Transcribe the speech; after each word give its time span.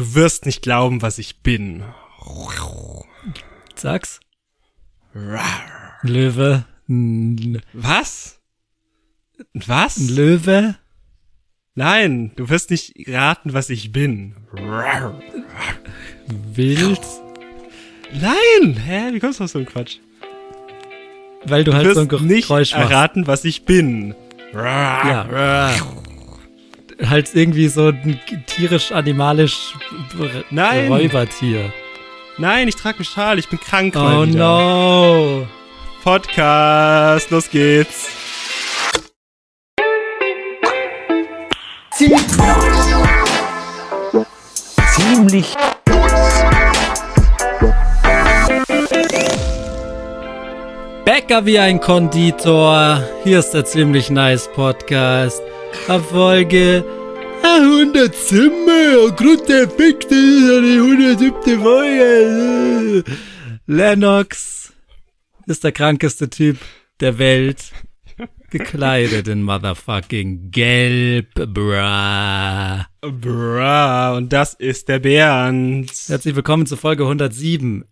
Du 0.00 0.14
wirst 0.14 0.46
nicht 0.46 0.62
glauben, 0.62 1.02
was 1.02 1.18
ich 1.18 1.42
bin. 1.42 1.84
Sag's. 3.74 4.20
Löwe. 6.02 6.64
N 6.88 7.60
Was? 7.74 8.40
Was? 9.52 9.98
ein 9.98 10.08
Löwe. 10.08 10.76
Nein, 11.74 12.32
du 12.36 12.48
wirst 12.48 12.70
nicht 12.70 12.94
raten, 13.08 13.52
was 13.52 13.68
ich 13.68 13.92
bin. 13.92 14.36
Wild. 16.54 17.00
Nein! 18.14 18.76
Hä? 18.78 19.12
Wie 19.12 19.20
kommst 19.20 19.40
du 19.40 19.44
auf 19.44 19.50
so 19.50 19.58
einen 19.58 19.66
Quatsch? 19.68 19.98
Weil 21.44 21.62
du 21.62 21.72
Du 21.72 21.76
halt 21.76 21.94
so 21.94 22.00
ein 22.16 22.26
nicht 22.26 22.48
Geräusch 22.48 22.72
machst. 22.72 22.90
erraten, 22.90 23.26
was 23.26 23.44
ich 23.44 23.66
bin. 23.66 24.14
Ja. 24.54 25.74
Halt 27.08 27.30
irgendwie 27.34 27.68
so 27.68 27.88
ein 27.88 28.20
tierisch-animalisch 28.46 29.74
Nein. 30.50 30.88
Räubertier. 30.88 31.72
Nein, 32.38 32.68
ich 32.68 32.76
trage 32.76 32.98
einen 32.98 33.04
Schal, 33.04 33.38
ich 33.38 33.48
bin 33.48 33.58
krank. 33.58 33.94
Oh 33.96 34.24
no. 34.26 35.46
Podcast, 36.02 37.30
los 37.30 37.50
geht's. 37.50 38.08
ziemlich 44.94 45.54
Bäcker 51.04 51.44
wie 51.44 51.58
ein 51.58 51.80
Konditor. 51.80 53.02
Hier 53.24 53.40
ist 53.40 53.50
der 53.50 53.64
ziemlich 53.64 54.10
nice 54.10 54.48
Podcast. 54.54 55.42
Erfolge 55.88 56.84
100 57.42 58.14
Zimmer. 58.14 59.10
Grund 59.16 59.48
der 59.48 59.64
ist 59.64 60.10
die 60.10 60.78
107. 60.78 61.60
Folge. 61.60 63.04
Lennox 63.66 64.72
ist 65.46 65.64
der 65.64 65.72
krankeste 65.72 66.30
Typ 66.30 66.58
der 67.00 67.18
Welt. 67.18 67.72
Gekleidet 68.50 69.28
in 69.28 69.42
motherfucking 69.42 70.50
Gelb, 70.50 71.34
bruh. 71.34 72.82
Bra, 73.00 74.16
und 74.16 74.32
das 74.32 74.54
ist 74.54 74.88
der 74.88 74.98
Bernd. 74.98 75.90
Herzlich 76.08 76.34
willkommen 76.34 76.66
zur 76.66 76.76
Folge 76.76 77.04
107. 77.04 77.84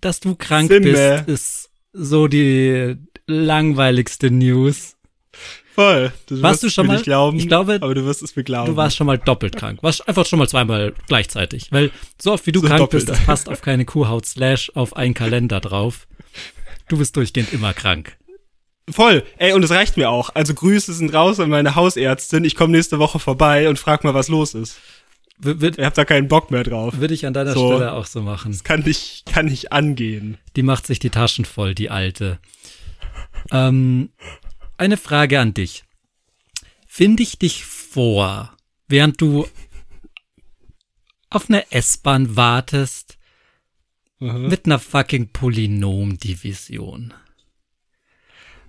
Dass 0.00 0.20
du 0.20 0.36
krank 0.36 0.70
Simme. 0.70 1.24
bist, 1.26 1.28
ist 1.28 1.70
so 1.92 2.28
die 2.28 2.96
langweiligste 3.26 4.30
News. 4.30 4.96
Voll. 5.74 6.12
Du 6.26 6.42
Warst 6.42 6.62
wirst 6.62 6.62
du 6.64 6.70
schon 6.70 6.86
mir 6.86 6.92
mal- 6.92 6.94
Nicht 6.96 7.04
glauben, 7.04 7.38
ich 7.38 7.48
glaube, 7.48 7.78
aber 7.80 7.94
du 7.94 8.04
wirst 8.04 8.22
es 8.22 8.34
mir 8.36 8.42
glauben. 8.44 8.70
Du 8.72 8.76
warst 8.76 8.96
schon 8.96 9.06
mal 9.06 9.18
doppelt 9.18 9.56
krank. 9.56 9.82
Warst 9.82 10.06
einfach 10.08 10.26
schon 10.26 10.38
mal 10.38 10.48
zweimal 10.48 10.92
gleichzeitig. 11.06 11.68
Weil 11.70 11.90
so 12.20 12.32
oft 12.32 12.46
wie 12.46 12.52
du 12.52 12.60
So 12.60 12.66
krank 12.66 12.78
doppelt. 12.78 13.06
bist, 13.06 13.08
das 13.08 13.24
passt 13.24 13.48
auf 13.48 13.62
keine 13.62 13.84
Kuhhaut 13.84 14.26
slash 14.26 14.70
auf 14.74 14.96
einen 14.96 15.14
Kalender 15.14 15.60
drauf. 15.60 16.06
Du 16.88 16.98
bist 16.98 17.16
durchgehend 17.16 17.52
immer 17.52 17.72
krank. 17.72 18.16
Voll. 18.90 19.22
Ey, 19.38 19.52
und 19.52 19.62
es 19.62 19.70
reicht 19.70 19.96
mir 19.96 20.10
auch. 20.10 20.30
Also 20.34 20.52
Grüße 20.54 20.92
sind 20.92 21.14
raus 21.14 21.38
an 21.38 21.48
meine 21.50 21.76
Hausärztin. 21.76 22.44
Ich 22.44 22.56
komme 22.56 22.72
nächste 22.72 22.98
Woche 22.98 23.20
vorbei 23.20 23.68
und 23.68 23.78
frag 23.78 24.02
mal, 24.02 24.14
was 24.14 24.26
los 24.28 24.54
ist. 24.54 24.78
Würde 25.38 25.80
Ich 25.80 25.84
hab 25.86 25.94
da 25.94 26.04
keinen 26.04 26.26
Bock 26.28 26.50
mehr 26.50 26.64
drauf. 26.64 26.98
würd 26.98 27.12
ich 27.12 27.24
an 27.24 27.32
deiner 27.32 27.52
So. 27.54 27.68
Stelle 27.68 27.92
auch 27.92 28.04
so 28.06 28.20
machen. 28.20 28.50
Das 28.52 28.64
kann 28.64 28.80
nicht, 28.80 29.24
kann 29.32 29.46
nicht 29.46 29.72
angehen. 29.72 30.36
Die 30.56 30.62
macht 30.64 30.86
sich 30.88 30.98
die 30.98 31.10
Taschen 31.10 31.44
voll, 31.44 31.74
die 31.74 31.88
alte. 31.90 32.38
Ähm, 33.52 34.10
eine 34.80 34.96
Frage 34.96 35.38
an 35.38 35.54
dich. 35.54 35.84
Finde 36.88 37.22
ich 37.22 37.38
dich 37.38 37.64
vor, 37.64 38.56
während 38.88 39.20
du 39.20 39.46
auf 41.28 41.48
eine 41.48 41.70
S-Bahn 41.70 42.34
wartest, 42.34 43.18
mit 44.18 44.66
einer 44.66 44.78
fucking 44.78 45.32
Polynomdivision? 45.32 47.14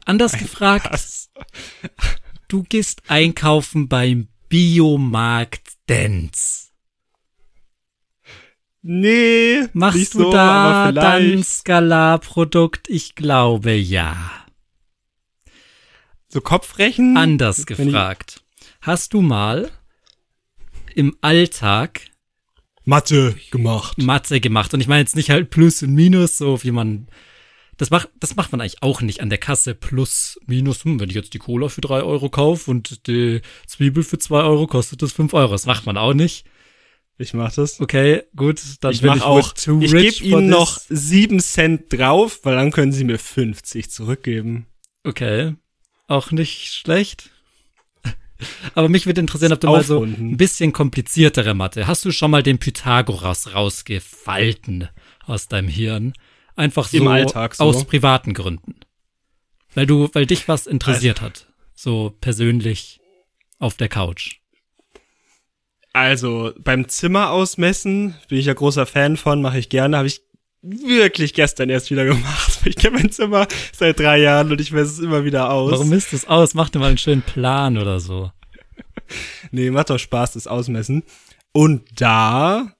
Anders 0.05 0.33
gefragt, 0.33 1.29
du 2.47 2.63
gehst 2.63 3.03
einkaufen 3.07 3.87
beim 3.87 4.27
Biomarkt 4.49 5.73
Dance. 5.87 6.71
Nee. 8.81 9.67
Machst 9.73 9.97
nicht 9.97 10.13
du 10.15 10.23
so, 10.23 10.31
da 10.31 10.91
vielleicht. 10.91 11.45
Skalarprodukt? 11.45 12.89
Ich 12.89 13.15
glaube 13.15 13.73
ja. 13.73 14.40
So 16.33 16.39
Kopfrechen? 16.39 17.17
Anders 17.17 17.65
gefragt. 17.65 18.41
Hast 18.79 19.13
du 19.13 19.21
mal 19.21 19.69
im 20.95 21.17
Alltag 21.19 22.03
Mathe 22.85 23.35
gemacht. 23.51 23.97
Mathe 23.97 24.39
gemacht? 24.39 24.73
Und 24.73 24.79
ich 24.79 24.87
meine 24.87 25.01
jetzt 25.01 25.17
nicht 25.17 25.29
halt 25.29 25.49
Plus 25.49 25.83
und 25.83 25.93
Minus, 25.93 26.37
so 26.37 26.63
wie 26.63 26.71
man. 26.71 27.09
Das 27.75 27.89
macht, 27.89 28.09
das 28.17 28.37
macht 28.37 28.53
man 28.53 28.61
eigentlich 28.61 28.81
auch 28.81 29.01
nicht 29.01 29.19
an 29.19 29.29
der 29.29 29.39
Kasse. 29.39 29.75
Plus, 29.75 30.39
Minus, 30.45 30.85
hm, 30.85 31.01
wenn 31.01 31.09
ich 31.09 31.15
jetzt 31.15 31.33
die 31.33 31.39
Cola 31.39 31.67
für 31.67 31.81
drei 31.81 32.01
Euro 32.01 32.29
kaufe 32.29 32.71
und 32.71 33.07
die 33.07 33.41
Zwiebel 33.67 34.03
für 34.03 34.17
zwei 34.17 34.41
Euro, 34.43 34.67
kostet 34.67 35.01
das 35.01 35.11
fünf 35.11 35.33
Euro. 35.33 35.51
Das 35.51 35.65
macht 35.65 35.85
man 35.85 35.97
auch 35.97 36.13
nicht. 36.13 36.45
Ich 37.17 37.33
mach 37.33 37.53
das. 37.53 37.81
Okay, 37.81 38.23
gut, 38.37 38.61
dann 38.79 38.93
Ich 38.93 39.01
bin 39.01 39.09
mach 39.09 39.17
ich 39.17 39.23
auch. 39.23 39.53
too 39.53 39.81
Ich 39.81 39.91
gebe 39.91 40.23
ihnen 40.23 40.47
noch 40.47 40.79
sieben 40.87 41.41
Cent 41.41 41.91
drauf, 41.91 42.39
weil 42.43 42.55
dann 42.55 42.71
können 42.71 42.93
sie 42.93 43.03
mir 43.03 43.19
50 43.19 43.91
zurückgeben. 43.91 44.67
Okay, 45.03 45.55
auch 46.11 46.31
nicht 46.31 46.73
schlecht. 46.73 47.29
Aber 48.75 48.89
mich 48.89 49.05
würde 49.05 49.21
interessieren, 49.21 49.53
ob 49.53 49.59
du 49.59 49.67
mal 49.67 49.83
so 49.83 50.03
ein 50.03 50.37
bisschen 50.37 50.73
kompliziertere 50.73 51.53
Mathe. 51.53 51.87
Hast 51.87 52.05
du 52.05 52.11
schon 52.11 52.31
mal 52.31 52.43
den 52.43 52.59
Pythagoras 52.59 53.53
rausgefalten 53.53 54.89
aus 55.25 55.47
deinem 55.47 55.67
Hirn? 55.67 56.13
Einfach 56.55 56.87
so 56.87 56.97
so. 57.53 57.63
aus 57.63 57.85
privaten 57.85 58.33
Gründen. 58.33 58.75
Weil 59.73 59.85
du, 59.85 60.09
weil 60.13 60.25
dich 60.25 60.47
was 60.47 60.67
interessiert 60.67 61.21
hat. 61.21 61.47
So 61.73 62.15
persönlich 62.19 62.99
auf 63.57 63.77
der 63.77 63.89
Couch. 63.89 64.41
Also 65.93 66.53
beim 66.59 66.87
Zimmer 66.87 67.31
ausmessen 67.31 68.15
bin 68.27 68.37
ich 68.37 68.45
ja 68.45 68.53
großer 68.53 68.85
Fan 68.85 69.17
von, 69.17 69.41
mache 69.41 69.59
ich 69.59 69.69
gerne. 69.69 69.97
Habe 69.97 70.07
ich 70.07 70.21
wirklich 70.61 71.33
gestern 71.33 71.69
erst 71.69 71.91
wieder 71.91 72.05
gemacht. 72.05 72.59
Ich 72.65 72.75
kenne 72.75 72.99
mein 72.99 73.11
Zimmer 73.11 73.47
seit 73.73 73.99
drei 73.99 74.19
Jahren 74.19 74.51
und 74.51 74.61
ich 74.61 74.71
messe 74.71 74.91
es 74.91 74.99
immer 74.99 75.25
wieder 75.25 75.51
aus. 75.51 75.71
Warum 75.71 75.89
misst 75.89 76.13
es 76.13 76.25
aus? 76.25 76.53
Mach 76.53 76.69
dir 76.69 76.79
mal 76.79 76.89
einen 76.89 76.97
schönen 76.97 77.23
Plan 77.23 77.77
oder 77.77 77.99
so. 77.99 78.31
Nee, 79.51 79.71
macht 79.71 79.89
doch 79.89 79.97
Spaß, 79.97 80.33
das 80.33 80.47
Ausmessen. 80.47 81.03
Und 81.51 81.99
da 81.99 82.73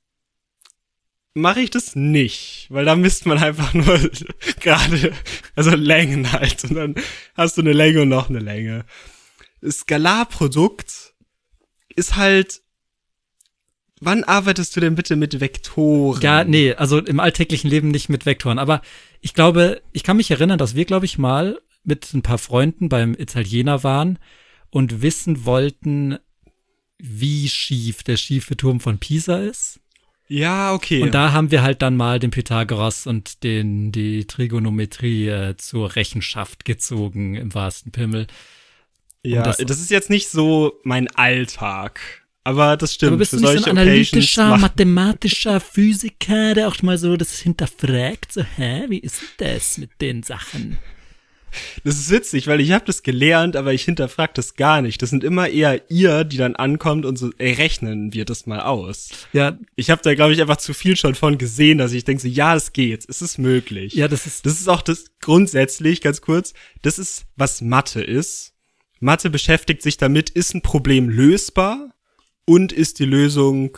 mache 1.34 1.62
ich 1.62 1.70
das 1.70 1.96
nicht, 1.96 2.68
weil 2.70 2.86
da 2.86 2.96
misst 2.96 3.26
man 3.26 3.38
einfach 3.38 3.74
nur 3.74 4.00
gerade, 4.60 5.14
also 5.56 5.72
Längen 5.72 6.32
halt. 6.32 6.64
Und 6.66 6.76
dann 6.76 6.96
hast 7.36 7.58
du 7.58 7.62
eine 7.62 7.74
Länge 7.74 8.04
und 8.04 8.10
noch 8.10 8.30
eine 8.30 8.40
Länge. 8.40 8.86
Das 9.62 9.80
Skalarprodukt 9.80 11.14
ist 11.96 12.16
halt, 12.16 12.62
wann 14.02 14.24
arbeitest 14.26 14.76
du 14.76 14.82
denn 14.82 14.96
bitte 14.96 15.16
mit 15.16 15.40
Vektoren? 15.40 16.22
Ja, 16.22 16.44
nee, 16.44 16.74
also 16.74 16.98
im 17.00 17.20
alltäglichen 17.22 17.70
Leben 17.70 17.88
nicht 17.90 18.10
mit 18.10 18.26
Vektoren. 18.26 18.60
Aber 18.60 18.82
ich 19.22 19.34
glaube, 19.34 19.82
ich 19.94 20.04
kann 20.04 20.18
mich 20.18 20.30
erinnern, 20.32 20.58
dass 20.58 20.76
wir, 20.76 20.84
glaube 20.86 21.06
ich, 21.06 21.18
mal 21.18 21.62
mit 21.84 22.14
ein 22.14 22.22
paar 22.22 22.38
Freunden 22.38 22.90
beim 22.90 23.14
Italiener 23.14 23.84
waren 23.84 24.20
und 24.70 25.02
wissen 25.02 25.46
wollten, 25.46 26.18
wie 26.98 27.48
schief 27.50 28.04
der 28.04 28.18
schiefe 28.18 28.58
Turm 28.58 28.80
von 28.80 29.00
Pisa 29.00 29.40
ist. 29.40 29.80
Ja, 30.28 30.74
okay. 30.74 31.02
Und 31.02 31.14
da 31.14 31.34
haben 31.34 31.52
wir 31.52 31.62
halt 31.62 31.82
dann 31.82 31.98
mal 31.98 32.18
den 32.20 32.32
Pythagoras 32.32 33.06
und 33.06 33.44
den, 33.44 33.92
die 33.92 34.26
Trigonometrie 34.28 35.28
äh, 35.28 35.58
zur 35.58 35.96
Rechenschaft 35.96 36.64
gezogen, 36.64 37.36
im 37.36 37.54
wahrsten 37.54 37.92
Pimmel. 37.92 38.28
ja, 39.24 39.42
das- 39.44 39.58
das, 39.58 39.80
ist 39.82 39.92
jetzt 39.92 40.10
nicht 40.10 40.30
so 40.30 40.80
mein 40.84 41.08
Alltag. 41.10 42.00
Aber 42.44 42.76
das 42.76 42.96
stimmt. 42.96 43.10
Aber 43.12 43.18
bist 43.20 43.34
du 43.34 43.38
nicht 43.38 43.64
so 43.64 43.70
ein 43.70 43.78
analytischer, 43.78 44.58
mathematischer 44.58 45.60
Physiker, 45.60 46.56
der 46.56 46.68
auch 46.68 46.82
mal 46.82 46.98
so 46.98 47.16
das 47.16 47.40
hinterfragt, 47.40 48.34
so, 48.34 48.44
hä, 48.44 48.86
wie 48.90 48.98
ist 48.98 49.22
das 49.38 49.78
mit 49.78 49.92
den 50.02 50.24
Sachen? 50.24 50.78
Das 51.84 51.96
ist 51.96 52.10
witzig, 52.10 52.48
weil 52.48 52.62
ich 52.62 52.72
habe 52.72 52.86
das 52.86 53.04
gelernt, 53.04 53.56
aber 53.58 53.74
ich 53.74 53.84
hinterfrag 53.84 54.34
das 54.36 54.56
gar 54.56 54.82
nicht. 54.82 55.02
Das 55.02 55.10
sind 55.10 55.24
immer 55.24 55.50
eher 55.50 55.92
ihr, 55.92 56.24
die 56.24 56.38
dann 56.38 56.56
ankommt 56.56 57.06
und 57.06 57.18
so, 57.18 57.30
ey, 57.38 57.54
rechnen 57.54 58.14
wir 58.14 58.24
das 58.26 58.46
mal 58.46 58.62
aus. 58.62 59.10
Ja, 59.34 59.58
Ich 59.76 59.90
habe 59.90 60.02
da, 60.02 60.16
glaube 60.16 60.34
ich, 60.34 60.42
einfach 60.42 60.58
zu 60.58 60.74
viel 60.74 60.96
schon 60.96 61.14
von 61.14 61.38
gesehen, 61.38 61.78
dass 61.78 61.92
ich 61.92 62.06
denke 62.06 62.22
so, 62.22 62.28
ja, 62.30 62.54
das 62.54 62.72
geht, 62.74 63.08
es 63.08 63.22
ist 63.22 63.38
möglich. 63.38 63.94
ja, 63.94 64.08
das 64.08 64.26
ist, 64.26 64.46
Das 64.46 64.60
ist 64.60 64.70
auch 64.70 64.82
das 64.82 65.06
grundsätzlich, 65.20 66.02
ganz 66.02 66.22
kurz, 66.22 66.54
das 66.82 66.98
ist, 66.98 67.26
was 67.36 67.62
Mathe 67.62 68.02
ist. 68.02 68.54
Mathe 69.00 69.30
beschäftigt 69.30 69.82
sich 69.82 69.98
damit, 69.98 70.30
ist 70.30 70.54
ein 70.56 70.62
Problem 70.62 71.10
lösbar 71.10 71.94
und 72.52 72.72
ist 72.74 73.00
die 73.00 73.06
Lösung, 73.06 73.78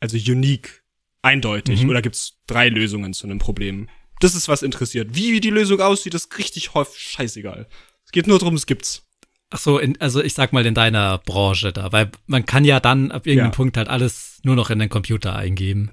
also 0.00 0.16
unique, 0.16 0.82
eindeutig, 1.22 1.82
Mhm. 1.82 1.90
oder 1.90 2.02
gibt's 2.02 2.38
drei 2.46 2.68
Lösungen 2.68 3.12
zu 3.12 3.26
einem 3.26 3.38
Problem? 3.38 3.88
Das 4.20 4.34
ist, 4.34 4.48
was 4.48 4.62
interessiert. 4.62 5.14
Wie 5.14 5.40
die 5.40 5.50
Lösung 5.50 5.80
aussieht, 5.80 6.14
ist 6.14 6.36
richtig 6.38 6.74
häufig 6.74 7.02
scheißegal. 7.02 7.66
Es 8.06 8.12
geht 8.12 8.26
nur 8.26 8.38
darum, 8.38 8.54
es 8.54 8.66
gibt's. 8.66 9.02
Ach 9.50 9.58
so, 9.58 9.78
in, 9.78 10.00
also 10.00 10.22
ich 10.22 10.32
sag 10.34 10.52
mal 10.54 10.64
in 10.64 10.74
deiner 10.74 11.18
Branche 11.18 11.72
da, 11.72 11.92
weil 11.92 12.10
man 12.26 12.46
kann 12.46 12.64
ja 12.64 12.80
dann 12.80 13.10
ab 13.10 13.26
irgendeinem 13.26 13.50
Ja. 13.52 13.56
Punkt 13.56 13.76
halt 13.76 13.88
alles 13.88 14.40
nur 14.44 14.56
noch 14.56 14.70
in 14.70 14.78
den 14.78 14.88
Computer 14.88 15.36
eingeben, 15.36 15.90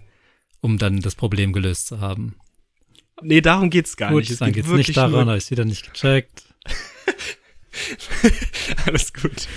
um 0.62 0.78
dann 0.78 1.02
das 1.02 1.16
Problem 1.16 1.52
gelöst 1.52 1.88
zu 1.88 2.00
haben. 2.00 2.36
Nee, 3.22 3.42
darum 3.42 3.70
geht's 3.70 3.98
gar 3.98 4.12
Gut, 4.12 4.22
nicht. 4.22 4.32
Es 4.32 4.40
dann 4.40 4.54
geht 4.54 4.64
geht's 4.66 4.78
nicht 4.78 4.96
daran, 4.96 5.28
habe 5.28 5.38
ich 5.38 5.52
wieder 5.52 5.66
nicht 5.66 5.94
gecheckt. 5.94 6.44
Alles 8.86 9.14
gut. 9.14 9.48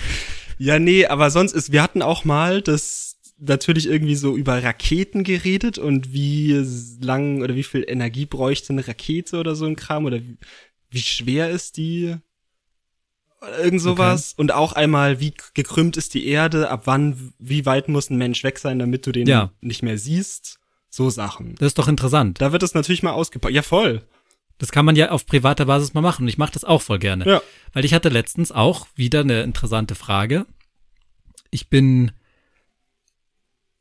Ja, 0.63 0.79
nee, 0.79 1.05
aber 1.05 1.29
sonst 1.29 1.51
ist, 1.51 1.73
wir 1.73 1.83
hatten 1.83 2.01
auch 2.01 2.23
mal 2.23 2.61
das 2.61 3.17
natürlich 3.37 3.85
irgendwie 3.85 4.15
so 4.15 4.37
über 4.37 4.63
Raketen 4.63 5.25
geredet 5.25 5.77
und 5.77 6.13
wie 6.13 6.53
lang 7.01 7.41
oder 7.41 7.55
wie 7.55 7.63
viel 7.63 7.83
Energie 7.85 8.25
bräuchte 8.25 8.71
eine 8.71 8.87
Rakete 8.87 9.37
oder 9.39 9.55
so 9.55 9.65
ein 9.65 9.75
Kram 9.75 10.05
oder 10.05 10.21
wie, 10.21 10.37
wie 10.89 11.01
schwer 11.01 11.49
ist 11.49 11.75
die 11.75 12.15
oder 13.41 13.59
irgend 13.61 13.81
sowas 13.81 14.35
und 14.37 14.53
auch 14.53 14.71
einmal 14.71 15.19
wie 15.19 15.33
gekrümmt 15.53 15.97
ist 15.97 16.13
die 16.13 16.27
Erde, 16.27 16.69
ab 16.69 16.83
wann 16.85 17.33
wie 17.39 17.65
weit 17.65 17.89
muss 17.89 18.09
ein 18.09 18.17
Mensch 18.17 18.45
weg 18.45 18.57
sein, 18.57 18.79
damit 18.79 19.05
du 19.05 19.11
den 19.11 19.27
Ja. 19.27 19.51
nicht 19.59 19.83
mehr 19.83 19.97
siehst, 19.97 20.59
so 20.89 21.09
Sachen. 21.09 21.55
Das 21.55 21.67
ist 21.67 21.77
doch 21.77 21.89
interessant. 21.89 22.39
Da 22.39 22.53
wird 22.53 22.63
es 22.63 22.73
natürlich 22.73 23.03
mal 23.03 23.11
ausgepackt. 23.11 23.53
Ja, 23.53 23.63
voll. 23.63 24.01
Das 24.63 24.71
kann 24.71 24.85
man 24.85 24.95
ja 24.95 25.11
auf 25.11 25.25
privater 25.25 25.65
Basis 25.65 25.93
mal 25.93 25.99
machen 25.99 26.21
und 26.21 26.29
ich 26.29 26.37
mache 26.37 26.53
das 26.53 26.63
auch 26.63 26.81
voll 26.81 26.97
gerne. 26.97 27.25
Ja. 27.27 27.41
Weil 27.73 27.83
ich 27.83 27.93
hatte 27.93 28.07
letztens 28.07 28.53
auch 28.53 28.87
wieder 28.95 29.19
eine 29.19 29.43
interessante 29.43 29.93
Frage. 29.93 30.45
Ich 31.51 31.67
bin 31.67 32.13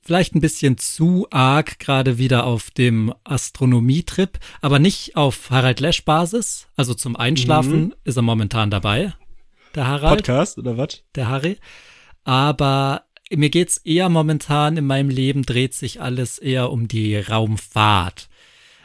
vielleicht 0.01 0.35
ein 0.35 0.41
bisschen 0.41 0.79
zu 0.79 1.29
arg 1.31 1.79
gerade 1.79 2.19
wieder 2.19 2.43
auf 2.43 2.73
dem 2.73 3.15
Astronomietrip, 3.23 4.41
aber 4.61 4.81
nicht 4.81 5.15
auf 5.15 5.51
Harald 5.51 5.79
Lesch 5.79 6.05
Basis. 6.05 6.67
Also 6.75 6.95
zum 6.95 7.15
Einschlafen 7.15 7.95
ist 8.03 8.17
er 8.17 8.23
momentan 8.23 8.73
dabei, 8.73 9.15
der 9.77 9.87
Harald, 9.87 10.17
Podcast 10.17 10.59
oder 10.59 10.77
was? 10.77 11.05
der 11.15 11.29
Harry. 11.29 11.59
Aber 12.25 13.05
mir 13.31 13.51
geht's 13.51 13.77
eher 13.77 14.09
momentan 14.09 14.77
in 14.77 14.87
meinem 14.87 15.11
Leben 15.11 15.45
dreht 15.45 15.75
sich 15.75 16.01
alles 16.01 16.39
eher 16.39 16.73
um 16.73 16.89
die 16.89 17.17
Raumfahrt. 17.19 18.29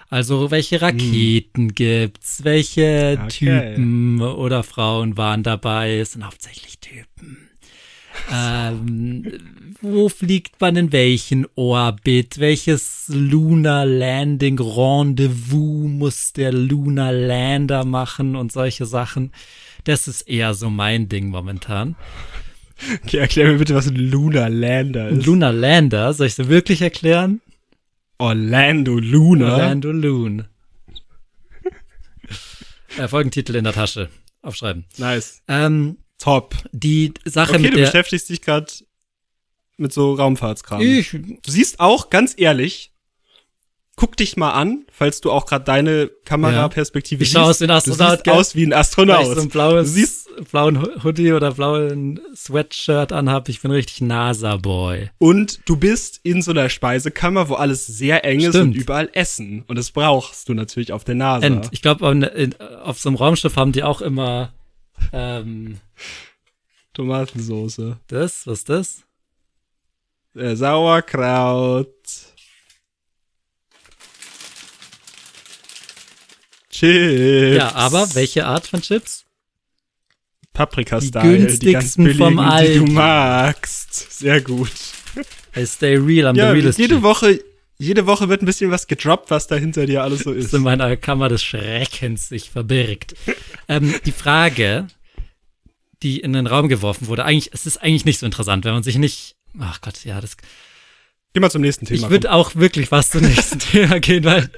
Also 0.10 0.52
welche 0.52 0.82
Raketen 0.82 1.74
gibt's, 1.74 2.44
welche 2.44 3.20
Okay. 3.26 3.30
Typen 3.76 4.22
oder 4.22 4.64
Frauen 4.64 5.18
waren 5.18 5.44
dabei, 5.44 5.98
es 6.00 6.14
sind 6.14 6.26
hauptsächlich 6.26 6.80
Typen. 6.80 7.50
ähm, 8.34 9.26
wo 9.82 10.10
fliegt 10.10 10.60
man 10.60 10.76
in 10.76 10.92
welchen 10.92 11.46
Orbit? 11.56 12.40
Welches 12.40 13.06
Lunar 13.10 13.86
Landing 13.86 14.60
Rendezvous 14.60 15.88
muss 15.90 16.34
der 16.34 16.52
Lunar 16.52 17.12
Lander 17.12 17.84
machen 17.86 18.36
und 18.36 18.52
solche 18.52 18.86
Sachen? 18.86 19.32
Das 19.84 20.08
ist 20.08 20.22
eher 20.22 20.54
so 20.54 20.70
mein 20.70 21.10
Ding 21.10 21.30
momentan. 21.30 21.96
Okay, 23.04 23.18
erklär 23.18 23.52
mir 23.52 23.58
bitte, 23.58 23.76
was 23.76 23.88
ein 23.88 23.96
Lunar 23.96 24.50
Lander 24.50 25.08
Ein 25.08 25.20
ist. 25.20 25.26
Lunar 25.26 25.54
Lander, 25.54 26.14
soll 26.14 26.28
ich 26.28 26.36
dir 26.36 26.48
wirklich 26.50 26.82
erklären? 26.82 27.42
Orlando 28.20 28.98
Luna. 28.98 29.54
Orlando 29.54 29.92
Loon. 29.92 30.48
äh, 32.98 33.08
Folgentitel 33.08 33.56
in 33.56 33.64
der 33.64 33.74
Tasche. 33.74 34.10
Aufschreiben. 34.42 34.86
Nice. 34.98 35.42
Ähm, 35.48 35.98
Top. 36.20 36.56
die 36.72 37.14
Sache 37.26 37.52
Okay, 37.54 37.62
mit 37.62 37.74
du 37.74 37.78
der. 37.78 37.86
beschäftigst 37.86 38.30
dich 38.30 38.42
gerade 38.42 38.68
mit 39.78 39.94
so 39.94 40.14
Raumfahrtskram. 40.14 40.82
Ich, 40.82 41.12
Du 41.12 41.52
siehst 41.52 41.80
auch, 41.80 42.10
ganz 42.10 42.34
ehrlich, 42.38 42.92
guck 43.96 44.18
dich 44.18 44.36
mal 44.38 44.52
an, 44.52 44.86
falls 44.92 45.22
du 45.22 45.32
auch 45.32 45.46
gerade 45.46 45.66
deine 45.66 46.10
Kameraperspektive 46.26 47.24
Ich 47.24 47.32
schau 47.32 47.42
aus 47.44 47.60
wie 47.60 47.66
ein 47.66 47.68
Du 47.70 47.74
Astronaut, 47.76 48.12
siehst 48.12 48.24
gell? 48.24 48.34
aus 48.34 48.56
wie 48.56 48.64
ein 48.66 48.74
Astronaut. 48.74 49.36
so 49.36 49.42
ein 49.42 49.50
blaues, 49.50 49.88
Du 49.88 49.92
siehst, 49.94 50.27
blauen 50.52 50.82
Ho- 50.82 51.04
Hoodie 51.04 51.34
oder 51.34 51.52
blauen 51.54 52.20
Sweatshirt 52.36 53.12
anhab. 53.12 53.50
Ich 53.50 53.62
bin 53.62 53.72
richtig 53.72 54.02
NASA-Boy. 54.02 55.10
und 55.18 55.60
du 55.66 55.76
bist 55.78 56.20
in 56.24 56.42
so 56.42 56.52
einer 56.52 56.70
Speisekammer, 56.70 57.50
wo 57.50 57.56
alles 57.56 57.86
sehr 57.88 58.24
eng 58.26 58.40
ist 58.42 58.50
Stimmt. 58.50 58.76
und 58.76 58.82
überall 58.82 59.10
Essen. 59.14 59.64
Und 59.68 59.76
das 59.78 59.92
brauchst 59.92 60.48
du 60.50 60.54
natürlich 60.54 60.92
auf 60.94 61.04
der 61.04 61.16
Nase. 61.16 61.48
Und 61.48 61.70
ich 61.72 61.82
glaube, 61.82 62.06
auf 62.84 63.00
so 63.00 63.10
einem 63.10 63.16
Raumschiff 63.18 63.56
haben 63.56 63.72
die 63.72 63.84
auch 63.84 64.02
immer 64.02 64.54
ähm, 65.14 65.80
Tomatensoße. 66.94 67.98
das, 68.08 68.48
was 68.48 68.60
ist 68.60 68.70
das? 68.70 69.04
Äh, 70.36 70.56
Sauerkraut. 70.56 71.88
Chips. 76.70 77.56
Ja, 77.58 77.74
aber 77.76 78.14
welche 78.16 78.46
Art 78.46 78.68
von 78.68 78.82
Chips? 78.82 79.26
Paprika-Style, 80.58 81.48
Die 81.48 81.60
die, 81.60 81.72
ganz 81.72 81.96
günstigsten 81.96 82.04
billigen, 82.06 82.24
vom 82.24 82.34
die 82.36 82.36
du 82.38 82.42
Aldi. 82.84 82.92
magst. 82.92 84.12
Sehr 84.20 84.42
gut. 84.42 84.72
I 85.56 85.66
stay 85.66 85.96
real, 85.96 86.28
I'm 86.28 86.36
Ja, 86.38 86.50
the 86.50 86.54
realest 86.58 86.80
jede 86.80 86.96
G. 86.98 87.02
Woche, 87.02 87.40
jede 87.80 88.06
Woche 88.08 88.28
wird 88.30 88.42
ein 88.42 88.46
bisschen 88.46 88.72
was 88.72 88.88
gedroppt, 88.88 89.30
was 89.32 89.48
da 89.48 89.56
hinter 89.56 89.86
dir 89.86 90.04
alles 90.04 90.22
so 90.22 90.34
das 90.34 90.46
ist. 90.46 90.54
in 90.54 90.62
meiner 90.64 90.96
Kammer 90.98 91.30
des 91.30 91.44
Schreckens 91.44 92.30
sich 92.30 92.50
verbirgt. 92.50 93.16
ähm, 93.68 93.94
die 94.06 94.12
Frage, 94.12 94.88
die 96.04 96.20
in 96.20 96.34
den 96.34 96.48
Raum 96.48 96.68
geworfen 96.70 97.08
wurde, 97.08 97.24
eigentlich, 97.26 97.52
es 97.54 97.66
ist 97.66 97.78
eigentlich 97.78 98.06
nicht 98.06 98.20
so 98.20 98.26
interessant, 98.26 98.66
wenn 98.66 98.74
man 98.74 98.84
sich 98.84 98.98
nicht, 98.98 99.36
ach 99.60 99.82
Gott, 99.82 100.04
ja, 100.06 100.22
das, 100.22 100.38
Geh 101.38 101.42
mal 101.42 101.52
zum 101.52 101.62
nächsten 101.62 101.86
Thema. 101.86 102.02
ich 102.08 102.10
würde 102.10 102.32
auch 102.32 102.56
wirklich 102.56 102.90
fast 102.90 103.12
zum 103.12 103.22
nächsten 103.22 103.60
Thema 103.72 104.00
gehen, 104.00 104.24
weil 104.24 104.50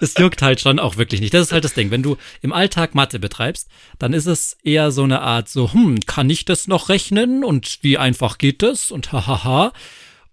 es 0.00 0.14
juckt 0.18 0.42
halt 0.42 0.60
schon 0.60 0.80
auch 0.80 0.96
wirklich 0.96 1.20
nicht. 1.20 1.32
Das 1.32 1.46
ist 1.46 1.52
halt 1.52 1.62
das 1.62 1.74
Ding. 1.74 1.92
Wenn 1.92 2.02
du 2.02 2.16
im 2.42 2.52
Alltag 2.52 2.96
Mathe 2.96 3.20
betreibst, 3.20 3.68
dann 4.00 4.12
ist 4.12 4.26
es 4.26 4.56
eher 4.64 4.90
so 4.90 5.04
eine 5.04 5.20
Art 5.20 5.48
so, 5.48 5.72
hm, 5.72 6.00
kann 6.06 6.28
ich 6.28 6.44
das 6.44 6.66
noch 6.66 6.88
rechnen 6.88 7.44
und 7.44 7.78
wie 7.82 7.98
einfach 7.98 8.36
geht 8.38 8.64
das 8.64 8.90
und 8.90 9.12
hahaha 9.12 9.72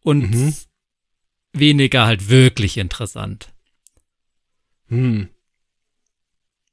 und 0.01 0.31
Mhm. 0.31 0.55
weniger 1.53 2.07
halt 2.07 2.29
wirklich 2.29 2.77
interessant. 2.77 3.53
hm. 4.87 5.29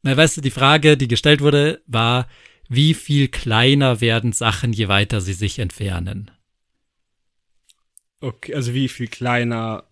Na, 0.00 0.16
weißt 0.16 0.38
du, 0.38 0.40
die 0.40 0.50
Frage, 0.50 0.96
die 0.96 1.06
gestellt 1.06 1.42
wurde, 1.42 1.82
war, 1.86 2.28
wie 2.70 2.94
viel 2.94 3.28
kleiner 3.28 4.00
werden 4.00 4.32
Sachen, 4.32 4.72
je 4.72 4.88
weiter 4.88 5.20
sie 5.20 5.34
sich 5.34 5.58
entfernen? 5.58 6.30
Okay, 8.22 8.54
also 8.54 8.72
wie 8.72 8.88
viel 8.88 9.08
kleiner 9.08 9.84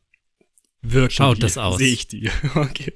wirken 0.82 1.10
Schaut 1.10 1.36
die? 1.38 1.40
das 1.42 1.58
aus? 1.58 1.78
Sehe 1.78 1.92
ich 1.92 2.06
die. 2.06 2.30
Okay. 2.54 2.94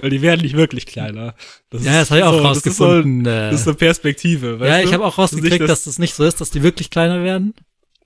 Weil 0.00 0.10
die 0.10 0.22
werden 0.22 0.42
nicht 0.42 0.56
wirklich 0.56 0.86
kleiner. 0.86 1.34
Das 1.68 1.84
Ja, 1.84 2.00
das 2.00 2.10
habe 2.10 2.20
ich 2.20 2.26
auch 2.26 2.32
so, 2.38 2.42
rausgefunden. 2.42 3.24
Das 3.24 3.34
ist, 3.34 3.34
so, 3.34 3.40
äh, 3.40 3.50
das 3.50 3.60
ist 3.60 3.64
so 3.64 3.74
Perspektive. 3.74 4.58
Ja, 4.62 4.80
ich 4.80 4.92
habe 4.94 5.04
auch 5.04 5.18
rausgekriegt, 5.18 5.68
dass 5.68 5.84
das 5.84 5.98
nicht 5.98 6.14
so 6.14 6.24
ist, 6.24 6.40
dass 6.40 6.50
die 6.50 6.62
wirklich 6.62 6.88
kleiner 6.88 7.22
werden. 7.24 7.54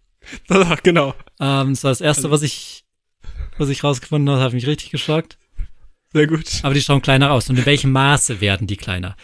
Ach, 0.48 0.82
genau. 0.82 1.14
Ähm, 1.38 1.70
das 1.70 1.84
war 1.84 1.90
das 1.90 2.00
Also 2.00 2.04
erste, 2.04 2.30
was 2.30 2.42
ich, 2.42 2.84
was 3.58 3.68
ich 3.68 3.84
rausgefunden 3.84 4.30
habe, 4.34 4.42
hat 4.42 4.52
mich 4.54 4.66
richtig 4.66 4.90
geschockt. 4.90 5.36
Sehr 6.14 6.26
gut. 6.26 6.44
Aber 6.62 6.72
die 6.72 6.80
schauen 6.80 7.02
kleiner 7.02 7.30
aus. 7.30 7.50
Und 7.50 7.58
in 7.58 7.66
welchem 7.66 7.92
Maße 7.92 8.40
werden 8.40 8.66
die 8.66 8.78
kleiner? 8.78 9.16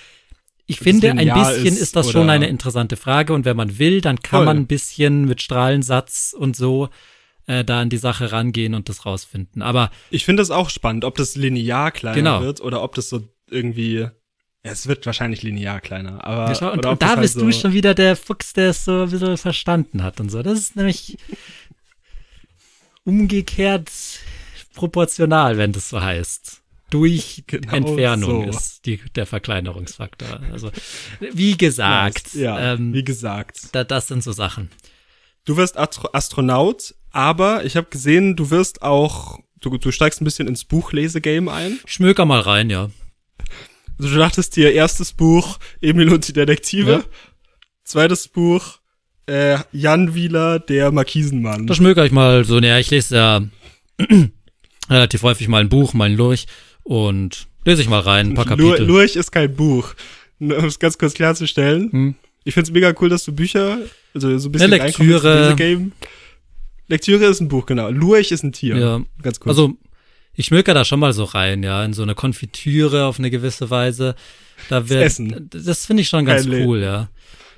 Ich 0.67 0.77
das 0.77 0.85
finde, 0.85 1.11
ein 1.13 1.17
bisschen 1.17 1.67
ist 1.67 1.81
ist, 1.81 1.97
das 1.97 2.11
schon 2.11 2.29
eine 2.29 2.49
interessante 2.49 2.97
Frage. 2.97 3.33
Und 3.33 3.47
wenn 3.47 3.57
man 3.57 3.79
will, 3.79 4.03
dann 4.03 4.21
kann 4.21 4.41
Voll. 4.41 4.47
man 4.47 4.57
ein 4.59 4.67
bisschen 4.67 5.25
mit 5.25 5.41
Strahlensatz 5.41 6.35
und 6.39 6.55
so 6.55 6.91
äh, 7.51 7.65
da 7.65 7.81
an 7.81 7.91
die 7.91 7.97
Sache 7.99 8.33
rangehen 8.33 8.75
und 8.75 8.89
das 8.89 9.05
rausfinden. 9.07 9.63
Aber 9.63 9.91
Ich 10.11 10.25
finde 10.25 10.43
es 10.43 10.51
auch 10.51 10.71
spannend, 10.71 11.05
ob 11.05 11.17
das 11.17 11.35
linear 11.37 11.91
kleiner 11.91 12.15
Genau. 12.17 12.41
wird 12.43 12.61
oder 12.61 12.83
ob 12.83 12.95
das 12.95 13.09
so 13.09 13.23
irgendwie. 13.51 14.07
Ja, 14.63 14.73
es 14.73 14.87
wird 14.87 15.05
wahrscheinlich 15.07 15.43
linear 15.43 15.81
kleiner. 15.81 16.23
Aber 16.25 16.53
Ja, 16.53 16.69
und, 16.69 16.85
und 16.85 17.03
da 17.03 17.09
halt 17.11 17.21
bist 17.23 17.35
so, 17.35 17.41
du 17.41 17.53
schon 17.53 17.73
wieder 17.73 17.95
der 17.95 18.15
Fuchs, 18.15 18.53
der 18.53 18.71
es 18.71 18.85
so 18.85 19.03
ein 19.05 19.11
bisschen 19.11 19.37
verstanden 19.39 20.03
hat 20.03 20.21
und 20.21 20.29
so. 20.31 20.43
Das 20.43 20.59
ist 20.59 20.77
nämlich 20.77 21.17
umgekehrt 23.05 23.91
proportional, 24.75 25.57
wenn 25.59 25.73
das 25.73 25.89
so 25.89 26.01
heißt. 26.01 26.59
Durch 26.91 27.45
Genau 27.47 27.73
Entfernung 27.75 28.45
so. 28.53 28.59
ist 28.59 28.87
die, 28.87 28.99
der 29.15 29.27
Verkleinerungsfaktor. 29.27 30.41
Also, 30.53 30.71
wie 31.21 31.57
gesagt, 31.57 32.35
Ja, 32.35 32.75
ähm, 32.75 32.93
wie 32.93 33.05
gesagt. 33.05 33.69
da, 33.73 33.85
das 33.85 34.09
sind 34.09 34.23
so 34.23 34.33
Sachen. 34.33 34.71
Du 35.45 35.57
wirst 35.57 35.77
Astro 35.79 36.11
Astronaut, 36.13 36.95
aber 37.13 37.65
ich 37.65 37.77
habe 37.77 37.89
gesehen, 37.91 38.37
du 38.37 38.51
wirst 38.51 38.83
auch. 38.83 39.39
Du, 39.61 39.77
du 39.77 39.91
steigst 39.93 40.21
ein 40.23 40.25
bisschen 40.25 40.49
ins 40.49 40.65
Buchlesegame 40.65 41.53
ein. 41.53 41.79
Schmöker 41.85 42.25
mal 42.25 42.41
rein, 42.41 42.71
ja. 42.71 42.91
Also 43.99 44.15
du 44.15 44.19
dachtest 44.19 44.57
dir, 44.57 44.73
erstes 44.73 45.13
Buch, 45.13 45.59
Emil 45.83 46.11
und 46.13 46.27
die 46.27 46.33
Detektive. 46.33 46.91
Ja. 46.91 47.05
Zweites 47.85 48.29
Buch, 48.29 48.79
äh, 49.27 49.59
Jan 49.73 50.15
Wieler, 50.15 50.59
der 50.59 50.91
Markisenmann. 50.93 51.67
Da 51.67 51.75
schmöker 51.75 52.07
ich 52.07 52.13
mal 52.13 52.45
so, 52.45 52.59
naja, 52.59 52.79
ich 52.79 52.91
lese 52.91 53.17
ja 53.17 53.43
relativ 54.89 55.23
häufig 55.23 55.49
mal 55.49 55.61
ein 55.61 55.69
Buch, 55.69 55.93
mal 55.93 56.07
ein 56.07 56.17
Lurch 56.17 56.47
und 56.83 57.47
lese 57.67 57.83
ich 57.83 57.89
mal 57.89 58.01
rein, 58.01 58.29
ein 58.29 58.35
paar 58.35 58.47
Kapitel. 58.47 58.87
Lurch 58.87 59.17
ist 59.17 59.31
kein 59.31 59.55
Buch. 59.55 59.95
Um 60.39 60.51
es 60.51 60.79
ganz 60.79 60.97
kurz 60.97 61.13
klarzustellen. 61.13 61.93
Hm. 61.93 62.15
Ich 62.45 62.55
find's 62.55 62.71
mega 62.71 62.95
cool, 63.01 63.11
dass 63.11 63.25
du 63.25 63.33
Bücher, 63.33 63.79
also 64.15 64.39
so 64.39 64.49
ein 64.49 64.53
bisschen 64.53 64.73
Eine 64.73 64.83
Lektüre. 64.83 65.51
Lesegame. 65.51 65.91
Lektüre 66.91 67.25
ist 67.27 67.41
ein 67.41 67.49
Buch, 67.49 67.65
genau. 67.67 67.89
Lurch 67.91 68.31
ist 68.33 68.43
ein 68.43 68.53
Tier. 68.53 68.77
Ja, 68.77 69.01
Ganz 69.23 69.41
cool. 69.41 69.49
Also, 69.49 69.75
ich 70.35 70.47
schmöker 70.47 70.75
da 70.75 70.85
schon 70.85 71.01
mal 71.01 71.13
so 71.13 71.25
rein, 71.25 71.63
ja, 71.63 71.85
in 71.85 71.93
so 71.93 72.03
eine 72.03 72.15
Konfitüre 72.15 73.07
auf 73.07 73.19
eine 73.19 73.31
gewisse 73.31 73.71
Weise. 73.71 74.15
Da 74.69 74.89
wird, 74.89 75.03
Essen. 75.05 75.49
das 75.51 75.87
finde 75.87 76.03
ich 76.03 76.09
schon 76.09 76.25
ganz 76.27 76.47
Kein 76.49 76.67
cool, 76.67 76.81
ja. 76.81 77.09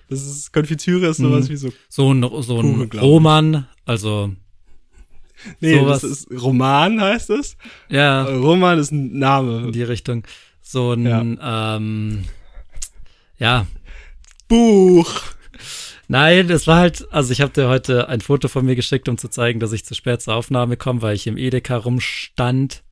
Das 0.09 0.23
ist 0.25 0.53
Konfitüre 0.53 1.07
ist 1.09 1.17
sowas 1.17 1.47
Mhm. 1.49 1.53
wie 1.53 1.57
so. 1.57 1.73
So 1.89 2.13
ein, 2.13 2.23
so 2.43 2.61
ein 2.61 2.89
Kuchen. 2.91 3.01
Roman, 3.01 3.67
also, 3.87 4.33
Nee, 5.61 5.81
Sowas. 5.81 6.03
das 6.03 6.11
ist 6.11 6.31
Roman 6.31 7.01
heißt 7.01 7.31
es. 7.31 7.57
ja, 7.89 8.23
Roman 8.25 8.79
ist 8.79 8.93
ein 8.93 9.19
Name. 9.19 9.63
in 9.67 9.73
die 9.73 9.83
Richtung. 9.83 10.23
So 10.61 10.93
ein, 10.93 11.39
ähm, 11.43 12.25
ja, 13.39 13.67
Buch. 14.47 15.11
Nein, 16.13 16.51
es 16.51 16.67
war 16.67 16.77
halt, 16.77 17.11
also 17.11 17.33
ich 17.33 17.41
habe 17.41 17.55
dir 17.55 17.69
heute 17.69 18.07
ein 18.11 18.21
Foto 18.21 18.49
von 18.49 18.67
mir 18.67 18.77
geschickt, 18.77 19.09
um 19.09 19.17
zu 19.17 19.29
zeigen, 19.29 19.61
dass 19.61 19.73
ich 19.73 19.87
zu 19.87 19.95
spät 19.95 20.21
zur 20.21 20.35
Aufnahme 20.35 20.77
komme, 20.77 21.01
weil 21.01 21.15
ich 21.17 21.27
im 21.27 21.39
Edeka 21.39 21.75
rumstand. 21.79 22.83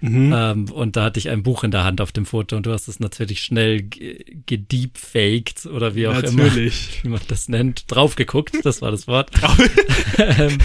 Mhm. 0.00 0.32
Ähm, 0.36 0.64
und 0.72 0.96
da 0.96 1.04
hatte 1.04 1.20
ich 1.20 1.30
ein 1.30 1.44
Buch 1.44 1.62
in 1.62 1.70
der 1.70 1.84
Hand 1.84 2.00
auf 2.00 2.10
dem 2.10 2.26
Foto 2.26 2.56
und 2.56 2.66
du 2.66 2.72
hast 2.72 2.88
es 2.88 2.98
natürlich 2.98 3.38
schnell 3.40 3.82
ge- 3.82 4.24
gedeepfaked 4.46 5.66
oder 5.66 5.94
wie 5.94 6.08
auch 6.08 6.20
immer, 6.24 6.42
Natürlich. 6.42 6.98
wie 7.04 7.08
man 7.08 7.20
das 7.28 7.48
nennt, 7.48 7.84
draufgeguckt, 7.86 8.64
das 8.64 8.82
war 8.82 8.90
das 8.90 9.06
Wort. 9.06 9.30
ähm, 10.18 10.58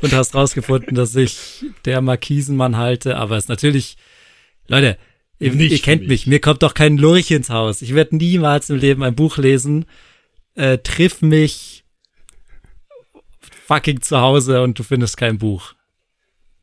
und 0.00 0.12
hast 0.12 0.34
rausgefunden, 0.34 0.96
dass 0.96 1.14
ich 1.14 1.64
der 1.84 2.00
Markisenmann 2.00 2.76
halte, 2.78 3.16
aber 3.16 3.36
es 3.36 3.44
ist 3.44 3.48
natürlich, 3.48 3.96
Leute, 4.66 4.98
ihr, 5.38 5.54
ihr 5.54 5.78
kennt 5.78 6.02
mich. 6.02 6.08
mich, 6.08 6.26
mir 6.26 6.40
kommt 6.40 6.64
doch 6.64 6.74
kein 6.74 6.98
Lurch 6.98 7.30
ins 7.30 7.48
Haus. 7.48 7.80
Ich 7.80 7.94
werde 7.94 8.16
niemals 8.16 8.70
im 8.70 8.78
Leben 8.78 9.04
ein 9.04 9.14
Buch 9.14 9.38
lesen, 9.38 9.86
äh, 10.54 10.78
triff 10.78 11.22
mich 11.22 11.84
fucking 13.66 14.00
zu 14.02 14.20
Hause 14.20 14.62
und 14.62 14.78
du 14.78 14.82
findest 14.82 15.16
kein 15.16 15.38
Buch. 15.38 15.74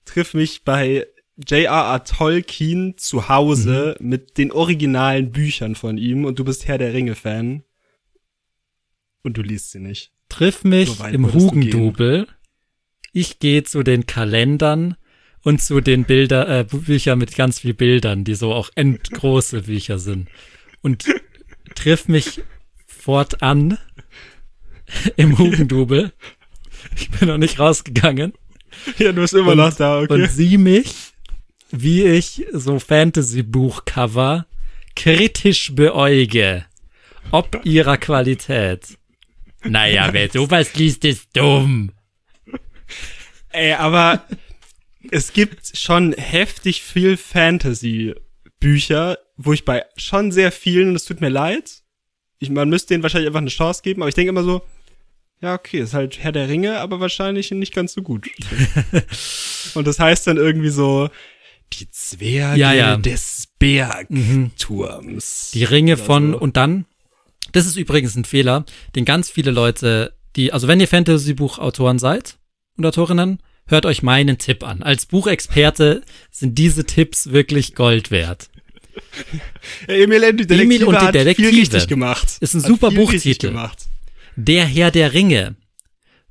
Triff 0.05 0.33
mich 0.33 0.63
bei 0.63 1.07
J.R.R. 1.37 2.03
Tolkien 2.03 2.97
zu 2.97 3.29
Hause 3.29 3.95
Mhm. 3.99 4.09
mit 4.09 4.37
den 4.37 4.51
originalen 4.51 5.31
Büchern 5.31 5.75
von 5.75 5.97
ihm 5.97 6.25
und 6.25 6.37
du 6.39 6.43
bist 6.43 6.67
Herr 6.67 6.77
der 6.77 6.93
Ringe-Fan. 6.93 7.63
Und 9.23 9.37
du 9.37 9.41
liest 9.41 9.71
sie 9.71 9.79
nicht. 9.79 10.11
Triff 10.29 10.63
mich 10.63 10.89
So 10.89 11.05
im 11.05 11.33
Hugendubel. 11.33 12.27
Ich 13.11 13.39
gehe 13.39 13.63
zu 13.63 13.83
den 13.83 14.05
Kalendern 14.05 14.95
und 15.43 15.61
zu 15.61 15.81
den 15.81 16.03
Bilder, 16.05 16.59
äh, 16.59 16.63
Büchern 16.63 17.17
mit 17.19 17.35
ganz 17.35 17.59
viel 17.59 17.73
Bildern, 17.73 18.23
die 18.23 18.35
so 18.35 18.53
auch 18.53 18.69
endgroße 18.75 19.63
Bücher 19.63 19.97
sind. 19.99 20.29
Und 20.81 21.05
triff 21.75 22.07
mich 22.07 22.41
fortan 22.99 23.77
im 25.17 25.37
Hugendubel. 25.37 26.13
Ich 26.95 27.09
bin 27.11 27.27
noch 27.29 27.37
nicht 27.37 27.59
rausgegangen. 27.59 28.33
Ja, 28.97 29.11
du 29.11 29.21
bist 29.21 29.33
immer 29.33 29.51
Und- 29.51 29.57
noch 29.57 29.73
da, 29.73 29.99
okay. 29.99 30.13
Und 30.13 30.31
sieh 30.31 30.57
mich, 30.57 30.93
wie 31.71 32.03
ich 32.03 32.45
so 32.53 32.79
Fantasy-Buchcover 32.79 34.45
kritisch 34.95 35.73
beäuge. 35.75 36.65
Ob 37.31 37.61
ihrer 37.63 37.97
Qualität. 37.97 38.97
Naja, 39.63 40.09
wer 40.13 40.29
sowas 40.31 40.73
liest, 40.75 41.05
ist 41.05 41.27
dumm. 41.35 41.91
Ey, 43.49 43.73
aber 43.73 44.25
es 45.11 45.33
gibt 45.33 45.77
schon 45.77 46.13
heftig 46.13 46.81
viel 46.81 47.17
Fantasy-Bücher, 47.17 49.17
wo 49.37 49.53
ich 49.53 49.65
bei 49.65 49.85
schon 49.97 50.31
sehr 50.31 50.51
vielen, 50.51 50.89
und 50.89 50.95
es 50.95 51.05
tut 51.05 51.21
mir 51.21 51.29
leid, 51.29 51.81
ich, 52.39 52.49
man 52.49 52.69
müsste 52.69 52.93
denen 52.93 53.03
wahrscheinlich 53.03 53.27
einfach 53.27 53.41
eine 53.41 53.49
Chance 53.49 53.81
geben, 53.83 54.01
aber 54.01 54.09
ich 54.09 54.15
denke 54.15 54.29
immer 54.29 54.43
so, 54.43 54.61
ja, 55.41 55.53
okay, 55.53 55.79
ist 55.79 55.93
halt 55.93 56.19
Herr 56.19 56.31
der 56.31 56.49
Ringe, 56.49 56.79
aber 56.79 56.99
wahrscheinlich 56.99 57.51
nicht 57.51 57.73
ganz 57.73 57.93
so 57.93 58.01
gut. 58.01 58.27
und 59.73 59.87
das 59.87 59.99
heißt 59.99 60.27
dann 60.27 60.37
irgendwie 60.37 60.69
so, 60.69 61.09
die 61.73 61.89
Zwerge 61.91 62.59
Ja, 62.59 62.73
ja. 62.73 62.97
des 62.97 63.47
Bergturms. 63.59 65.51
Die 65.53 65.63
Ringe 65.63 65.97
von, 65.97 66.33
und 66.33 66.57
dann, 66.57 66.85
das 67.51 67.65
ist 67.65 67.77
übrigens 67.77 68.15
ein 68.15 68.25
Fehler, 68.25 68.65
den 68.95 69.05
ganz 69.05 69.29
viele 69.29 69.51
Leute, 69.51 70.13
die, 70.35 70.51
also 70.51 70.67
wenn 70.67 70.79
ihr 70.79 70.87
Fantasy-Buchautoren 70.87 71.99
seid 71.99 72.37
und 72.77 72.85
Autorinnen, 72.85 73.39
hört 73.67 73.85
euch 73.85 74.01
meinen 74.03 74.37
Tipp 74.37 74.63
an. 74.63 74.83
Als 74.83 75.05
Buchexperte 75.05 76.01
sind 76.31 76.57
diese 76.57 76.85
Tipps 76.85 77.31
wirklich 77.31 77.75
Gold 77.75 78.11
wert. 78.11 78.49
Emil 79.87 80.23
und 80.23 80.37
die 80.39 80.47
Detektive 80.47 80.61
Emil 80.63 80.83
und 80.85 81.01
die 81.01 81.11
Detektive. 81.11 81.49
viel 81.49 81.59
richtig 81.59 81.87
gemacht. 81.87 82.37
Ist 82.39 82.53
ein 82.53 82.61
Hat 82.61 82.67
super 82.67 82.91
Buchtitel. 82.91 83.69
Der 84.35 84.65
Herr 84.65 84.91
der 84.91 85.13
Ringe. 85.13 85.55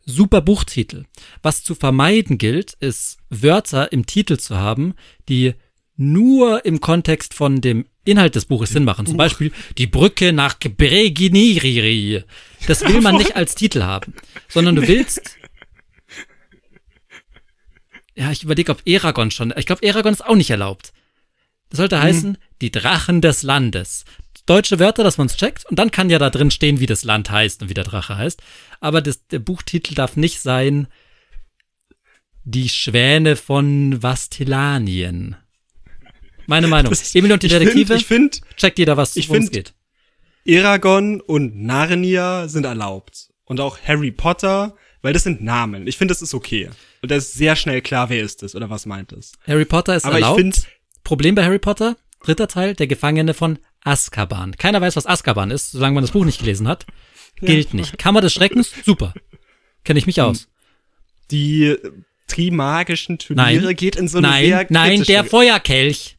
Super 0.05 0.41
Buchtitel. 0.41 1.05
Was 1.43 1.63
zu 1.63 1.75
vermeiden 1.75 2.39
gilt, 2.39 2.73
ist 2.81 3.19
Wörter 3.29 3.93
im 3.93 4.07
Titel 4.07 4.39
zu 4.39 4.57
haben, 4.57 4.95
die 5.29 5.55
nur 5.97 6.65
im 6.65 6.81
Kontext 6.81 7.35
von 7.35 7.61
dem 7.61 7.85
Inhalt 8.05 8.35
des 8.37 8.47
Buches 8.47 8.71
Sinn 8.71 8.85
machen. 8.85 9.05
Zum 9.05 9.19
Beispiel 9.19 9.53
die 9.77 9.87
Brücke 9.87 10.33
nach 10.33 10.59
Breginiri. 10.59 12.25
Das 12.67 12.83
will 12.83 13.03
man 13.03 13.17
nicht 13.17 13.37
als 13.37 13.55
Titel 13.55 13.83
haben, 13.83 14.15
sondern 14.49 14.77
du 14.77 14.89
willst. 14.89 15.37
Ja, 18.15 18.33
ich 18.33 18.43
überlege, 18.43 18.73
ob 18.73 18.83
Eragon 18.87 19.31
schon. 19.31 19.53
Ich 19.57 19.67
glaube, 19.67 19.83
Eragon 19.83 20.13
ist 20.13 20.25
auch 20.25 20.35
nicht 20.37 20.51
erlaubt. 20.51 20.93
Das 21.71 21.79
sollte 21.79 22.01
heißen, 22.01 22.39
die 22.61 22.71
Drachen 22.71 23.21
des 23.21 23.43
Landes. 23.43 24.05
Deutsche 24.47 24.79
Wörter, 24.79 25.05
dass 25.05 25.19
man 25.19 25.27
es 25.27 25.37
checkt. 25.37 25.67
Und 25.67 25.79
dann 25.79 25.91
kann 25.91 26.09
ja 26.11 26.19
da 26.19 26.31
drin 26.31 26.51
stehen, 26.51 26.81
wie 26.81 26.87
das 26.87 27.05
Land 27.05 27.31
heißt 27.31 27.63
und 27.63 27.69
wie 27.69 27.75
der 27.75 27.85
Drache 27.85 28.17
heißt. 28.17 28.41
Aber 28.81 29.03
das, 29.03 29.27
der 29.29 29.39
Buchtitel 29.41 29.95
darf 29.95 30.17
nicht 30.17 30.41
sein 30.41 30.89
Die 32.45 32.69
Schwäne 32.69 33.37
von 33.37 34.03
Vastilanien. 34.03 35.37
Meine 36.47 36.67
Meinung. 36.69 36.91
Das- 36.91 37.15
Emil 37.15 37.33
und 37.33 37.43
die 37.43 37.49
ich 37.49 37.53
find- 37.53 37.63
Detektive, 37.67 37.95
Ich 37.95 38.07
finde, 38.07 38.39
checkt 38.57 38.79
jeder, 38.79 38.97
was 38.97 39.17
ich 39.17 39.29
find- 39.29 39.53
geht. 39.53 39.75
Eragon 40.45 41.21
und 41.21 41.57
Narnia 41.57 42.49
sind 42.49 42.65
erlaubt. 42.65 43.29
Und 43.45 43.61
auch 43.61 43.79
Harry 43.87 44.11
Potter, 44.11 44.75
weil 45.03 45.13
das 45.13 45.25
sind 45.25 45.43
Namen. 45.43 45.87
Ich 45.87 45.99
finde, 45.99 46.13
das 46.13 46.23
ist 46.23 46.33
okay. 46.33 46.71
Und 47.03 47.11
da 47.11 47.17
ist 47.17 47.35
sehr 47.35 47.55
schnell 47.55 47.83
klar, 47.83 48.09
wer 48.09 48.23
ist 48.23 48.43
es 48.43 48.55
oder 48.55 48.71
was 48.71 48.87
meint 48.87 49.13
es. 49.13 49.33
Harry 49.47 49.65
Potter 49.67 49.95
ist 49.97 50.05
Aber 50.07 50.15
erlaubt. 50.15 50.39
ich 50.41 50.43
finde, 50.55 50.61
Problem 51.05 51.35
bei 51.35 51.45
Harry 51.45 51.59
Potter, 51.59 51.97
dritter 52.23 52.49
Teil, 52.49 52.75
der 52.75 52.87
Gefangene 52.87 53.35
von 53.35 53.59
Azkaban. 53.85 54.57
Keiner 54.57 54.81
weiß, 54.81 54.97
was 54.97 55.07
Azkaban 55.07 55.51
ist, 55.51 55.71
solange 55.73 55.95
man 55.95 56.03
das 56.05 56.11
Buch 56.13 56.25
nicht 56.25 56.39
gelesen 56.41 56.69
hat. 56.69 56.87
Gilt 57.37 57.75
nicht. 57.75 57.99
Kammer 57.99 58.21
des 58.21 58.33
Schreckens, 58.33 58.73
super. 58.85 59.15
Kenne 59.85 59.99
ich 59.99 60.07
mich 60.07 60.21
aus. 60.21 60.49
die 61.31 61.77
Trimagischen 62.27 63.19
Turniere 63.19 63.65
Nein. 63.67 63.77
geht 63.77 63.97
in 63.97 64.07
so 64.07 64.19
eine 64.19 64.29
nein, 64.29 64.67
nein, 64.69 65.03
der 65.05 65.25
Feuerkelch. 65.25 66.19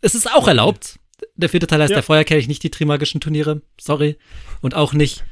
Es 0.00 0.14
ist 0.14 0.32
auch 0.32 0.48
erlaubt. 0.48 0.98
Der 1.36 1.50
vierte 1.50 1.66
Teil 1.66 1.82
heißt 1.82 1.90
Ja. 1.90 1.96
der 1.96 2.02
Feuerkelch, 2.02 2.48
nicht 2.48 2.62
die 2.62 2.70
Trimagischen 2.70 3.20
Turniere. 3.20 3.60
Sorry. 3.78 4.16
Und 4.62 4.74
auch 4.74 4.94
nicht 4.94 5.22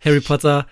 Harry 0.00 0.20
Potter. 0.20 0.66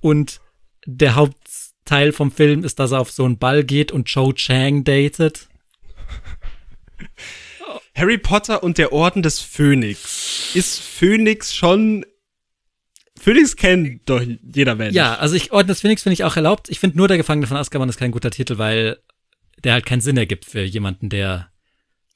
Und 0.00 0.40
der 0.86 1.16
Hauptteil 1.16 2.12
vom 2.12 2.30
Film 2.32 2.64
ist, 2.64 2.78
dass 2.78 2.92
er 2.92 3.00
auf 3.00 3.10
so 3.10 3.24
einen 3.26 3.38
Ball 3.38 3.62
geht 3.64 3.92
und 3.92 4.06
Cho 4.08 4.32
Chang 4.32 4.84
datet. 4.84 5.48
Harry 7.94 8.18
Potter 8.18 8.62
und 8.62 8.78
der 8.78 8.92
Orden 8.92 9.22
des 9.22 9.40
Phönix. 9.40 10.54
Ist 10.54 10.80
Phönix 10.80 11.54
schon 11.54 12.04
Phönix 13.24 13.56
kennt 13.56 14.02
doch 14.06 14.22
jeder 14.54 14.74
Mensch. 14.74 14.94
Ja, 14.94 15.14
also 15.14 15.34
ich 15.34 15.52
Orden 15.52 15.68
des 15.68 15.80
Phoenix 15.80 16.02
finde 16.02 16.14
ich 16.14 16.24
auch 16.24 16.36
erlaubt. 16.36 16.68
Ich 16.68 16.80
finde 16.80 16.98
nur 16.98 17.08
der 17.08 17.16
Gefangene 17.16 17.46
von 17.46 17.56
Azkaban 17.56 17.88
ist 17.88 17.96
kein 17.96 18.10
guter 18.10 18.30
Titel, 18.30 18.58
weil 18.58 18.98
der 19.62 19.72
halt 19.72 19.86
keinen 19.86 20.00
Sinn 20.00 20.16
ergibt 20.16 20.44
für 20.44 20.62
jemanden, 20.62 21.08
der 21.08 21.48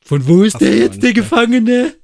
von 0.05 0.27
wo 0.27 0.43
ist 0.43 0.61
der 0.61 0.77
jetzt 0.77 1.03
der. 1.03 1.13
Gefangene? 1.13 1.95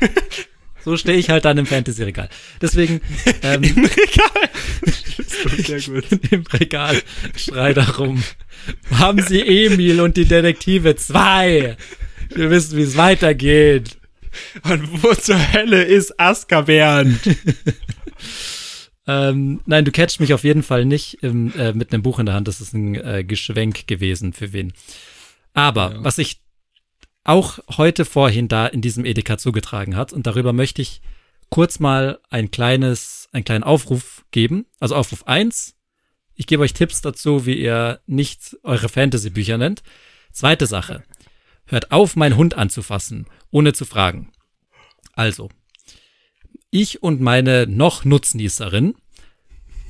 so 0.84 0.96
stehe 0.96 1.18
ich 1.18 1.30
halt 1.30 1.44
dann 1.44 1.58
im 1.58 1.66
Fantasy-Regal. 1.66 2.28
Deswegen 2.60 3.00
ähm, 3.42 3.62
Im 3.64 3.84
Regal. 3.84 4.50
Das 4.82 5.04
ist 5.58 5.66
sehr 5.66 5.80
gut. 5.80 6.04
im 6.30 6.44
Regal 6.46 7.00
schrei 7.36 7.72
da 7.72 7.84
rum. 7.84 8.22
Haben 8.92 9.22
Sie 9.22 9.40
Emil 9.40 10.00
und 10.00 10.16
die 10.16 10.26
Detektive 10.26 10.94
2? 10.94 11.76
Wir 12.34 12.50
wissen, 12.50 12.76
wie 12.76 12.82
es 12.82 12.96
weitergeht. 12.96 13.98
Und 14.62 15.02
wo 15.02 15.12
zur 15.14 15.52
Hölle 15.52 15.82
ist 15.82 16.18
Azkaban? 16.20 17.18
Ähm, 19.06 19.60
nein, 19.66 19.84
du 19.84 19.90
catchst 19.90 20.20
mich 20.20 20.34
auf 20.34 20.44
jeden 20.44 20.62
Fall 20.62 20.84
nicht 20.84 21.22
im, 21.22 21.52
äh, 21.58 21.72
mit 21.72 21.92
einem 21.92 22.02
Buch 22.02 22.20
in 22.20 22.26
der 22.26 22.34
Hand. 22.36 22.46
Das 22.46 22.60
ist 22.60 22.74
ein 22.74 22.94
äh, 22.94 23.24
Geschwenk 23.24 23.88
gewesen 23.88 24.32
für 24.32 24.52
wen. 24.52 24.72
Aber 25.52 25.96
was 25.98 26.18
ich 26.18 26.40
auch 27.24 27.58
heute 27.76 28.04
vorhin 28.04 28.46
da 28.46 28.66
in 28.66 28.82
diesem 28.82 29.04
Edeka 29.04 29.36
zugetragen 29.36 29.96
hat, 29.96 30.12
und 30.12 30.28
darüber 30.28 30.52
möchte 30.52 30.80
ich 30.80 31.00
kurz 31.48 31.80
mal 31.80 32.20
ein 32.30 32.52
kleines, 32.52 33.28
einen 33.32 33.44
kleinen 33.44 33.64
Aufruf 33.64 34.24
geben. 34.30 34.66
Also 34.78 34.94
Aufruf 34.94 35.26
eins. 35.26 35.74
Ich 36.34 36.46
gebe 36.46 36.62
euch 36.62 36.72
Tipps 36.72 37.00
dazu, 37.00 37.46
wie 37.46 37.58
ihr 37.58 38.00
nicht 38.06 38.56
eure 38.62 38.88
Fantasy-Bücher 38.88 39.58
nennt. 39.58 39.82
Zweite 40.30 40.66
Sache. 40.66 41.02
Hört 41.70 41.92
auf, 41.92 42.16
meinen 42.16 42.36
Hund 42.36 42.54
anzufassen, 42.54 43.26
ohne 43.50 43.72
zu 43.72 43.84
fragen. 43.84 44.32
Also, 45.14 45.48
ich 46.70 47.02
und 47.02 47.20
meine 47.20 47.66
noch 47.66 48.04
Nutznießerin 48.04 48.94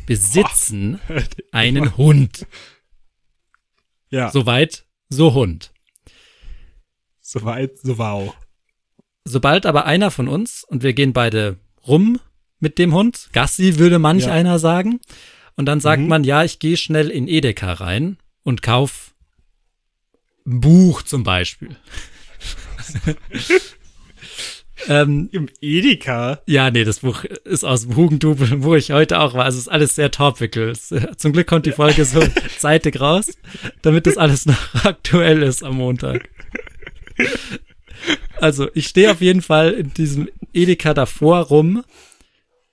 besitzen 0.06 1.00
einen 1.52 1.96
Hund. 1.96 2.46
Ja, 4.10 4.30
so, 4.30 4.40
Soweit, 4.40 4.84
so 5.08 5.34
Hund. 5.34 5.72
weit, 7.34 7.78
so 7.78 7.96
wow. 7.98 8.34
Sobald 9.24 9.66
aber 9.66 9.86
einer 9.86 10.10
von 10.10 10.28
uns, 10.28 10.64
und 10.64 10.82
wir 10.82 10.92
gehen 10.92 11.12
beide 11.12 11.58
rum 11.86 12.18
mit 12.58 12.78
dem 12.78 12.92
Hund. 12.92 13.30
Gassi 13.32 13.78
würde 13.78 13.98
manch 13.98 14.24
Ja. 14.24 14.32
einer 14.32 14.58
sagen. 14.58 15.00
Und 15.56 15.66
dann 15.66 15.80
sagt 15.80 16.02
Mhm. 16.02 16.08
man, 16.08 16.24
ja, 16.24 16.44
ich 16.44 16.58
gehe 16.58 16.76
schnell 16.76 17.08
in 17.10 17.28
Edeka 17.28 17.72
rein 17.74 18.18
und 18.42 18.62
kauf 18.62 19.09
ein 20.46 20.60
Buch 20.60 21.02
zum 21.02 21.22
Beispiel. 21.24 21.76
ähm, 24.88 25.28
Im 25.32 25.48
Edeka? 25.60 26.40
ja, 26.46 26.70
nee, 26.70 26.84
das 26.84 27.00
Buch 27.00 27.24
ist 27.24 27.64
aus 27.64 27.82
dem 27.82 27.96
Hugendubel, 27.96 28.48
wo 28.62 28.74
ich 28.74 28.90
heute 28.92 29.20
auch 29.20 29.34
war. 29.34 29.44
Also 29.44 29.56
es 29.58 29.64
ist 29.64 29.68
alles 29.72 29.94
sehr 29.94 30.10
topical. 30.10 30.70
Es- 30.70 30.94
Zum 31.16 31.32
Glück 31.32 31.46
kommt 31.46 31.66
die 31.66 31.72
Folge 31.72 32.04
so 32.04 32.20
zeitig 32.58 32.98
raus, 33.00 33.30
damit 33.82 34.06
das 34.06 34.16
alles 34.16 34.46
noch 34.46 34.84
aktuell 34.84 35.42
ist 35.42 35.62
am 35.62 35.76
Montag. 35.76 36.28
Also 38.40 38.68
ich 38.74 38.86
stehe 38.88 39.10
auf 39.10 39.20
jeden 39.20 39.42
Fall 39.42 39.72
in 39.72 39.92
diesem 39.92 40.28
Edeka 40.54 40.94
davor 40.94 41.40
rum, 41.40 41.84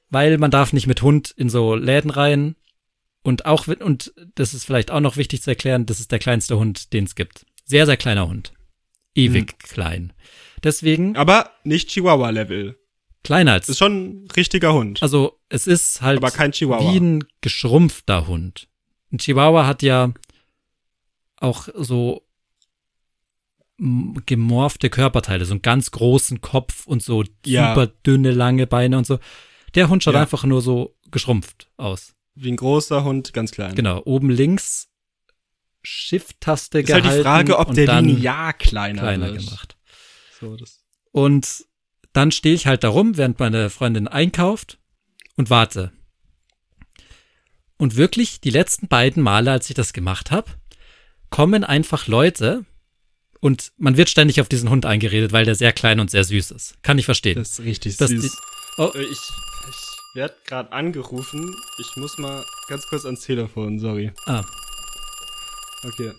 weil 0.09 0.37
man 0.37 0.51
darf 0.51 0.71
nicht 0.71 0.87
mit 0.87 1.01
Hund 1.01 1.33
in 1.35 1.49
so 1.49 1.75
Läden 1.75 2.09
rein. 2.11 2.55
Und 3.23 3.45
auch, 3.45 3.67
und 3.67 4.13
das 4.35 4.53
ist 4.53 4.63
vielleicht 4.63 4.89
auch 4.89 5.01
noch 5.01 5.17
wichtig 5.17 5.41
zu 5.41 5.49
erklären, 5.49 5.85
das 5.85 5.99
ist 5.99 6.13
der 6.13 6.19
kleinste 6.19 6.57
Hund, 6.57 6.93
den 6.93 7.03
es 7.03 7.15
gibt. 7.15 7.45
Sehr, 7.67 7.85
sehr 7.85 7.97
kleiner 7.97 8.27
Hund. 8.27 8.53
Ewig 9.13 9.59
klein. 9.59 10.13
Deswegen 10.63 11.15
Aber 11.15 11.51
nicht 11.63 11.89
Chihuahua-Level. 11.89 12.79
kleiner 13.23 13.51
als 13.53 13.69
Ist 13.69 13.77
schon 13.77 14.23
ein 14.23 14.27
richtiger 14.35 14.73
Hund. 14.73 15.03
Also 15.03 15.39
es 15.49 15.67
ist 15.67 16.01
halt 16.01 16.17
Aber 16.17 16.31
kein 16.31 16.51
Chihuahua. 16.53 16.91
wie 16.93 16.97
ein 16.99 17.23
geschrumpfter 17.41 18.25
Hund. 18.27 18.67
Ein 19.11 19.19
Chihuahua 19.19 19.67
hat 19.67 19.83
ja 19.83 20.13
auch 21.39 21.67
so 21.75 22.23
gemorfte 24.25 24.89
Körperteile, 24.89 25.45
so 25.45 25.53
einen 25.53 25.61
ganz 25.61 25.91
großen 25.91 26.41
Kopf 26.41 26.87
und 26.87 27.03
so 27.03 27.23
Ja. 27.45 27.75
super 27.75 27.87
dünne, 28.05 28.31
lange 28.31 28.65
Beine 28.65 28.97
und 28.97 29.05
so. 29.05 29.19
Der 29.75 29.89
Hund 29.89 30.03
schaut 30.03 30.15
Ja. 30.15 30.21
einfach 30.21 30.43
nur 30.45 30.61
so 30.61 30.95
geschrumpft 31.11 31.69
aus. 31.77 32.15
Wie 32.33 32.49
ein 32.51 32.55
großer 32.55 33.03
Hund, 33.03 33.33
ganz 33.33 33.51
klein. 33.51 33.75
Genau, 33.75 34.01
oben 34.05 34.29
links 34.31 34.89
Shift-Taste 35.89 36.79
Ist 36.79 36.91
halt 36.93 37.03
gehalten 37.03 37.17
die 37.19 37.23
Frage, 37.23 37.57
ob 37.59 37.73
der 37.73 38.01
linear 38.01 38.53
kleiner, 38.53 39.01
kleiner 39.01 39.27
wird. 39.33 39.45
gemacht. 39.45 39.77
So, 40.39 40.55
das. 40.57 40.83
Und 41.11 41.65
dann 42.13 42.31
stehe 42.31 42.53
ich 42.55 42.67
halt 42.67 42.83
da 42.83 42.89
rum, 42.89 43.15
während 43.17 43.39
meine 43.39 43.69
Freundin 43.69 44.07
einkauft 44.07 44.79
und 45.37 45.49
warte. 45.49 45.91
Und 47.77 47.95
wirklich, 47.95 48.41
die 48.41 48.49
letzten 48.49 48.87
beiden 48.87 49.21
Male, 49.23 49.51
als 49.51 49.69
ich 49.69 49.75
das 49.75 49.93
gemacht 49.93 50.31
habe, 50.31 50.51
kommen 51.29 51.63
einfach 51.63 52.07
Leute 52.07 52.65
und 53.39 53.71
man 53.77 53.97
wird 53.97 54.09
ständig 54.09 54.41
auf 54.41 54.49
diesen 54.49 54.69
Hund 54.69 54.85
eingeredet, 54.85 55.31
weil 55.31 55.45
der 55.45 55.55
sehr 55.55 55.73
klein 55.73 55.99
und 55.99 56.09
sehr 56.09 56.23
süß 56.23 56.51
ist. 56.51 56.81
Kann 56.83 56.97
ich 56.97 57.05
verstehen. 57.05 57.35
Das 57.35 57.51
ist 57.51 57.59
richtig 57.61 57.97
Das 57.97 58.09
süß. 58.09 58.21
die- 58.23 58.81
oh, 58.81 58.91
Äh, 58.95 59.03
ich 59.03 59.11
ich 59.69 60.15
werde 60.15 60.35
gerade 60.47 60.71
angerufen. 60.71 61.53
Ich 61.79 61.95
muss 61.97 62.17
mal 62.17 62.43
ganz 62.67 62.83
kurz 62.87 63.05
ans 63.05 63.21
Telefon, 63.21 63.77
sorry. 63.79 64.11
ah. 64.25 64.43
Okay. 65.83 66.11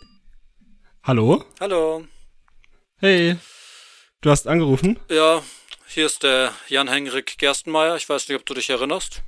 Hallo? 1.02 1.44
Hallo. 1.58 2.06
Hey. 2.98 3.36
Du 4.20 4.30
hast 4.30 4.46
angerufen? 4.46 5.00
Ja, 5.10 5.42
hier 5.88 6.06
ist 6.06 6.22
der 6.22 6.54
Jan-Henrik 6.68 7.38
Gerstenmeier. 7.38 7.96
Ich 7.96 8.08
weiß 8.08 8.28
nicht, 8.28 8.38
ob 8.38 8.46
du 8.46 8.54
dich 8.54 8.70
erinnerst. 8.70 9.22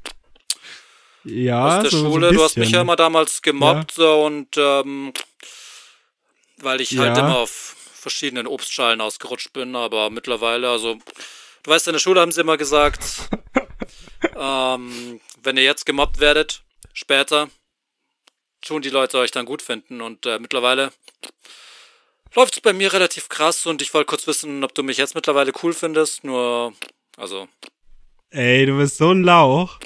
Ja, 1.24 1.78
aus 1.78 1.82
der 1.82 1.90
so, 1.90 1.98
Schule. 2.04 2.28
So 2.28 2.34
du 2.34 2.42
hast 2.44 2.56
mich 2.56 2.70
ja 2.70 2.82
immer 2.82 2.96
damals 2.96 3.42
gemobbt 3.42 3.92
so, 3.92 4.24
und 4.24 4.56
ähm, 4.56 5.12
weil 6.58 6.80
ich 6.80 6.96
halt 6.96 7.16
Ja. 7.16 7.24
immer 7.24 7.38
auf 7.38 7.50
verschiedenen 7.50 8.46
Obstschalen 8.46 9.00
ausgerutscht 9.00 9.52
bin, 9.52 9.74
aber 9.74 10.10
mittlerweile, 10.10 10.70
also 10.70 10.94
du 10.94 11.70
weißt, 11.70 11.88
in 11.88 11.92
der 11.94 12.00
Schule 12.00 12.20
haben 12.20 12.32
sie 12.32 12.40
immer 12.40 12.56
gesagt, 12.56 13.28
ähm, 14.36 15.20
wenn 15.42 15.56
ihr 15.56 15.64
jetzt 15.64 15.84
gemobbt 15.86 16.20
werdet, 16.20 16.62
später 16.92 17.48
tun 18.62 18.82
die 18.82 18.90
Leute 18.90 19.18
euch 19.18 19.30
dann 19.30 19.46
gut 19.46 19.62
finden 19.62 20.00
und 20.00 20.26
äh, 20.26 20.38
mittlerweile 20.38 20.92
läuft 22.34 22.54
es 22.54 22.60
bei 22.60 22.72
mir 22.72 22.92
relativ 22.92 23.28
krass 23.28 23.66
und 23.66 23.82
ich 23.82 23.92
wollte 23.94 24.06
kurz 24.06 24.26
wissen, 24.26 24.62
ob 24.64 24.74
du 24.74 24.82
mich 24.82 24.96
jetzt 24.98 25.14
mittlerweile 25.14 25.52
cool 25.62 25.72
findest, 25.72 26.24
nur, 26.24 26.72
also, 27.16 27.48
Ey, 28.30 28.64
du 28.66 28.76
bist 28.78 28.96
so 28.98 29.10
ein 29.10 29.24
Lauch. 29.24 29.78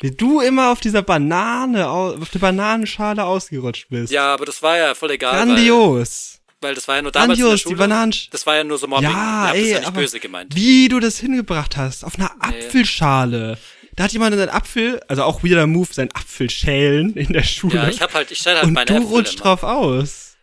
Wie 0.00 0.12
du 0.12 0.40
immer 0.40 0.70
auf 0.70 0.80
dieser 0.80 1.02
Banane, 1.02 1.88
au- 1.90 2.14
auf 2.14 2.30
der 2.30 2.38
Bananenschale 2.38 3.24
ausgerutscht 3.24 3.88
bist. 3.90 4.12
ja, 4.12 4.32
aber 4.32 4.46
das 4.46 4.62
war 4.62 4.76
ja 4.78 4.94
voll 4.94 5.10
egal. 5.10 5.32
Weil, 5.40 5.46
Grandios. 5.46 6.40
weil 6.60 6.74
das 6.74 6.86
war 6.88 6.96
ja 6.96 7.02
nur 7.02 7.10
damals 7.12 7.30
in 7.30 7.36
der 7.36 7.44
Grandios, 7.48 7.60
Schule. 7.62 7.74
die 7.74 7.78
Bananen. 7.80 8.14
Das 8.30 8.46
war 8.46 8.56
ja 8.56 8.64
nur 8.64 8.78
so 8.78 8.86
Mobbing. 8.86 9.10
Ja, 9.10 9.50
ey, 9.52 9.60
das 9.62 9.70
ja 9.70 9.78
nicht 9.80 9.88
aber 9.88 10.00
böse 10.00 10.20
gemeint. 10.20 10.54
Wie 10.54 10.88
du 10.88 11.00
das 11.00 11.18
hingebracht 11.18 11.76
hast, 11.76 12.04
auf 12.04 12.14
einer 12.16 12.30
Apfelschale. 12.38 13.58
Da 14.00 14.04
hat 14.04 14.12
jemand 14.12 14.34
seinen 14.34 14.48
Apfel, 14.48 14.98
also 15.08 15.24
auch 15.24 15.42
wieder 15.42 15.66
Move, 15.66 15.92
seinen 15.92 16.10
Apfel 16.14 16.48
schälen 16.48 17.14
in 17.18 17.34
der 17.34 17.42
Schule. 17.42 17.74
Ja, 17.74 17.88
ich 17.88 18.00
hab 18.00 18.14
halt, 18.14 18.30
ich 18.30 18.38
stelle 18.38 18.56
halt 18.56 18.66
und 18.68 18.72
meine 18.72 18.86
du 18.86 18.94
Äpfel 18.94 19.06
rutscht 19.08 19.34
immer. 19.34 19.42
drauf 19.42 19.62
aus. 19.62 20.36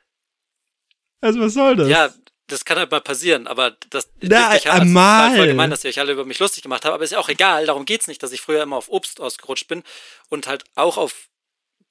Also 1.21 1.39
was 1.39 1.55
soll 1.55 1.75
das? 1.75 1.89
Ja, 1.89 2.13
das 2.45 2.65
kann 2.65 2.77
halt 2.77 2.91
mal 2.91 3.01
passieren, 3.01 3.47
aber 3.47 3.71
das 3.89 4.11
Na, 4.21 4.55
ich 4.55 4.65
halt, 4.65 4.67
also, 4.67 4.81
einmal. 4.83 5.35
voll 5.37 5.47
gemein, 5.47 5.71
dass 5.71 5.83
ihr 5.83 5.89
euch 5.89 5.99
alle 5.99 6.11
über 6.11 6.23
mich 6.23 6.37
lustig 6.37 6.61
gemacht 6.61 6.85
habt, 6.85 6.93
aber 6.93 7.03
ist 7.03 7.09
ja 7.13 7.17
auch 7.17 7.29
egal, 7.29 7.65
darum 7.65 7.85
geht's 7.85 8.05
nicht, 8.07 8.21
dass 8.21 8.31
ich 8.31 8.41
früher 8.41 8.61
immer 8.61 8.75
auf 8.75 8.89
Obst 8.89 9.19
ausgerutscht 9.19 9.67
bin 9.67 9.81
und 10.29 10.45
halt 10.45 10.63
auch 10.75 10.97
auf 10.97 11.27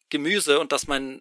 Gemüse 0.08 0.60
und 0.60 0.70
dass 0.70 0.86
mein 0.86 1.20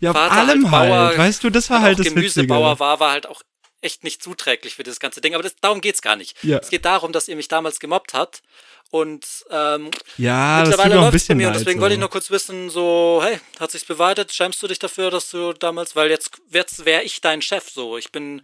ja 0.00 0.10
auf 0.10 0.16
Vater 0.18 0.34
allem 0.34 0.70
halt 0.70 0.90
halt. 0.90 1.14
Bauer- 1.14 1.18
Weißt 1.18 1.42
du, 1.42 1.48
das 1.48 1.70
war 1.70 1.80
halt 1.80 1.98
das 1.98 2.04
Gemüsebauer 2.08 2.72
Witzige. 2.72 2.80
war, 2.80 3.00
war 3.00 3.10
halt 3.12 3.26
auch 3.26 3.40
echt 3.80 4.04
nicht 4.04 4.22
zuträglich 4.22 4.74
für 4.74 4.82
das 4.82 5.00
ganze 5.00 5.22
Ding, 5.22 5.32
aber 5.32 5.42
das, 5.42 5.56
darum 5.62 5.80
geht's 5.80 6.02
gar 6.02 6.16
nicht. 6.16 6.36
Ja. 6.44 6.58
Es 6.58 6.68
geht 6.68 6.84
darum, 6.84 7.12
dass 7.12 7.26
ihr 7.28 7.36
mich 7.36 7.48
damals 7.48 7.80
gemobbt 7.80 8.12
habt 8.12 8.42
und 8.90 9.26
ähm, 9.50 9.90
Ja, 10.16 10.62
Mittlerweile 10.64 10.94
ein 10.94 11.00
läuft's 11.00 11.10
bei 11.10 11.10
bisschen 11.12 11.38
mir 11.38 11.46
und 11.48 11.52
leid. 11.54 11.60
deswegen 11.60 11.78
so. 11.78 11.82
wollte 11.82 11.94
ich 11.94 12.00
nur 12.00 12.10
kurz 12.10 12.30
wissen, 12.30 12.70
so, 12.70 13.20
hey, 13.22 13.38
hat 13.58 13.70
sich's 13.70 13.84
bewahrheitet? 13.84 14.32
Schämst 14.32 14.62
du 14.62 14.66
dich 14.68 14.78
dafür, 14.78 15.10
dass 15.10 15.30
du 15.30 15.52
damals, 15.52 15.94
weil 15.96 16.10
jetzt, 16.10 16.30
jetzt 16.50 16.84
wäre 16.84 17.02
ich 17.02 17.20
dein 17.20 17.40
Chef, 17.42 17.68
so. 17.70 17.96
Ich 17.96 18.10
bin 18.12 18.42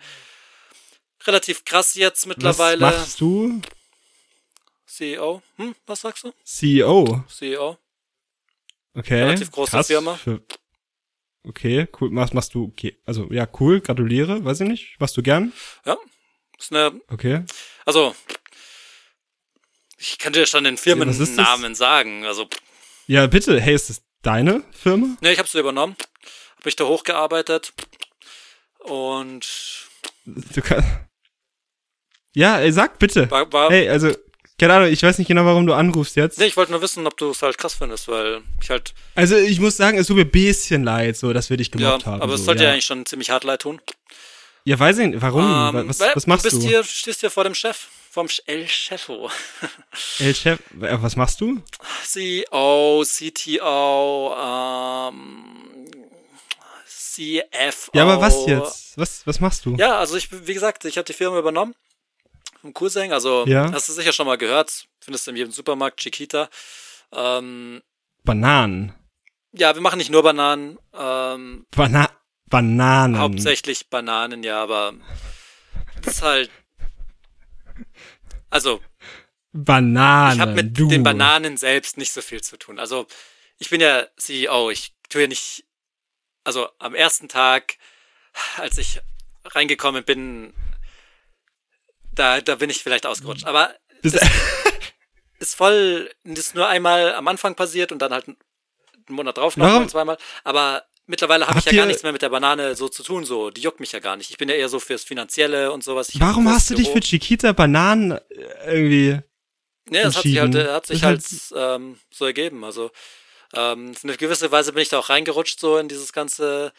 relativ 1.26 1.64
krass 1.64 1.94
jetzt 1.94 2.26
mittlerweile. 2.26 2.80
Was 2.80 2.96
machst 2.98 3.20
du? 3.20 3.61
CEO. 4.87 5.42
Hm, 5.56 5.74
was 5.87 6.00
sagst 6.02 6.24
du? 6.24 6.32
CEO. 6.44 7.24
CEO. 7.28 7.76
Okay. 8.94 9.22
Relativ 9.24 9.50
große 9.50 9.72
Krass. 9.72 9.87
Firma. 9.88 10.14
Für 10.14 10.40
okay, 11.44 11.87
cool. 12.00 12.11
Machst, 12.11 12.32
machst 12.35 12.54
du, 12.54 12.64
okay. 12.72 12.96
Also, 13.04 13.26
ja, 13.30 13.46
cool. 13.61 13.80
Gratuliere. 13.80 14.44
Weiß 14.44 14.61
ich 14.61 14.68
nicht. 14.68 14.96
Machst 15.00 15.16
du 15.16 15.22
gern? 15.22 15.52
Ja. 15.85 15.96
Ist 16.59 16.72
eine, 16.72 16.98
Okay. 17.09 17.44
also, 17.85 18.14
ich 19.98 20.18
kann 20.18 20.32
dir 20.32 20.46
schon 20.46 20.64
den 20.64 20.76
Firmennamen 20.76 21.74
sagen. 21.74 22.24
Also, 22.24 22.48
Ja, 23.06 23.26
bitte. 23.26 23.61
Hey, 23.61 23.74
ist 23.74 23.90
das 23.90 24.02
deine 24.22 24.62
Firma? 24.72 25.16
ne, 25.20 25.32
ich 25.32 25.38
habe 25.38 25.48
sie 25.48 25.59
übernommen. 25.59 25.96
Habe 26.59 26.68
ich 26.68 26.76
da 26.76 26.85
hochgearbeitet. 26.85 27.72
Und 28.80 29.46
Du 30.24 30.61
kannst. 30.62 30.88
Ja, 32.35 32.59
ey, 32.59 32.72
sag 32.72 32.98
bitte. 32.98 33.30
war, 33.30 33.50
war 33.52 33.70
Hey, 33.70 33.88
also, 33.88 34.12
keine 34.59 34.74
Ahnung, 34.74 34.88
ich 34.90 35.02
weiß 35.02 35.18
nicht 35.18 35.28
genau, 35.28 35.44
warum 35.44 35.66
du 35.66 35.72
anrufst 35.72 36.16
jetzt. 36.16 36.38
Nee, 36.38 36.46
ich 36.46 36.56
wollte 36.56 36.72
nur 36.72 36.82
wissen, 36.82 37.06
ob 37.06 37.16
du 37.16 37.30
es 37.30 37.42
halt 37.42 37.56
krass 37.59 37.74
findest, 37.74 38.09
weil 38.09 38.42
ich 38.62 38.68
halt, 38.70 38.94
Also, 39.14 39.37
ich 39.37 39.61
muss 39.61 39.76
sagen, 39.76 39.96
es 39.98 40.06
tut 40.09 40.16
mir 40.16 40.22
ein 40.22 40.30
bisschen 40.30 40.85
leid, 40.85 41.16
so, 41.16 41.32
dass 41.32 41.48
wir 41.50 41.56
dich 41.56 41.68
ja, 41.68 41.72
gemobbt 41.72 42.06
haben. 42.06 42.20
aber 42.22 42.35
es 42.35 42.40
so, 42.40 42.46
sollte 42.46 42.62
ja 42.62 42.68
ja. 42.68 42.72
eigentlich 42.74 42.85
schon 42.87 43.06
ziemlich 43.06 43.30
hart 43.30 43.44
leid 43.44 43.62
tun. 43.62 43.80
Ja, 44.64 44.78
weiß 44.78 44.98
ich 44.98 45.06
nicht. 45.09 45.22
Warum? 45.22 45.42
Ähm, 45.78 45.88
was, 45.88 46.00
was 46.00 46.26
machst 46.26 46.44
du? 46.44 46.50
du? 46.50 46.56
bist 46.56 46.68
hier, 46.68 46.82
stehst 46.85 47.20
hier 47.20 47.30
vor 47.30 47.44
dem 47.44 47.54
Chef, 47.54 47.87
vom 48.16 48.29
El 48.46 48.66
Chefo. 48.66 49.31
El 50.20 50.35
Chef, 50.35 50.59
äh, 50.81 51.02
was 51.02 51.16
machst 51.16 51.38
du? 51.42 51.62
CEO, 52.02 53.05
CTO, 53.05 54.35
ähm, 54.38 55.90
CFO. 56.87 57.90
Ja, 57.94 58.05
aber 58.05 58.20
was 58.22 58.46
jetzt? 58.46 58.96
Was, 58.98 59.26
was 59.26 59.40
machst 59.40 59.66
du? 59.66 59.76
Ja, 59.76 59.98
also 59.98 60.16
ich, 60.16 60.29
wie 60.46 60.55
gesagt, 60.55 60.85
ich 60.87 60.96
habe 60.96 61.05
die 61.05 61.12
Firma 61.12 61.38
übernommen. 61.38 61.74
Vom 62.62 62.72
Coursing, 62.72 63.12
also 63.12 63.44
Ja. 63.46 63.70
hast 63.70 63.88
du 63.90 63.92
sicher 63.92 64.12
schon 64.14 64.26
mal 64.26 64.38
gehört. 64.38 64.87
Findest 65.00 65.26
du 65.26 65.31
in 65.33 65.37
jedem 65.37 65.52
Supermarkt, 65.52 66.00
Chiquita. 66.00 66.48
Ähm, 67.12 67.83
Bananen. 68.24 68.94
ja, 69.52 69.74
wir 69.74 69.83
machen 69.83 69.98
nicht 69.98 70.11
nur 70.11 70.22
Bananen, 70.22 70.79
ähm, 70.98 71.66
Bana 71.70 72.11
Bananen. 72.48 73.18
hauptsächlich 73.18 73.88
Bananen, 73.90 74.42
ja, 74.42 74.62
aber 74.62 74.94
das 76.02 76.14
ist 76.14 76.22
halt. 76.22 76.50
Also, 78.50 78.80
Bananen. 79.52 80.34
ich 80.36 80.40
habe 80.40 80.52
mit 80.54 80.78
du. 80.78 80.88
den 80.88 81.02
Bananen 81.02 81.56
selbst 81.56 81.96
nicht 81.96 82.12
so 82.12 82.20
viel 82.22 82.42
zu 82.42 82.56
tun. 82.58 82.78
Also, 82.78 83.06
ich 83.58 83.70
bin 83.70 83.80
ja 83.80 84.06
CEO, 84.16 84.70
ich 84.70 84.94
tue 85.08 85.22
ja 85.22 85.26
nicht. 85.28 85.64
Also, 86.44 86.68
am 86.78 86.94
ersten 86.94 87.28
Tag, 87.28 87.76
als 88.56 88.78
ich 88.78 89.00
reingekommen 89.44 90.04
bin, 90.04 90.52
da, 92.12 92.40
da 92.40 92.56
bin 92.56 92.70
ich 92.70 92.82
vielleicht 92.82 93.06
ausgerutscht. 93.06 93.44
Aber 93.46 93.74
Bist- 94.02 94.20
ist 95.38 95.54
voll, 95.54 96.10
das 96.24 96.38
ist 96.46 96.54
nur 96.54 96.68
einmal 96.68 97.14
am 97.14 97.28
Anfang 97.28 97.54
passiert 97.54 97.92
und 97.92 98.00
dann 98.00 98.12
halt 98.12 98.28
einen 98.28 98.36
Monat 99.08 99.36
drauf 99.38 99.56
noch 99.56 99.66
Warum- 99.66 99.82
mal 99.82 99.88
zweimal. 99.88 100.18
Aber 100.44 100.84
mittlerweile 101.06 101.46
habe 101.46 101.58
ich 101.58 101.64
ja 101.64 101.72
gar 101.72 101.86
nichts 101.86 102.02
mehr 102.02 102.12
mit 102.12 102.22
der 102.22 102.28
Banane 102.28 102.76
so 102.76 102.88
zu 102.88 103.02
tun, 103.02 103.24
so. 103.24 103.50
Die 103.50 103.60
juckt 103.60 103.80
mich 103.80 103.92
ja 103.92 104.00
gar 104.00 104.16
nicht. 104.16 104.30
Ich 104.30 104.38
bin 104.38 104.48
ja 104.48 104.54
eher 104.54 104.68
so 104.68 104.78
fürs 104.80 105.04
Finanzielle 105.04 105.72
und 105.72 105.82
sowas. 105.84 106.10
Ich 106.10 106.20
Warum 106.20 106.48
hast 106.48 106.70
du 106.70 106.74
dich 106.74 106.88
für 106.88 107.00
Chiquita 107.00 107.52
Bananen 107.52 108.12
äh, 108.12 108.20
irgendwie 108.66 109.20
Nee, 109.88 110.02
das 110.02 110.16
hat 110.16 110.22
sich 110.24 110.38
halt, 110.38 110.54
äh, 110.54 110.72
hat 110.72 110.86
sich 110.86 111.04
halt 111.04 111.22
ähm, 111.54 111.98
so 112.12 112.24
ergeben. 112.24 112.64
Also 112.64 112.90
ähm, 113.54 113.92
auf 113.92 114.02
eine 114.04 114.16
gewisse 114.16 114.50
Weise 114.50 114.72
bin 114.72 114.82
ich 114.82 114.88
da 114.88 114.98
auch 114.98 115.08
reingerutscht 115.08 115.60
so 115.60 115.78
in 115.78 115.88
dieses 115.88 116.12
ganze 116.12 116.72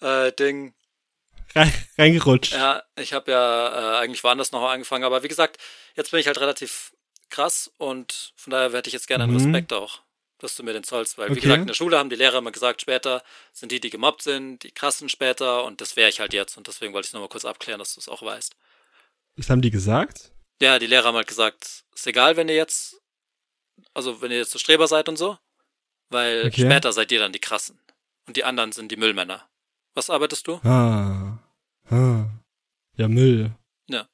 äh, 0.00 0.32
Ding. 0.32 0.74
Rein, 1.54 1.72
reingerutscht. 1.96 2.52
Ja, 2.52 2.82
ich 2.98 3.12
habe 3.12 3.30
ja 3.30 3.94
äh, 3.94 3.98
eigentlich 3.98 4.24
woanders 4.24 4.52
noch 4.52 4.68
angefangen, 4.68 5.04
aber 5.04 5.22
wie 5.22 5.28
gesagt, 5.28 5.58
jetzt 5.94 6.10
bin 6.10 6.20
ich 6.20 6.26
halt 6.26 6.40
relativ 6.40 6.92
krass 7.30 7.70
und 7.78 8.32
von 8.36 8.50
daher 8.50 8.72
hätte 8.72 8.88
ich 8.88 8.94
jetzt 8.94 9.06
gerne 9.06 9.24
einen 9.24 9.34
Mhm. 9.34 9.38
Respekt 9.44 9.72
auch, 9.72 10.00
dass 10.38 10.54
du 10.56 10.62
mir 10.62 10.72
den 10.72 10.84
zollst, 10.84 11.18
weil 11.18 11.28
wie 11.28 11.32
Okay. 11.32 11.40
gesagt, 11.42 11.60
in 11.62 11.66
der 11.66 11.74
Schule 11.74 11.98
haben 11.98 12.10
die 12.10 12.16
Lehrer 12.16 12.38
immer 12.38 12.52
gesagt, 12.52 12.80
später 12.80 13.22
sind 13.52 13.72
die, 13.72 13.80
die 13.80 13.90
gemobbt 13.90 14.22
sind, 14.22 14.62
die 14.62 14.70
krassen 14.70 15.08
später 15.08 15.64
und 15.64 15.80
das 15.80 15.96
wäre 15.96 16.08
ich 16.08 16.20
halt 16.20 16.32
jetzt 16.32 16.56
und 16.56 16.66
deswegen 16.66 16.92
wollte 16.92 17.06
ich 17.06 17.12
nochmal 17.12 17.28
kurz 17.28 17.44
abklären, 17.44 17.78
dass 17.78 17.94
du 17.94 18.00
es 18.00 18.08
auch 18.08 18.22
weißt. 18.22 18.56
Das 19.36 19.50
haben 19.50 19.62
die 19.62 19.70
gesagt? 19.70 20.32
Ja, 20.60 20.78
die 20.78 20.86
Lehrer 20.86 21.08
haben 21.08 21.16
halt 21.16 21.28
gesagt, 21.28 21.84
ist 21.94 22.06
egal, 22.06 22.36
wenn 22.36 22.48
ihr 22.48 22.56
jetzt, 22.56 23.00
also 23.94 24.20
wenn 24.20 24.30
ihr 24.30 24.38
jetzt 24.38 24.50
so 24.50 24.58
Streber 24.58 24.88
seid 24.88 25.08
und 25.08 25.16
so, 25.16 25.38
weil 26.10 26.46
Okay. 26.46 26.62
später 26.62 26.92
seid 26.92 27.12
ihr 27.12 27.18
dann 27.20 27.32
die 27.32 27.38
Krassen 27.40 27.78
und 28.26 28.36
die 28.36 28.44
anderen 28.44 28.72
sind 28.72 28.90
die 28.90 28.96
Müllmänner. 28.96 29.48
Was 29.94 30.10
arbeitest 30.10 30.46
du? 30.46 30.54
Ah. 30.64 31.38
ah. 31.90 32.26
Ja, 32.96 33.08
Müll. 33.08 33.54
Ja. 33.88 34.08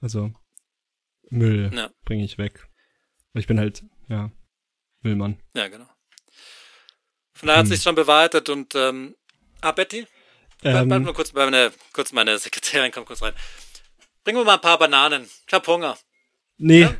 Also, 0.00 0.32
Müll 1.30 1.70
Ja. 1.74 1.90
bringe 2.04 2.24
ich 2.24 2.38
weg. 2.38 2.68
Ich 3.34 3.46
bin 3.46 3.58
halt, 3.58 3.84
ja, 4.08 4.30
Müllmann. 5.02 5.38
Ja, 5.54 5.68
genau. 5.68 5.86
Von 7.34 7.46
daher 7.48 7.58
hat 7.60 7.66
Hm. 7.66 7.72
sich 7.74 7.82
schon 7.82 7.94
bewahrheitet 7.94 8.48
und 8.48 8.74
ähm, 8.74 9.16
ah, 9.60 9.72
Betty, 9.72 10.06
Bleib, 10.60 10.86
bleib 10.86 10.98
Ähm, 10.98 11.02
nur 11.04 11.14
kurz, 11.14 11.32
meine, 11.32 11.72
kurz 11.92 12.12
meine 12.12 12.38
Sekretärin 12.38 12.92
kommt 12.92 13.06
kurz 13.06 13.20
rein. 13.22 13.34
Bring 14.22 14.36
mir 14.36 14.44
mal 14.44 14.54
ein 14.54 14.60
paar 14.60 14.78
Bananen. 14.78 15.28
Ich 15.46 15.52
hab 15.52 15.66
Hunger. 15.66 15.98
nee. 16.58 16.82
Ja? 16.82 16.94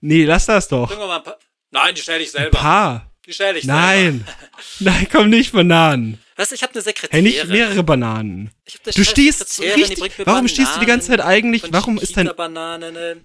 Nee, 0.00 0.24
lass 0.24 0.46
das 0.46 0.68
doch. 0.68 0.88
Bring 0.88 0.98
mir 0.98 1.06
mal 1.06 1.16
ein 1.18 1.22
paar. 1.22 1.38
Nein, 1.70 1.94
die 1.94 2.00
stelle 2.00 2.22
ich 2.22 2.28
Ein 2.28 2.42
selber. 2.42 2.58
paar. 2.58 3.12
Die 3.26 3.32
stelle 3.32 3.58
ich 3.58 3.64
selber. 3.64 3.78
Nein. 3.80 4.26
Nein, 4.80 5.08
komm 5.12 5.28
nicht 5.30 5.52
Bananen. 5.52 6.22
Weißt 6.36 6.50
du, 6.50 6.54
ich 6.56 6.62
habe 6.62 6.72
eine 6.72 6.82
Hey, 6.82 6.92
Sekretärin. 6.92 7.24
nicht 7.24 7.46
mehrere 7.46 7.82
Bananen. 7.84 8.50
Ich 8.64 8.74
hab 8.74 8.86
eine 8.86 8.92
Du 8.94 9.04
stehst 9.04 9.60
richtig. 9.60 10.00
Warum 10.24 10.48
stehst 10.48 10.74
du 10.76 10.80
die 10.80 10.86
ganze 10.86 11.08
Zeit 11.08 11.18
Bananen 11.18 11.44
eigentlich? 11.44 11.72
Warum 11.72 11.98
ist 11.98 12.16
dein 12.16 12.26
äh, 12.26 13.16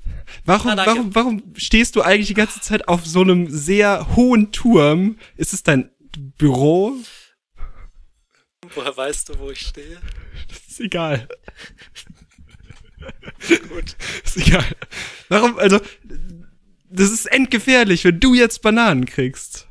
Warum, 0.46 0.76
danke. 0.76 0.86
warum, 0.86 1.16
warum 1.16 1.44
stehst 1.56 1.96
du 1.96 2.02
eigentlich 2.04 2.28
die 2.28 2.34
ganze 2.36 2.62
Zeit 2.62 2.88
auf 2.88 3.06
so 3.06 3.22
einem 3.22 3.50
sehr 3.50 4.16
hohen 4.16 4.52
Turm? 4.52 5.18
Ist 5.38 5.54
es 5.54 5.64
dein 5.64 5.90
Büro? 6.38 6.94
Woher 8.76 8.96
weißt 8.96 9.30
du, 9.30 9.40
wo 9.40 9.50
ich 9.50 9.62
stehe? 9.62 9.98
Ist 10.68 10.80
egal. 10.80 11.28
Gut. 13.70 13.96
Ist 14.24 14.38
egal. 14.38 14.66
Warum, 15.30 15.58
also, 15.58 15.80
das 16.90 17.12
ist 17.12 17.26
endgefährlich, 17.28 18.04
wenn 18.04 18.20
du 18.20 18.34
jetzt 18.34 18.62
Bananen 18.62 19.06
kriegst. 19.06 19.68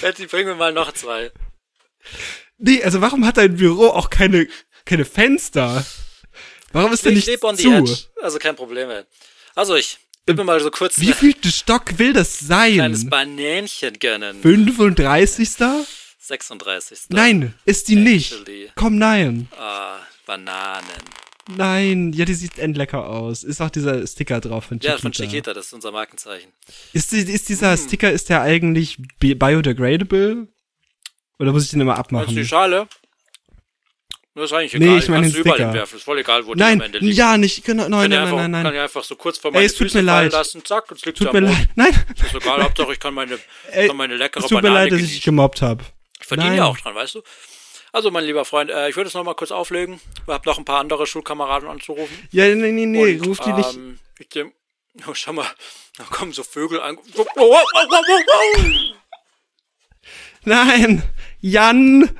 Betty, 0.00 0.26
bring 0.26 0.46
mir 0.46 0.54
mal 0.54 0.72
noch 0.72 0.92
zwei. 0.92 1.30
Nee, 2.58 2.82
also 2.82 3.00
warum 3.00 3.26
hat 3.26 3.36
dein 3.36 3.56
Büro 3.56 3.88
auch 3.88 4.10
keine, 4.10 4.48
keine 4.84 5.04
Fenster? 5.04 5.84
Warum 6.72 6.92
ist 6.92 7.04
denn 7.04 7.12
Ich 7.12 7.16
nicht 7.16 7.26
lebe 7.26 7.46
on 7.46 7.56
the 7.56 7.62
zu? 7.64 7.72
edge. 7.72 7.96
Also 8.22 8.38
kein 8.38 8.56
Problem, 8.56 8.88
ey. 8.90 9.02
Also 9.54 9.74
ich 9.76 9.98
will 10.26 10.36
mir 10.36 10.44
mal 10.44 10.60
so 10.60 10.70
kurz 10.70 10.98
Wie 11.00 11.12
viel 11.12 11.34
Stock 11.44 11.98
will 11.98 12.12
das 12.12 12.38
kleines 12.46 13.00
sein? 13.02 13.10
Banänchen 13.10 13.98
gönnen. 13.98 14.40
35. 14.40 15.48
36. 16.18 17.00
Nein, 17.08 17.54
ist 17.64 17.88
die 17.88 17.96
nicht. 17.96 18.32
Actually. 18.32 18.70
Komm, 18.76 18.96
nein. 18.96 19.48
Ah, 19.58 19.98
Bananen. 20.24 20.86
Nein, 21.48 22.12
ja, 22.12 22.24
die 22.24 22.34
sieht 22.34 22.58
endlecker 22.58 23.08
aus. 23.08 23.42
Ist 23.42 23.60
auch 23.60 23.70
dieser 23.70 24.06
Sticker 24.06 24.40
drauf 24.40 24.66
von 24.66 24.78
Chiquita. 24.78 24.94
Ja, 24.94 25.00
von 25.00 25.12
Chiquita, 25.12 25.52
das 25.54 25.66
ist 25.66 25.72
unser 25.72 25.90
Markenzeichen. 25.90 26.52
Ist, 26.92 27.12
ist 27.12 27.28
Hm. 27.28 27.46
dieser 27.48 27.76
Sticker, 27.76 28.12
ist 28.12 28.28
der 28.28 28.42
eigentlich 28.42 28.96
bi- 29.18 29.34
biodegradable? 29.34 30.46
Oder 31.38 31.52
muss 31.52 31.64
ich 31.64 31.70
den 31.70 31.80
immer 31.80 31.94
Meinst 31.96 32.10
du 32.12 32.16
die 32.16 32.20
abmachen? 32.22 32.44
Schale? 32.46 32.88
Das 34.34 34.44
ist 34.44 34.52
eigentlich 34.54 34.72
Nee, 34.74 34.84
egal. 34.86 34.98
ich 34.98 35.08
meine 35.08 35.22
Kannst 35.22 35.34
den 35.34 35.34
du 35.34 35.40
überall 35.40 35.56
Sticker. 35.56 35.68
hinwerfen. 35.72 35.98
Ist 35.98 36.04
voll 36.04 36.18
egal, 36.20 36.46
wo 36.46 36.54
Nein, 36.54 36.78
die 36.78 36.84
am 36.84 36.86
Ende 36.86 36.98
liegt. 37.00 37.18
ja, 37.18 37.36
nicht, 37.36 37.64
genau, 37.64 37.82
nein, 37.88 37.90
nein, 37.90 38.02
ich 38.04 38.08
nein, 38.10 38.18
einfach, 38.22 38.36
nein, 38.36 38.52
Kann 38.52 38.62
nein. 38.62 38.74
ich 38.74 38.80
einfach 38.80 39.04
so 39.04 39.16
kurz 39.16 39.36
vor 39.38 39.50
Ey, 39.50 39.54
meine 39.56 39.66
es 39.66 39.72
tut 39.74 39.86
Füße 39.88 39.98
mir 39.98 40.02
leid. 40.04 40.32
lassen, 40.32 40.64
zack, 40.64 40.90
und 40.90 40.96
es 40.98 41.04
liegt 41.04 41.18
Tut 41.18 41.32
mir 41.34 41.40
leid, 41.40 41.68
nein. 41.74 41.90
Ist 42.16 42.34
egal, 42.34 42.62
Hauptsache 42.62 42.92
ich 42.92 43.00
kann 43.00 43.12
meine, 43.12 43.38
Ey, 43.72 43.88
kann 43.88 43.96
meine 43.96 44.16
leckere 44.16 44.42
Es 44.44 44.48
tut 44.48 44.56
mir 44.58 44.62
Banane 44.62 44.84
leid, 44.84 44.92
dass 44.92 44.98
ich 45.00 45.04
dich 45.06 45.10
genießen. 45.16 45.24
gemobbt 45.36 45.60
habe. 45.60 45.84
Ich 46.20 46.26
verdiene 46.26 46.56
ja 46.56 46.64
auch 46.64 46.78
dran, 46.78 46.94
weißt 46.94 47.16
du? 47.16 47.22
Also, 47.92 48.10
mein 48.10 48.24
lieber 48.24 48.46
Freund, 48.46 48.70
äh, 48.70 48.88
ich 48.88 48.96
würde 48.96 49.08
es 49.08 49.14
nochmal 49.14 49.34
kurz 49.34 49.50
auflegen. 49.50 50.00
Ich 50.26 50.32
habe 50.32 50.48
noch 50.48 50.58
ein 50.58 50.64
paar 50.64 50.80
andere 50.80 51.06
Schulkameraden 51.06 51.68
anzurufen. 51.68 52.16
Ja, 52.30 52.46
nee, 52.54 52.72
nee, 52.72 52.86
nee, 52.86 53.16
Und, 53.16 53.26
ruf 53.26 53.38
die 53.40 53.52
nicht. 53.52 53.74
Ähm, 53.74 53.98
ich, 54.18 54.28
oh, 55.06 55.12
schau 55.14 55.34
mal, 55.34 55.46
da 55.98 56.04
kommen 56.04 56.32
so 56.32 56.42
Vögel 56.42 56.80
an. 56.80 56.96
Oh, 57.16 57.26
oh. 57.36 57.56
Nein, 60.44 61.02
Jan. 61.40 62.10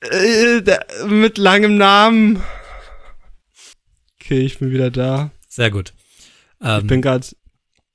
Äh, 0.00 0.62
mit 1.06 1.38
langem 1.38 1.76
Namen. 1.76 2.42
Okay, 4.20 4.40
ich 4.40 4.58
bin 4.58 4.70
wieder 4.70 4.90
da. 4.90 5.32
Sehr 5.48 5.70
gut. 5.70 5.92
Ich 6.60 6.66
Ähm, 6.66 6.86
bin 6.86 7.02
gerade, 7.02 7.26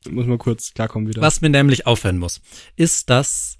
muss 0.09 0.25
mal 0.25 0.37
kurz 0.37 0.73
klarkommen 0.73 1.07
wieder. 1.07 1.21
Was 1.21 1.39
mir 1.39 1.49
nämlich 1.49 1.87
auffallen 1.87 2.17
muss, 2.17 2.41
ist, 2.75 3.09
dass 3.09 3.58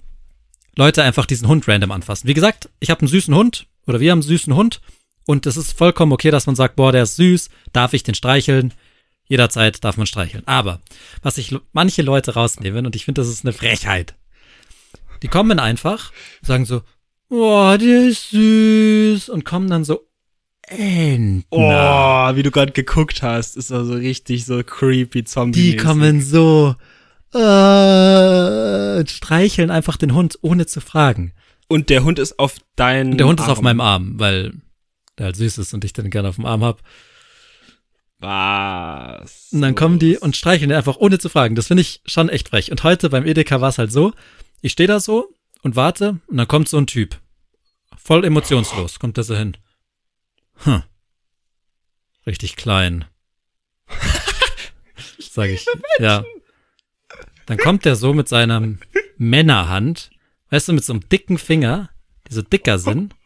Leute 0.76 1.02
einfach 1.02 1.26
diesen 1.26 1.48
Hund 1.48 1.66
random 1.68 1.90
anfassen. 1.90 2.28
Wie 2.28 2.34
gesagt, 2.34 2.68
ich 2.80 2.90
habe 2.90 3.00
einen 3.00 3.08
süßen 3.08 3.34
Hund 3.34 3.66
oder 3.86 4.00
wir 4.00 4.10
haben 4.10 4.18
einen 4.18 4.28
süßen 4.28 4.54
Hund 4.54 4.80
und 5.26 5.46
es 5.46 5.56
ist 5.56 5.76
vollkommen 5.76 6.12
okay, 6.12 6.30
dass 6.30 6.46
man 6.46 6.56
sagt, 6.56 6.76
boah, 6.76 6.92
der 6.92 7.02
ist 7.04 7.16
süß, 7.16 7.50
darf 7.72 7.92
ich 7.92 8.02
den 8.02 8.14
streicheln? 8.14 8.72
Jederzeit 9.26 9.84
darf 9.84 9.96
man 9.96 10.06
streicheln. 10.06 10.42
Aber 10.46 10.80
was 11.22 11.36
sich 11.36 11.50
lo- 11.50 11.60
manche 11.72 12.02
Leute 12.02 12.34
rausnehmen 12.34 12.86
und 12.86 12.96
ich 12.96 13.04
finde, 13.04 13.20
das 13.20 13.28
ist 13.28 13.44
eine 13.44 13.52
Frechheit. 13.52 14.14
Die 15.22 15.28
kommen 15.28 15.58
einfach, 15.58 16.12
sagen 16.42 16.64
so, 16.64 16.82
boah, 17.28 17.78
der 17.78 18.08
ist 18.08 18.30
süß 18.30 19.28
und 19.28 19.44
kommen 19.44 19.68
dann 19.68 19.84
so 19.84 20.06
Entner. 20.66 21.44
Oh, 21.50 22.36
wie 22.36 22.42
du 22.42 22.50
gerade 22.50 22.72
geguckt 22.72 23.22
hast, 23.22 23.56
ist 23.56 23.72
also 23.72 23.94
richtig 23.94 24.46
so 24.46 24.62
creepy 24.62 25.24
Zombie. 25.24 25.72
Die 25.72 25.76
kommen 25.76 26.22
so, 26.22 26.76
äh, 27.34 29.06
streicheln 29.06 29.70
einfach 29.70 29.96
den 29.96 30.14
Hund, 30.14 30.38
ohne 30.42 30.66
zu 30.66 30.80
fragen. 30.80 31.32
Und 31.68 31.88
der 31.88 32.02
Hund 32.02 32.18
ist 32.18 32.38
auf 32.38 32.56
deinen. 32.76 33.12
Und 33.12 33.18
der 33.18 33.26
Hund 33.28 33.40
ist 33.40 33.48
auf 33.48 33.58
Arm. 33.58 33.64
meinem 33.64 33.80
Arm, 33.80 34.18
weil 34.18 34.52
der 35.18 35.26
halt 35.26 35.36
süß 35.36 35.58
ist 35.58 35.74
und 35.74 35.84
ich 35.84 35.92
den 35.92 36.10
gerne 36.10 36.28
auf 36.28 36.36
dem 36.36 36.46
Arm 36.46 36.64
hab. 36.64 36.82
Was? 38.18 39.48
Und 39.52 39.62
dann 39.62 39.74
kommen 39.74 39.98
die 39.98 40.18
und 40.18 40.36
streicheln 40.36 40.68
den 40.68 40.76
einfach 40.76 40.96
ohne 40.96 41.18
zu 41.18 41.28
fragen. 41.28 41.54
Das 41.54 41.68
finde 41.68 41.82
ich 41.82 42.02
schon 42.06 42.28
echt 42.28 42.48
frech. 42.50 42.70
Und 42.70 42.82
heute 42.82 43.08
beim 43.08 43.26
Edeka 43.26 43.60
war 43.60 43.70
es 43.70 43.78
halt 43.78 43.92
so, 43.92 44.12
ich 44.60 44.72
stehe 44.72 44.86
da 44.86 45.00
so 45.00 45.34
und 45.62 45.76
warte 45.76 46.20
und 46.26 46.36
dann 46.36 46.48
kommt 46.48 46.68
so 46.68 46.76
ein 46.76 46.86
Typ. 46.86 47.18
Voll 47.96 48.24
emotionslos, 48.24 48.98
kommt 48.98 49.16
der 49.16 49.24
so 49.24 49.36
hin. 49.36 49.56
Hm. 50.64 50.82
Richtig 52.26 52.56
klein. 52.56 53.06
Sag 55.18 55.50
ich. 55.50 55.66
Ja. 55.98 56.24
Dann 57.50 57.58
kommt 57.58 57.84
der 57.84 57.96
so 57.96 58.12
mit 58.14 58.28
seiner 58.28 58.62
Männerhand, 59.18 60.10
weißt 60.50 60.68
du, 60.68 60.72
mit 60.72 60.84
so 60.84 60.92
einem 60.92 61.08
dicken 61.08 61.36
Finger, 61.36 61.90
die 62.28 62.34
so 62.34 62.42
dicker 62.42 62.78
sind 62.78 63.16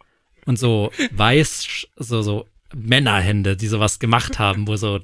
und 0.46 0.58
so 0.58 0.90
weiß, 1.10 1.87
so, 1.96 2.22
so 2.22 2.48
Männerhände, 2.74 3.54
die 3.54 3.66
sowas 3.66 3.98
gemacht 3.98 4.38
haben, 4.38 4.66
wo 4.66 4.76
so, 4.76 4.98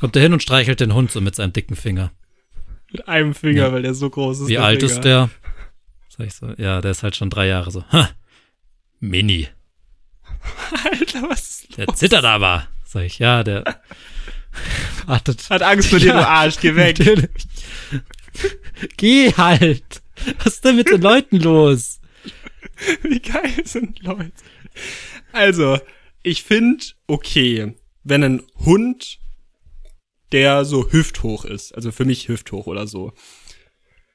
kommt 0.00 0.16
er 0.16 0.22
hin 0.22 0.32
und 0.32 0.42
streichelt 0.42 0.80
den 0.80 0.92
Hund 0.92 1.12
so 1.12 1.20
mit 1.20 1.36
seinem 1.36 1.52
dicken 1.52 1.76
Finger. 1.76 2.10
Mit 2.90 3.06
einem 3.06 3.32
Finger, 3.32 3.66
Ja. 3.68 3.72
weil 3.72 3.82
der 3.82 3.94
so 3.94 4.10
groß 4.10 4.40
ist. 4.40 4.48
Wie 4.48 4.58
alt 4.58 4.80
Finger. 4.80 4.92
ist 4.92 5.04
der? 5.04 5.30
Sag 6.08 6.26
ich 6.26 6.34
so, 6.34 6.52
ja, 6.58 6.80
der 6.80 6.90
ist 6.90 7.04
halt 7.04 7.14
schon 7.14 7.30
drei 7.30 7.46
Jahre 7.46 7.70
so. 7.70 7.84
Ha, 7.92 8.10
Mini. 8.98 9.46
Alter, 10.84 11.22
was 11.30 11.48
ist 11.62 11.76
Der 11.78 11.86
los? 11.86 11.96
zittert 11.96 12.24
aber. 12.24 12.66
Sag 12.84 13.04
ich, 13.04 13.20
ja, 13.20 13.44
der 13.44 13.80
wartet. 15.06 15.48
Hat 15.50 15.62
Angst 15.62 15.90
vor 15.90 15.98
dir, 15.98 16.08
Ja, 16.08 16.20
du 16.20 16.28
Arsch, 16.28 16.58
geh 16.60 16.74
weg. 16.74 16.98
Natürlich. 16.98 17.30
Geh 18.96 19.32
halt. 19.32 20.02
Was 20.44 20.54
ist 20.54 20.64
denn 20.64 20.76
mit 20.76 20.90
den 20.90 21.02
Leuten 21.02 21.38
los? 21.40 22.00
Wie 23.02 23.20
geil 23.20 23.52
sind 23.64 24.02
Leute. 24.02 24.32
Also, 25.32 25.78
ich 26.22 26.42
finde 26.42 26.84
okay, 27.06 27.74
wenn 28.04 28.24
ein 28.24 28.42
Hund, 28.64 29.18
der 30.32 30.64
so 30.64 30.90
hüfthoch 30.90 31.44
ist, 31.44 31.74
also 31.74 31.92
für 31.92 32.04
mich 32.04 32.28
hüfthoch 32.28 32.66
oder 32.66 32.86
so, 32.86 33.12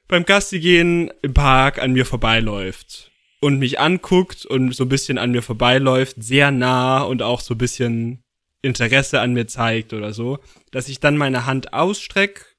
beim 0.08 0.24
Gassi 0.24 0.60
gehen 0.60 1.10
im 1.22 1.34
Park 1.34 1.78
an 1.78 1.92
mir 1.92 2.06
vorbeiläuft 2.06 3.10
und 3.40 3.58
mich 3.58 3.80
anguckt 3.80 4.46
und 4.46 4.74
so 4.74 4.84
ein 4.84 4.88
bisschen 4.88 5.18
an 5.18 5.32
mir 5.32 5.42
vorbeiläuft, 5.42 6.16
sehr 6.18 6.50
nah 6.50 7.02
und 7.02 7.22
auch 7.22 7.40
so 7.40 7.54
ein 7.54 7.58
bisschen 7.58 8.22
Interesse 8.66 9.20
an 9.20 9.32
mir 9.32 9.46
zeigt 9.46 9.92
oder 9.92 10.12
so, 10.12 10.38
dass 10.70 10.88
ich 10.88 11.00
dann 11.00 11.16
meine 11.16 11.46
Hand 11.46 11.72
ausstreck 11.72 12.56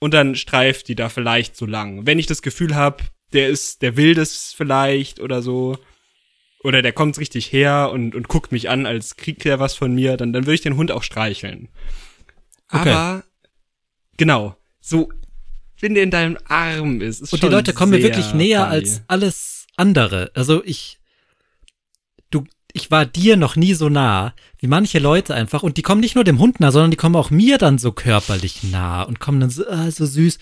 und 0.00 0.14
dann 0.14 0.34
streift 0.34 0.88
die 0.88 0.94
da 0.94 1.08
vielleicht 1.08 1.56
so 1.56 1.66
lang. 1.66 2.06
Wenn 2.06 2.18
ich 2.18 2.26
das 2.26 2.42
Gefühl 2.42 2.74
habe, 2.74 3.04
der 3.32 3.48
ist, 3.48 3.82
der 3.82 3.96
will 3.96 4.14
das 4.14 4.52
vielleicht 4.56 5.20
oder 5.20 5.42
so. 5.42 5.78
oder 6.64 6.82
der 6.82 6.92
kommt 6.92 7.18
richtig 7.18 7.52
her 7.52 7.90
und, 7.92 8.14
und 8.14 8.28
guckt 8.28 8.52
mich 8.52 8.68
an, 8.68 8.86
als 8.86 9.16
kriegt 9.16 9.46
er 9.46 9.60
was 9.60 9.74
von 9.74 9.94
mir, 9.94 10.16
dann, 10.16 10.32
dann 10.32 10.44
würde 10.44 10.54
ich 10.54 10.60
den 10.60 10.76
Hund 10.76 10.90
auch 10.90 11.02
streicheln. 11.02 11.68
Okay. 12.70 12.90
Aber, 12.90 13.24
genau, 14.16 14.56
so, 14.80 15.08
wenn 15.80 15.94
der 15.94 16.02
in 16.02 16.10
deinem 16.10 16.38
Arm 16.46 17.00
ist, 17.00 17.20
ist 17.20 17.32
Und 17.32 17.42
die 17.42 17.48
Leute 17.48 17.72
kommen 17.72 17.92
mir 17.92 18.02
wirklich 18.02 18.34
näher 18.34 18.64
funny. 18.64 18.74
als 18.74 19.02
alles 19.06 19.66
andere. 19.76 20.30
Also 20.34 20.64
ich, 20.64 20.98
ich 22.80 22.90
war 22.90 23.04
dir 23.06 23.36
noch 23.36 23.56
nie 23.56 23.74
so 23.74 23.88
nah 23.88 24.32
wie 24.60 24.66
manche 24.66 24.98
Leute 24.98 25.34
einfach. 25.34 25.62
Und 25.62 25.76
die 25.76 25.82
kommen 25.82 26.00
nicht 26.00 26.14
nur 26.14 26.24
dem 26.24 26.38
Hund 26.38 26.60
nah, 26.60 26.70
sondern 26.72 26.90
die 26.90 26.96
kommen 26.96 27.16
auch 27.16 27.30
mir 27.30 27.58
dann 27.58 27.78
so 27.78 27.92
körperlich 27.92 28.62
nah 28.64 29.02
und 29.02 29.20
kommen 29.20 29.40
dann 29.40 29.50
so, 29.50 29.64
ah, 29.68 29.90
so 29.90 30.06
süß. 30.06 30.38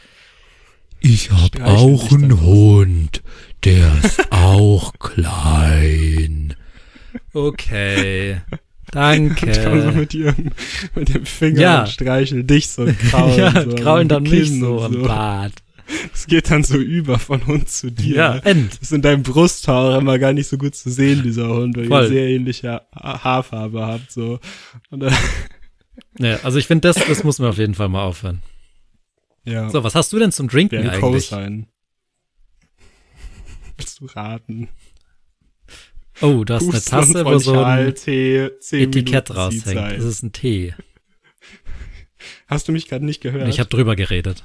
Ich 1.00 1.30
hab 1.30 1.60
auch 1.62 2.10
einen. 2.12 2.40
Hund. 2.40 3.22
Der 3.64 3.92
ist 4.02 4.32
auch 4.32 4.92
klein. 4.98 6.54
Okay. 7.32 8.40
Und 8.94 8.94
kommen 8.94 9.32
so 9.82 9.86
Danke. 9.86 9.92
mit 9.98 10.14
ihrem, 10.14 10.52
mit 10.94 11.12
dem 11.12 11.26
Finger 11.26 11.60
Ja. 11.60 11.80
und 11.80 11.88
streicheln 11.88 12.46
dich 12.46 12.68
so 12.68 12.82
und 12.82 12.96
kraulen 13.10 13.36
Ja, 13.36 13.64
so 13.64 13.74
kraulen 13.74 14.08
dann 14.08 14.22
mich 14.22 14.48
so 14.60 14.78
und 14.78 14.84
am 14.96 15.02
Bart. 15.02 15.52
Es 16.12 16.26
geht 16.26 16.50
dann 16.50 16.64
so 16.64 16.76
über 16.78 17.18
von 17.18 17.46
Hund 17.46 17.68
zu 17.68 17.90
dir. 17.92 18.16
Ja, 18.16 18.34
ne? 18.34 18.44
end. 18.44 18.72
Das 18.74 18.82
ist 18.82 18.92
in 18.92 19.02
deinem 19.02 19.22
Brusthaar 19.22 19.98
immer 19.98 20.18
gar 20.18 20.32
nicht 20.32 20.48
so 20.48 20.58
gut 20.58 20.74
zu 20.74 20.90
sehen, 20.90 21.22
dieser 21.22 21.48
Hund, 21.48 21.76
weil 21.76 21.86
Voll. 21.86 22.02
ihr 22.04 22.08
sehr 22.08 22.28
ähnliche 22.28 22.68
Ha- 22.94 23.22
Haarfarbe 23.24 23.86
habt, 23.86 24.10
so. 24.10 24.40
Ja, 26.18 26.38
also 26.42 26.58
ich 26.58 26.66
finde, 26.66 26.88
das, 26.88 26.96
das 27.06 27.24
muss 27.24 27.38
mir 27.38 27.48
auf 27.48 27.58
jeden 27.58 27.74
Fall 27.74 27.88
mal 27.88 28.02
aufhören. 28.02 28.42
ja, 29.44 29.68
So, 29.70 29.84
was 29.84 29.94
hast 29.94 30.12
du 30.12 30.18
denn 30.18 30.32
zum 30.32 30.48
Trinken 30.48 30.82
der 30.82 30.92
eigentlich? 30.92 31.30
Cosine. 31.30 31.66
Willst 33.76 34.00
du 34.00 34.06
raten? 34.06 34.68
Oh, 36.22 36.44
du 36.44 36.54
hast 36.54 36.62
eine 36.70 36.80
Tasse, 36.82 37.24
wo 37.26 37.38
so 37.38 37.62
ein 37.62 37.94
10 37.94 38.50
Etikett 38.72 39.34
raushängt. 39.36 39.66
Das 39.76 40.04
ist 40.04 40.22
ein 40.22 40.32
Tee. 40.32 40.74
Hast 42.46 42.68
du 42.68 42.72
mich 42.72 42.88
gerade 42.88 43.04
nicht 43.04 43.20
gehört? 43.20 43.48
Ich 43.48 43.60
habe 43.60 43.68
drüber 43.68 43.94
geredet. 43.96 44.44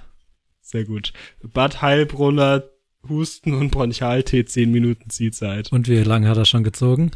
Sehr 0.71 0.85
gut. 0.85 1.11
Bad 1.43 1.81
Heilbrunner, 1.81 2.63
Husten 3.09 3.53
und 3.53 3.71
Bronchialtee, 3.71 4.45
10 4.45 4.71
Minuten 4.71 5.09
Ziehzeit. 5.09 5.69
Und 5.69 5.89
wie 5.89 5.97
lange 5.97 6.29
hat 6.29 6.37
er 6.37 6.45
schon 6.45 6.63
gezogen? 6.63 7.11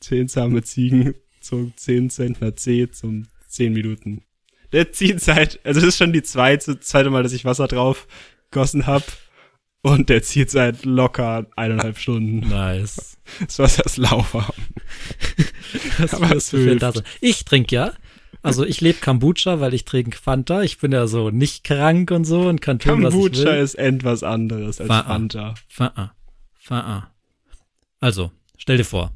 10 0.00 0.28
zahme 0.28 0.62
Ziegen 0.64 1.14
zum 1.40 1.72
10 1.76 2.10
Zentner 2.10 2.56
C 2.56 2.90
zum 2.90 3.28
10 3.46 3.72
Minuten. 3.72 4.24
Der 4.72 4.90
Ziehzeit, 4.90 5.60
also 5.62 5.78
das 5.78 5.90
ist 5.90 5.98
schon 5.98 6.12
die 6.12 6.24
zweite, 6.24 6.80
zweite 6.80 7.10
Mal, 7.10 7.22
dass 7.22 7.32
ich 7.32 7.44
Wasser 7.44 7.68
drauf 7.68 8.08
gossen 8.50 8.88
hab. 8.88 9.04
Und 9.82 10.08
der 10.08 10.24
zieht 10.24 10.50
seit 10.50 10.84
locker 10.84 11.46
eineinhalb 11.54 11.98
Stunden. 11.98 12.48
Nice. 12.48 13.16
Das 13.40 13.60
Wasser 13.60 13.86
ist 13.86 13.96
lauwarm. 13.96 14.54
Was 15.98 16.14
Aber 16.14 16.26
für 16.28 16.36
es 16.36 16.50
hilft. 16.50 16.80
Tasse? 16.80 17.04
Ich 17.20 17.44
trinke 17.44 17.74
ja. 17.76 17.92
Also 18.42 18.64
ich 18.64 18.80
lebe 18.80 18.98
Kombucha, 19.00 19.60
weil 19.60 19.72
ich 19.74 19.84
trinke 19.84 20.16
Fanta. 20.18 20.62
Ich 20.62 20.78
bin 20.78 20.90
ja 20.92 21.06
so 21.06 21.30
nicht 21.30 21.62
krank 21.64 22.10
und 22.10 22.24
so 22.24 22.48
und 22.48 22.60
kann 22.60 22.78
tun, 22.78 23.02
was 23.02 23.14
ich 23.14 23.20
Kombucha 23.20 23.44
will. 23.52 23.62
ist 23.62 23.74
etwas 23.76 24.22
anderes 24.24 24.80
als 24.80 24.88
Fa- 24.88 25.04
Fanta. 25.04 25.54
Fa 25.68 26.14
Fa 26.58 27.12
Also, 28.00 28.32
stell 28.56 28.76
dir 28.78 28.84
vor, 28.84 29.12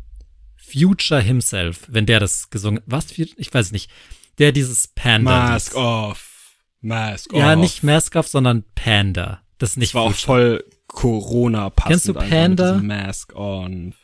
Future 0.57 1.21
himself, 1.21 1.83
wenn 1.89 2.07
der 2.07 2.21
das 2.21 2.51
gesungen, 2.51 2.83
was? 2.87 3.07
Ich 3.19 3.53
weiß 3.53 3.73
nicht. 3.73 3.91
Der 4.39 4.53
dieses 4.53 4.89
Panda. 4.89 5.31
Mask 5.51 5.75
off. 5.77 6.55
Mask 6.81 7.33
off. 7.33 7.39
Ja, 7.39 7.57
nicht 7.57 7.83
Mask 7.83 8.15
Off, 8.17 8.29
sondern 8.29 8.65
Panda. 8.75 9.43
Das 9.59 9.71
ist 9.71 9.77
nicht 9.79 9.91
Das 9.91 9.95
war 9.95 10.03
auch 10.03 10.13
Future. 10.13 10.27
voll 10.27 10.65
Corona-passend. 10.89 11.89
Kennst 11.91 12.09
du 12.09 12.15
Panda? 12.15 12.75
Mask 12.79 13.35
on. 13.35 13.95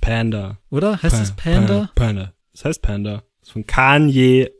Panda. 0.00 0.58
Oder? 0.70 1.02
Heißt 1.02 1.20
es 1.20 1.32
Panda? 1.32 1.90
Panda. 1.94 2.34
Das 2.52 2.64
heißt 2.66 2.82
Panda. 2.82 3.22
Von 3.52 3.66
Kanye 3.66 4.50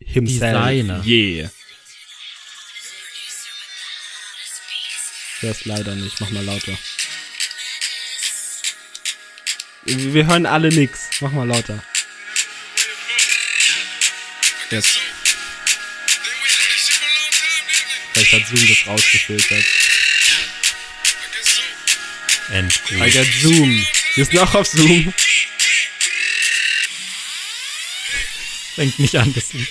himself. 0.00 0.56
Designer. 0.66 1.02
Je. 1.04 1.48
Das 5.42 5.64
leider 5.64 5.94
nicht. 5.94 6.20
Mach 6.20 6.30
mal 6.30 6.44
lauter. 6.44 6.76
Wir 9.84 10.26
hören 10.26 10.46
alle 10.46 10.68
nix. 10.70 11.08
Mach 11.20 11.30
mal 11.30 11.46
lauter. 11.46 11.82
Jetzt. 14.70 14.98
Vielleicht 18.12 18.32
hat 18.32 18.46
Zoom 18.48 18.68
das 18.68 18.86
rausgefiltert. 18.86 19.64
I 22.48 22.52
Endgut. 22.54 23.12
got 23.12 23.26
Zoom. 23.40 23.86
Wir 24.14 24.24
sind 24.24 24.38
auch 24.38 24.54
auf 24.54 24.66
Zoom. 24.66 25.12
Fängt 28.76 28.98
nicht 28.98 29.16
an, 29.16 29.32
das 29.34 29.54
Lied. 29.54 29.68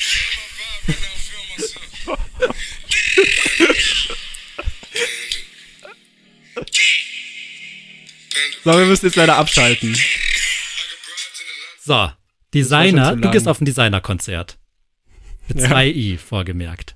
So, 8.63 8.71
wir 8.71 8.85
müssen 8.85 9.05
jetzt 9.05 9.15
leider 9.15 9.37
abschalten. 9.37 9.95
So, 11.83 12.11
Designer, 12.53 13.15
du 13.15 13.29
gehst 13.29 13.47
auf 13.47 13.61
ein 13.61 13.65
Designer-Konzert. 13.65 14.57
Mit 15.47 15.59
Ja. 15.59 15.67
zwei 15.67 15.87
I 15.87 16.17
vorgemerkt. 16.17 16.95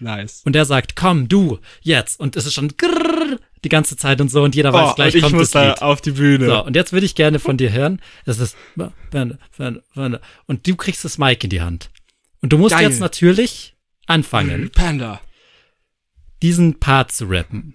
Nice. 0.00 0.42
Und 0.44 0.52
der 0.54 0.66
sagt, 0.66 0.96
komm, 0.96 1.28
du, 1.28 1.60
jetzt. 1.80 2.20
Und 2.20 2.36
es 2.36 2.44
ist 2.44 2.54
schon 2.54 2.76
grrrr, 2.76 3.38
die 3.64 3.68
ganze 3.68 3.96
Zeit 3.96 4.20
und 4.20 4.30
so 4.30 4.42
und 4.42 4.54
jeder 4.54 4.72
weiß 4.72 4.90
Oh, 4.90 4.94
gleich, 4.94 5.14
und 5.14 5.18
ich 5.18 5.22
kommt 5.22 5.34
muss 5.36 5.50
das 5.50 5.62
da 5.62 5.68
Lied. 5.70 5.82
auf 5.82 6.00
die 6.00 6.10
Bühne. 6.12 6.46
So, 6.46 6.64
und 6.64 6.74
jetzt 6.76 6.92
würde 6.92 7.06
ich 7.06 7.14
gerne 7.14 7.38
von 7.38 7.56
dir 7.56 7.70
hören, 7.72 8.00
es 8.26 8.38
ist 8.38 8.56
und 10.46 10.66
du 10.66 10.76
kriegst 10.76 11.04
das 11.04 11.18
Mic 11.18 11.44
in 11.44 11.50
die 11.50 11.60
Hand. 11.60 11.90
Und 12.40 12.52
du 12.52 12.58
musst 12.58 12.74
Geil. 12.74 12.88
jetzt 12.88 12.98
natürlich 13.00 13.76
anfangen, 14.06 14.70
Panda. 14.70 15.20
diesen 16.42 16.80
Part 16.80 17.12
zu 17.12 17.26
rappen. 17.26 17.74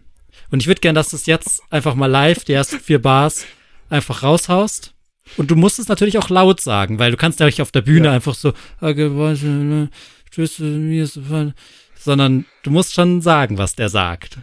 Und 0.52 0.62
ich 0.62 0.68
würde 0.68 0.82
gerne, 0.82 0.96
dass 1.00 1.10
du 1.10 1.16
es 1.16 1.26
jetzt 1.26 1.62
einfach 1.70 1.96
mal 1.96 2.08
live, 2.08 2.44
die 2.44 2.54
ersten 2.54 2.80
vier 2.80 3.02
Bars, 3.02 3.46
einfach 3.90 4.24
raushaust. 4.24 4.94
Und 5.38 5.52
du 5.52 5.56
musst 5.56 5.80
es 5.80 5.88
natürlich 5.90 6.18
auch 6.18 6.30
laut 6.30 6.60
sagen, 6.62 7.00
weil 7.00 7.12
du 7.12 7.18
kannst 7.18 7.40
ja 7.40 7.46
nicht 7.46 7.62
auf 7.62 7.72
der 7.72 7.82
Bühne 7.82 8.08
Ja. 8.08 8.14
einfach 8.14 8.34
so, 8.34 8.54
"Ah, 8.80 8.92
Geräusche, 8.94 9.90
Stöße, 10.32 10.64
mir 10.64 11.04
ist 11.04 11.14
so 11.14 11.22
fein", 11.22 11.54
sondern 11.98 12.46
du 12.64 12.72
musst 12.72 12.94
schon 12.94 13.22
sagen, 13.22 13.58
was 13.58 13.76
der 13.76 13.90
sagt. 13.90 14.38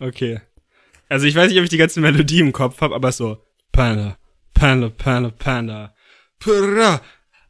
Okay. 0.00 0.40
Also 1.08 1.26
ich 1.26 1.34
weiß 1.34 1.48
nicht, 1.48 1.58
ob 1.58 1.64
ich 1.64 1.70
die 1.70 1.78
ganze 1.78 2.00
Melodie 2.00 2.40
im 2.40 2.52
Kopf 2.52 2.80
habe, 2.80 2.94
aber 2.94 3.12
so 3.12 3.38
Panda, 3.72 4.18
Panda, 4.54 4.90
Panda, 4.90 5.30
Panda. 5.30 5.94
Pura. 6.38 7.00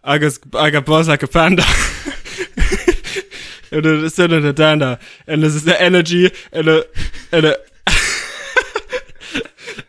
I 0.04 0.18
got, 0.18 0.38
I 0.54 0.70
got 0.70 0.84
balls 0.84 1.08
like 1.08 1.22
a 1.22 1.26
panda. 1.26 1.64
and 3.70 3.84
it's 3.84 4.14
still 4.14 4.32
in 4.32 4.42
the 4.42 4.54
danda. 4.54 4.98
And 5.26 5.42
this 5.42 5.54
is 5.54 5.64
the 5.64 5.80
energy 5.80 6.30
and 6.52 6.66
the, 6.66 6.88
and 7.32 7.44
the 7.44 7.58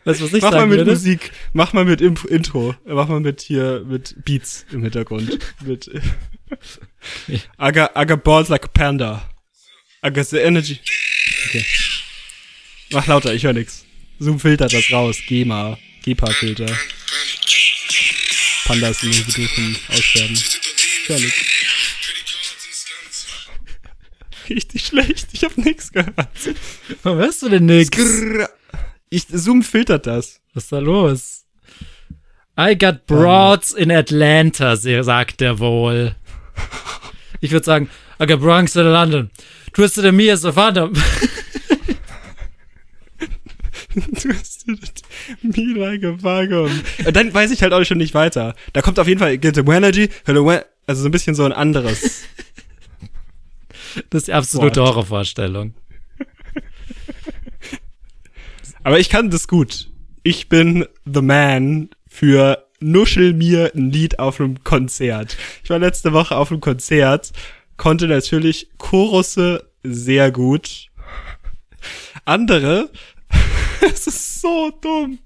Weißt 0.04 0.20
du, 0.20 0.24
was 0.24 0.32
ich 0.32 0.42
Mach 0.42 0.52
mal 0.52 0.66
mit 0.66 0.78
würde? 0.78 0.90
Musik, 0.92 1.30
mach 1.52 1.72
mal 1.74 1.84
mit 1.84 2.00
Imp 2.00 2.24
Intro, 2.24 2.74
mach 2.86 3.08
mal 3.08 3.20
mit 3.20 3.42
hier, 3.42 3.84
mit 3.86 4.16
Beats 4.24 4.64
im 4.72 4.82
Hintergrund. 4.82 5.38
mit, 5.60 5.90
I 7.28 7.70
got, 7.70 7.90
I 7.94 8.06
got 8.06 8.24
balls 8.24 8.48
like 8.48 8.64
a 8.64 8.68
panda. 8.68 9.22
I 10.02 10.10
got 10.10 10.26
the 10.30 10.42
energy. 10.42 10.80
Okay. 11.48 11.64
Mach 12.92 13.06
lauter, 13.06 13.34
ich 13.34 13.44
höre 13.44 13.52
nix. 13.52 13.84
Zoom 14.18 14.40
filtert 14.40 14.72
das 14.72 14.90
raus, 14.90 15.16
GEMA, 15.26 15.78
GEPA-Filter. 16.02 16.66
Pandas 18.64 19.02
in 19.02 19.12
den 19.12 19.26
Bedürfen 19.26 19.76
aussterben. 19.88 20.34
Ich 20.34 21.08
hör 21.08 21.20
nix. 21.20 21.34
Richtig 24.50 24.84
schlecht, 24.84 25.28
ich 25.32 25.44
hab 25.44 25.56
nix 25.56 25.92
gehört. 25.92 26.16
Warum 27.04 27.18
hörst 27.18 27.42
du 27.42 27.48
denn 27.48 27.66
nix? 27.66 27.96
Ich, 29.08 29.26
Zoom 29.28 29.62
filtert 29.62 30.06
das. 30.06 30.40
Was 30.54 30.64
ist 30.64 30.72
da 30.72 30.80
los? 30.80 31.44
I 32.58 32.76
got 32.76 33.06
broads 33.06 33.72
in 33.72 33.92
Atlanta, 33.92 34.76
sagt 34.76 35.40
er 35.40 35.60
wohl. 35.60 36.16
Ich 37.40 37.52
würde 37.52 37.64
sagen, 37.64 37.88
I 38.20 38.26
got 38.26 38.40
Bronx 38.40 38.74
in 38.74 38.84
London. 38.84 39.30
Twisted 39.72 40.04
in 40.04 40.16
me 40.16 40.30
as 40.30 40.44
a 40.44 40.52
phantom. 40.52 40.92
Twisted 44.02 45.02
me 45.42 45.74
like 45.78 46.02
a 46.04 46.16
vacuum. 46.22 46.70
Und 47.04 47.16
dann 47.16 47.32
weiß 47.32 47.50
ich 47.50 47.62
halt 47.62 47.72
auch 47.72 47.84
schon 47.84 47.98
nicht 47.98 48.14
weiter. 48.14 48.54
Da 48.72 48.82
kommt 48.82 48.98
auf 48.98 49.08
jeden 49.08 49.20
Fall 49.20 49.38
Get 49.38 49.54
the 49.56 49.62
Energy, 49.62 50.08
hello, 50.24 50.50
also 50.86 51.02
so 51.02 51.08
ein 51.08 51.12
bisschen 51.12 51.34
so 51.34 51.44
ein 51.44 51.52
anderes. 51.52 52.22
Das 54.10 54.22
ist 54.22 54.28
die 54.28 54.32
absolute 54.32 54.80
What? 54.80 54.88
Horrorvorstellung. 54.88 55.74
Aber 58.82 58.98
ich 58.98 59.08
kann 59.08 59.30
das 59.30 59.46
gut. 59.48 59.90
Ich 60.22 60.48
bin 60.48 60.86
the 61.04 61.22
man 61.22 61.90
für 62.08 62.66
Nuschel 62.80 63.34
mir 63.34 63.72
ein 63.74 63.90
Lied 63.90 64.18
auf 64.18 64.40
einem 64.40 64.64
Konzert. 64.64 65.36
Ich 65.62 65.70
war 65.70 65.78
letzte 65.78 66.12
Woche 66.12 66.36
auf 66.36 66.50
einem 66.50 66.60
Konzert, 66.60 67.32
konnte 67.76 68.08
natürlich 68.08 68.68
Chorusse 68.78 69.70
sehr 69.82 70.30
gut. 70.30 70.88
Andere, 72.24 72.90
es 73.92 74.06
ist 74.06 74.40
so 74.40 74.70
dumm, 74.80 75.18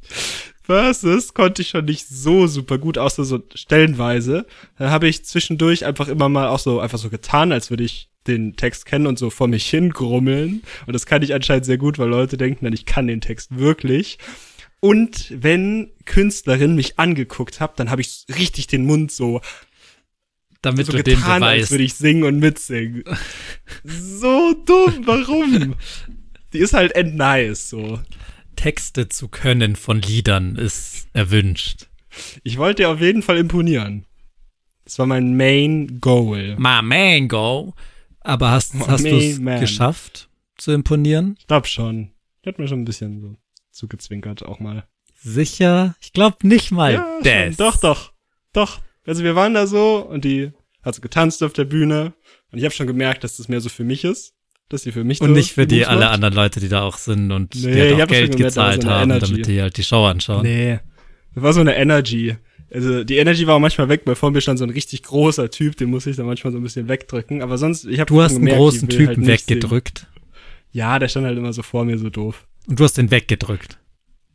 Versus 0.64 1.34
konnte 1.34 1.60
ich 1.60 1.68
schon 1.68 1.84
nicht 1.84 2.08
so 2.08 2.46
super 2.46 2.78
gut, 2.78 2.96
außer 2.96 3.24
so 3.24 3.42
stellenweise. 3.54 4.46
Dann 4.78 4.90
habe 4.90 5.08
ich 5.08 5.22
zwischendurch 5.24 5.84
einfach 5.84 6.08
immer 6.08 6.30
mal 6.30 6.48
auch 6.48 6.58
so 6.58 6.80
einfach 6.80 6.98
so 6.98 7.10
getan, 7.10 7.52
als 7.52 7.68
würde 7.68 7.84
ich 7.84 8.08
den 8.26 8.56
Text 8.56 8.86
kennen 8.86 9.06
und 9.06 9.18
so 9.18 9.28
vor 9.28 9.46
mich 9.46 9.66
hingrummeln. 9.68 10.62
Und 10.86 10.92
das 10.94 11.04
kann 11.04 11.20
ich 11.20 11.34
anscheinend 11.34 11.66
sehr 11.66 11.76
gut, 11.76 11.98
weil 11.98 12.08
Leute 12.08 12.38
denken 12.38 12.64
dann, 12.64 12.72
ich 12.72 12.86
kann 12.86 13.06
den 13.06 13.20
Text 13.20 13.58
wirklich. 13.58 14.18
Und 14.80 15.26
wenn 15.30 15.90
Künstlerin 16.06 16.74
mich 16.74 16.98
angeguckt 16.98 17.60
hat, 17.60 17.78
dann 17.78 17.90
habe 17.90 18.00
ich 18.00 18.24
richtig 18.34 18.66
den 18.66 18.86
Mund 18.86 19.12
so, 19.12 19.42
Damit 20.62 20.86
so 20.86 20.92
du 20.92 21.02
den 21.02 21.16
getan, 21.16 21.42
als 21.42 21.56
beweist. 21.56 21.70
würde 21.72 21.84
ich 21.84 21.94
singen 21.94 22.24
und 22.24 22.38
mitsingen. 22.38 23.04
so 23.84 24.54
dumm, 24.64 25.02
warum? 25.04 25.74
Die 26.54 26.58
ist 26.58 26.72
halt 26.72 26.94
end 26.94 27.16
nice, 27.16 27.68
so. 27.68 27.98
Texte 28.54 29.08
zu 29.08 29.28
können 29.28 29.76
von 29.76 30.00
Liedern 30.00 30.56
ist 30.56 31.08
erwünscht. 31.12 31.88
Ich 32.42 32.58
wollte 32.58 32.82
dir 32.82 32.90
auf 32.90 33.00
jeden 33.00 33.22
Fall 33.22 33.38
imponieren. 33.38 34.06
Das 34.84 34.98
war 34.98 35.06
mein 35.06 35.36
Main 35.36 36.00
Goal. 36.00 36.56
My 36.58 36.82
mango. 36.82 37.74
Aber 38.20 38.50
hast, 38.50 38.74
My 38.74 38.84
hast 38.86 39.04
du 39.04 39.16
es 39.16 39.38
geschafft 39.60 40.28
zu 40.56 40.72
imponieren? 40.72 41.36
Ich 41.38 41.46
glaub 41.46 41.66
schon. 41.66 42.10
Ich 42.42 42.48
hat 42.48 42.58
mir 42.58 42.68
schon 42.68 42.82
ein 42.82 42.84
bisschen 42.84 43.20
so 43.20 43.36
zugezwinkert 43.70 44.44
auch 44.44 44.60
mal. 44.60 44.86
Sicher? 45.16 45.94
Ich 46.00 46.12
glaube 46.12 46.46
nicht 46.46 46.70
mal 46.70 46.92
ja, 46.92 47.20
das. 47.22 47.56
schon. 47.56 47.56
Doch, 47.56 47.76
doch. 47.78 48.12
Doch. 48.52 48.80
Also 49.06 49.24
wir 49.24 49.34
waren 49.34 49.54
da 49.54 49.66
so 49.66 49.98
und 49.98 50.24
die 50.24 50.52
hat 50.82 50.94
so 50.94 51.00
getanzt 51.00 51.42
auf 51.42 51.52
der 51.52 51.64
Bühne 51.64 52.12
und 52.52 52.58
ich 52.58 52.64
habe 52.64 52.74
schon 52.74 52.86
gemerkt, 52.86 53.24
dass 53.24 53.38
das 53.38 53.48
mehr 53.48 53.60
so 53.60 53.68
für 53.68 53.84
mich 53.84 54.04
ist. 54.04 54.33
Dass 54.70 54.82
sie 54.82 54.92
für 54.92 55.04
mich 55.04 55.20
Und 55.20 55.28
so 55.28 55.34
nicht 55.34 55.52
für 55.52 55.66
die 55.66 55.76
Moves 55.76 55.88
alle 55.88 56.00
macht. 56.00 56.10
anderen 56.14 56.34
Leute, 56.34 56.60
die 56.60 56.68
da 56.68 56.82
auch 56.82 56.96
sind 56.96 57.30
und 57.30 57.54
Nee, 57.54 57.60
die 57.74 57.80
halt 57.80 57.92
auch 57.94 57.98
hab 58.00 58.08
Geld 58.08 58.32
gemerkt, 58.32 58.54
so 58.54 58.60
gezahlt 58.60 58.84
eine 58.84 58.94
haben, 58.94 59.10
Energy. 59.10 59.30
damit 59.32 59.46
die 59.46 59.60
halt 59.62 59.76
die 59.76 59.84
Show 59.84 60.04
anschauen. 60.06 60.42
Nee. 60.42 60.78
Das 61.34 61.42
war 61.44 61.52
so 61.52 61.60
eine 61.60 61.76
Energy. 61.76 62.36
Also 62.72 63.04
die 63.04 63.18
Energy 63.18 63.46
war 63.46 63.56
auch 63.56 63.60
manchmal 63.60 63.88
weg, 63.88 64.02
weil 64.06 64.14
vor 64.14 64.30
mir 64.30 64.40
stand 64.40 64.58
so 64.58 64.64
ein 64.64 64.70
richtig 64.70 65.02
großer 65.02 65.50
Typ, 65.50 65.76
den 65.76 65.90
muss 65.90 66.06
ich 66.06 66.16
dann 66.16 66.26
manchmal 66.26 66.52
so 66.52 66.58
ein 66.58 66.62
bisschen 66.62 66.88
wegdrücken. 66.88 67.42
Aber 67.42 67.58
sonst, 67.58 67.84
ich 67.84 68.00
habe 68.00 68.08
Du 68.08 68.20
hast 68.22 68.36
einen 68.36 68.46
großen 68.46 68.88
Typen 68.88 69.26
weggedrückt 69.26 70.06
Ja, 70.72 70.98
der 70.98 71.08
stand 71.08 71.26
halt 71.26 71.36
immer 71.38 71.52
so 71.52 71.62
vor 71.62 71.84
mir 71.84 71.98
so 71.98 72.08
doof. 72.10 72.46
und 72.66 72.80
du 72.80 72.84
hast 72.84 72.94
den 72.96 73.10
weggedrückt. 73.10 73.78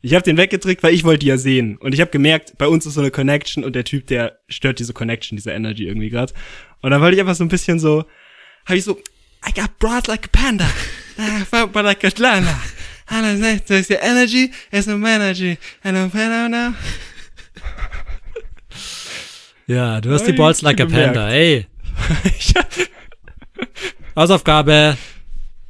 Ich 0.02 0.14
habe 0.14 0.22
den 0.22 0.38
weggedrückt, 0.38 0.82
weil 0.82 0.94
ich 0.94 1.04
wollte 1.04 1.18
die 1.18 1.26
ja 1.26 1.36
sehen. 1.36 1.76
Und 1.76 1.92
ich 1.92 2.00
habe 2.00 2.10
gemerkt, 2.10 2.56
bei 2.56 2.66
uns 2.68 2.86
ist 2.86 2.94
so 2.94 3.00
eine 3.00 3.10
Connection 3.10 3.64
und 3.64 3.74
der 3.76 3.84
Typ, 3.84 4.06
der 4.06 4.38
stört 4.48 4.78
diese 4.78 4.94
Connection, 4.94 5.36
diese 5.36 5.50
Energy 5.50 5.86
irgendwie 5.86 6.08
gerade. 6.08 6.32
Und 6.80 6.92
dann 6.92 7.02
wollte 7.02 7.16
ich 7.16 7.20
einfach 7.20 7.34
so 7.34 7.44
ein 7.44 7.48
bisschen 7.50 7.78
so, 7.78 8.04
habe 8.64 8.78
ich 8.78 8.84
so, 8.84 8.98
I 9.42 9.52
got 9.52 9.78
brought 9.78 10.08
like 10.08 10.26
a 10.26 10.30
panda, 10.30 10.68
I 11.18 11.44
felt 11.44 11.74
like 11.74 12.04
a 12.04 12.12
lana. 12.18 12.58
And 13.12 13.44
I 13.44 13.58
there's 13.58 13.88
the 13.88 14.02
energy, 14.02 14.52
there's 14.70 14.86
no 14.86 15.04
energy, 15.04 15.58
and 15.82 15.98
I'm 15.98 16.10
panda 16.10 16.48
now. 16.48 16.74
Ja, 19.66 20.00
du 20.00 20.12
hast 20.12 20.26
die 20.26 20.32
Balls 20.32 20.62
like 20.62 20.80
a. 20.80 20.86
Panda, 20.86 21.28
ey. 21.28 21.66
Hausaufgabe. 24.16 24.96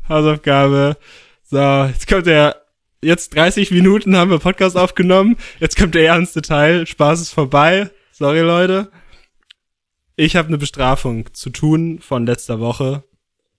Hausaufgabe. 0.09 0.97
So, 1.45 1.85
jetzt 1.85 2.09
kommt 2.09 2.27
der, 2.27 2.63
jetzt 3.03 3.35
30 3.35 3.71
Minuten 3.73 4.17
haben 4.17 4.31
wir 4.31 4.39
Podcast 4.39 4.77
aufgenommen. 4.77 5.37
Jetzt 5.59 5.77
kommt 5.77 5.95
der 5.95 6.07
ernste 6.07 6.41
Teil. 6.41 6.87
Spaß 6.87 7.21
ist 7.21 7.33
vorbei. 7.33 7.91
Sorry, 8.11 8.41
Leute. 8.41 8.91
Ich 10.17 10.35
habe 10.35 10.49
eine 10.49 10.59
Bestrafung 10.59 11.33
zu 11.35 11.51
tun 11.51 11.99
von 12.01 12.25
letzter 12.25 12.59
Woche. 12.59 13.05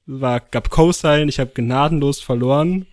War, 0.06 0.40
gab 0.40 0.70
Co-Sign, 0.70 1.30
ich 1.30 1.40
habe 1.40 1.52
gnadenlos 1.54 2.22
verloren. 2.22 2.88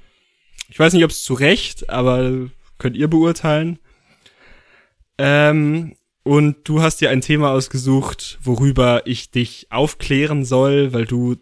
Ich 0.68 0.78
weiß 0.78 0.92
nicht, 0.92 1.04
ob 1.04 1.10
es 1.10 1.22
zu 1.22 1.34
Recht, 1.34 1.88
aber 1.88 2.50
könnt 2.78 2.96
ihr 2.96 3.08
beurteilen. 3.08 3.78
Ähm, 5.16 5.96
und 6.22 6.68
du 6.68 6.82
hast 6.82 7.00
dir 7.00 7.10
ein 7.10 7.22
Thema 7.22 7.52
ausgesucht, 7.52 8.38
worüber 8.42 9.06
ich 9.06 9.30
dich 9.30 9.66
aufklären 9.70 10.44
soll, 10.44 10.92
weil 10.92 11.06
du 11.06 11.36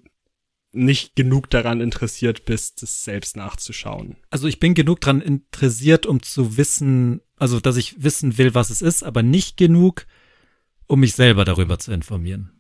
nicht 0.73 1.17
genug 1.17 1.51
daran 1.51 1.81
interessiert 1.81 2.45
bist, 2.45 2.83
es 2.83 3.03
selbst 3.03 3.37
nachzuschauen. 3.37 4.17
Also 4.31 4.47
ich 4.47 4.61
bin 4.61 4.75
genug 4.75 5.01
dran 5.01 5.21
interessiert, 5.21 6.07
um 6.07 6.23
zu 6.23 6.57
wissen, 6.57 7.21
also 7.37 7.61
dass 7.61 7.77
ich 7.77 8.03
wissen 8.03 8.39
will, 8.39 8.55
was 8.55 8.71
es 8.71 8.83
ist, 8.83 9.03
aber 9.03 9.23
nicht 9.23 9.57
genug, 9.57 10.07
um 10.87 11.01
mich 11.01 11.15
selber 11.15 11.45
darüber 11.45 11.79
zu 11.79 11.93
informieren. 11.93 12.53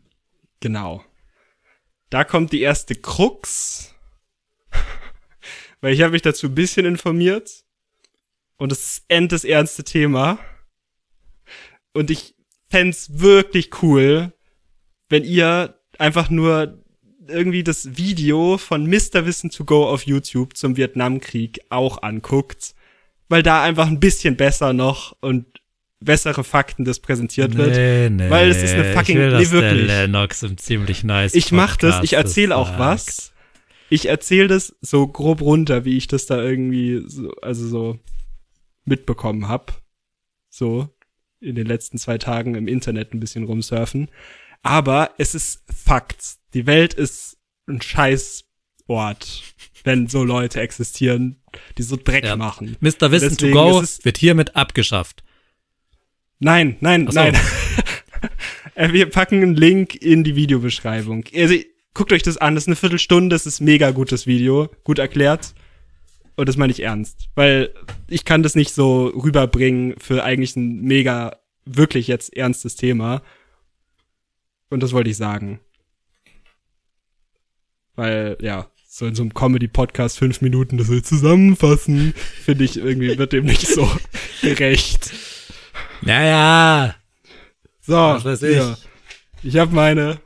Genau. 0.60 1.04
Da 2.10 2.24
kommt 2.24 2.52
die 2.52 2.60
erste 2.60 2.94
Krux, 2.94 3.94
weil 5.80 5.92
ich 5.92 6.02
habe 6.02 6.12
mich 6.12 6.22
dazu 6.22 6.46
ein 6.46 6.54
bisschen 6.54 6.86
informiert 6.86 7.64
und 8.56 8.72
es 8.72 8.86
ist 8.86 9.04
end 9.08 9.32
das 9.32 9.44
ernste 9.44 9.84
Thema. 9.84 10.38
Und 11.92 12.10
ich 12.10 12.34
fänd's 12.68 13.18
wirklich 13.18 13.82
cool, 13.82 14.32
wenn 15.08 15.24
ihr 15.24 15.80
einfach 15.98 16.30
nur 16.30 16.82
irgendwie 17.28 17.64
das 17.64 17.96
Video 17.96 18.58
von 18.58 18.86
Mr. 18.86 19.26
Wissen 19.26 19.50
to 19.50 19.64
Go 19.64 19.88
auf 19.88 20.06
YouTube 20.06 20.56
zum 20.56 20.76
Vietnamkrieg 20.76 21.60
auch 21.70 22.02
anguckt, 22.02 22.74
weil 23.28 23.42
da 23.42 23.62
einfach 23.62 23.88
ein 23.88 24.00
bisschen 24.00 24.36
besser 24.36 24.72
noch 24.72 25.16
und 25.20 25.46
bessere 26.00 26.44
Fakten 26.44 26.84
das 26.84 27.00
präsentiert 27.00 27.56
wird. 27.56 28.12
nee. 28.12 28.30
weil 28.30 28.50
es 28.50 28.62
ist 28.62 28.74
eine 28.74 28.92
fucking- 28.92 29.16
ich 29.16 29.22
will, 29.22 29.38
nee, 29.38 29.50
wirklich. 29.50 29.86
Der 29.86 30.02
Lennox 30.06 30.42
im 30.42 30.58
ziemlich 30.58 31.04
nice 31.04 31.34
Ich 31.34 31.52
mach 31.52 31.76
das, 31.76 32.02
ich 32.04 32.12
erzähle 32.14 32.56
auch 32.56 32.78
was. 32.78 33.32
Ich 33.88 34.06
erzähle 34.06 34.48
das 34.48 34.74
so 34.80 35.06
grob 35.06 35.40
runter, 35.40 35.84
wie 35.84 35.96
ich 35.96 36.06
das 36.08 36.26
da 36.26 36.42
irgendwie 36.42 37.02
so, 37.06 37.30
also 37.40 37.66
so 37.68 37.98
mitbekommen 38.84 39.48
hab. 39.48 39.80
So 40.50 40.88
in 41.40 41.54
den 41.54 41.66
letzten 41.66 41.98
zwei 41.98 42.18
Tagen 42.18 42.54
im 42.56 42.66
Internet 42.66 43.14
ein 43.14 43.20
bisschen 43.20 43.44
rumsurfen. 43.44 44.08
Aber 44.62 45.10
es 45.18 45.34
ist 45.34 45.62
Fakt. 45.72 46.36
Die 46.54 46.66
Welt 46.66 46.94
ist 46.94 47.36
ein 47.68 47.80
Scheißort, 47.80 49.42
wenn 49.84 50.08
so 50.08 50.24
Leute 50.24 50.60
existieren, 50.60 51.42
die 51.78 51.82
so 51.82 51.96
Dreck 51.96 52.24
Ja. 52.24 52.36
machen. 52.36 52.76
Mr. 52.80 53.10
Wissen 53.12 53.36
to 53.36 53.50
Go 53.50 53.82
wird 54.02 54.18
hiermit 54.18 54.56
abgeschafft. 54.56 55.22
Nein, 56.38 56.76
nein, 56.80 57.06
so. 57.08 57.18
nein. 57.18 57.36
Äh, 58.74 58.92
Wir 58.92 59.08
packen 59.08 59.42
einen 59.42 59.54
Link 59.54 59.94
in 59.94 60.22
die 60.22 60.36
Videobeschreibung. 60.36 61.24
Also, 61.34 61.54
guckt 61.94 62.12
euch 62.12 62.22
das 62.22 62.36
an, 62.36 62.54
das 62.54 62.64
ist 62.64 62.68
eine 62.68 62.76
Viertelstunde, 62.76 63.34
das 63.34 63.46
ist 63.46 63.60
mega 63.60 63.90
gutes 63.90 64.26
Video, 64.26 64.68
gut 64.84 64.98
erklärt. 64.98 65.54
Und 66.36 66.46
das 66.46 66.58
meine 66.58 66.72
ich 66.72 66.80
ernst. 66.80 67.30
Weil 67.34 67.72
ich 68.06 68.26
kann 68.26 68.42
das 68.42 68.54
nicht 68.54 68.74
so 68.74 69.06
rüberbringen 69.06 69.94
für 69.98 70.22
eigentlich 70.22 70.56
ein 70.56 70.82
mega, 70.82 71.38
wirklich 71.64 72.06
jetzt 72.06 72.36
ernstes 72.36 72.76
Thema. 72.76 73.22
Und 74.68 74.82
das 74.82 74.92
wollte 74.92 75.08
ich 75.08 75.16
sagen. 75.16 75.60
Weil, 77.94 78.36
ja, 78.42 78.70
so 78.86 79.06
in 79.06 79.14
so 79.14 79.22
einem 79.22 79.32
Comedy-Podcast 79.32 80.18
fünf 80.18 80.42
Minuten 80.42 80.76
das 80.76 80.88
so 80.88 81.00
zusammenfassen, 81.00 82.12
finde 82.44 82.64
ich 82.64 82.76
irgendwie 82.76 83.16
wird 83.16 83.32
dem 83.32 83.46
nicht 83.46 83.66
so 83.66 83.90
gerecht. 84.42 85.12
Naja, 86.06 86.94
So, 87.80 87.94
Was 87.94 88.24
weiß 88.24 88.42
ich. 88.42 88.54
hier. 88.56 88.76
Ich 89.42 89.56
habe 89.56 89.74
meine 89.74 90.20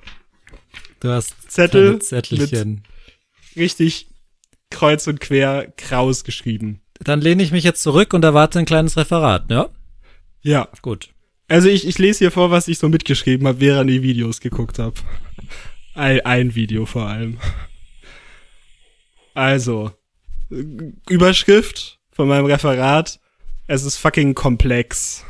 du 1.01 1.09
hast 1.11 1.51
Zettel 1.51 2.01
Zettelchen. 2.01 2.85
richtig 3.57 4.09
kreuz 4.71 5.07
und 5.07 5.21
quer 5.21 5.73
kraus 5.77 6.25
geschrieben. 6.25 6.81
Dann 7.01 7.21
lehne 7.21 7.43
ich 7.43 7.51
mich 7.51 7.65
jetzt 7.65 7.83
zurück 7.83 8.13
und 8.13 8.25
erwarte 8.25 8.59
ein 8.59 8.67
kleines 8.67 8.97
Referat, 8.97 9.51
ja? 9.51 9.69
Ja, 10.43 10.69
Gut. 10.83 11.11
also 11.49 11.69
ich, 11.69 11.87
ich 11.87 11.99
lese 11.99 12.19
hier 12.21 12.31
vor, 12.31 12.51
was 12.51 12.69
ich 12.69 12.79
so 12.79 12.89
mitgeschrieben 12.89 13.47
habe, 13.47 13.61
während 13.61 13.91
ich 13.91 14.03
Videos 14.03 14.41
geguckt 14.41 14.79
habe. 14.79 14.95
Ein, 15.95 16.21
ein 16.21 16.55
Video 16.55 16.87
vor 16.87 17.07
allem. 17.09 17.39
Also, 19.35 19.93
Überschrift 21.09 21.99
von 22.13 22.29
meinem 22.29 22.45
Referat. 22.47 23.19
Es 23.67 23.85
ist 23.85 23.97
fucking 23.97 24.35
komplex. 24.35 25.25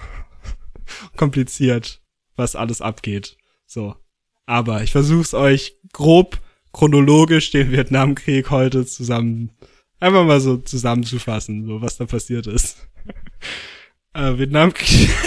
Kompliziert, 1.17 2.01
was 2.37 2.57
alles 2.57 2.81
abgeht. 2.81 3.37
So. 3.67 3.95
Aber 4.47 4.83
ich 4.83 4.93
versuch's 4.93 5.35
euch 5.35 5.77
grob 5.93 6.41
chronologisch 6.73 7.51
den 7.51 7.73
Vietnamkrieg 7.73 8.51
heute 8.51 8.87
zusammen, 8.87 9.51
einfach 9.99 10.25
mal 10.25 10.41
so 10.41 10.57
zusammenzufassen, 10.57 11.67
so 11.67 11.83
was 11.83 11.97
da 11.97 12.07
passiert 12.07 12.47
ist. 12.47 12.89
äh, 14.15 14.39
Vietnamkrieg. 14.39 15.11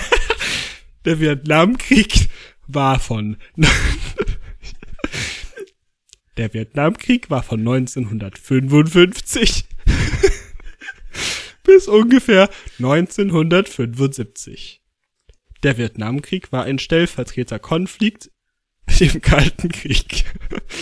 Der 1.05 1.19
Vietnamkrieg 1.19 2.29
war 2.67 2.99
von 2.99 3.37
Der 6.37 6.53
Vietnamkrieg 6.53 7.29
war 7.29 7.43
von 7.43 7.59
1955 7.59 9.65
bis 11.63 11.87
ungefähr 11.87 12.49
1975. 12.79 14.82
Der 15.63 15.77
Vietnamkrieg 15.77 16.51
war 16.51 16.65
ein 16.65 16.77
Stellvertreterkonflikt 16.77 18.29
im 18.99 19.21
Kalten 19.21 19.69
Krieg. 19.69 20.25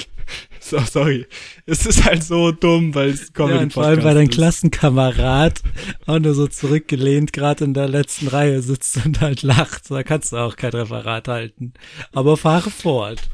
so, 0.59 0.79
sorry. 0.79 1.27
Es 1.65 1.85
ist 1.85 2.03
halt 2.03 2.23
so 2.23 2.51
dumm, 2.51 2.95
weil 2.95 3.09
es 3.09 3.31
Comedy 3.31 3.65
Ja, 3.65 3.69
vor 3.69 3.85
allem, 3.85 4.03
weil 4.03 4.15
dein. 4.15 4.29
Klassenkamerad 4.29 5.61
auch 6.07 6.19
nur 6.19 6.33
so 6.33 6.47
zurückgelehnt 6.47 7.31
gerade 7.31 7.63
in 7.63 7.73
der 7.73 7.87
letzten 7.87 8.27
Reihe 8.27 8.61
sitzt 8.61 9.05
und 9.05 9.21
halt 9.21 9.43
lacht. 9.43 9.91
Da 9.91 10.03
kannst 10.03 10.31
du 10.31 10.37
auch 10.37 10.55
kein 10.55 10.71
Referat 10.71 11.27
halten. 11.27 11.73
Aber 12.11 12.35
fahre 12.35 12.71
fort. 12.71 13.29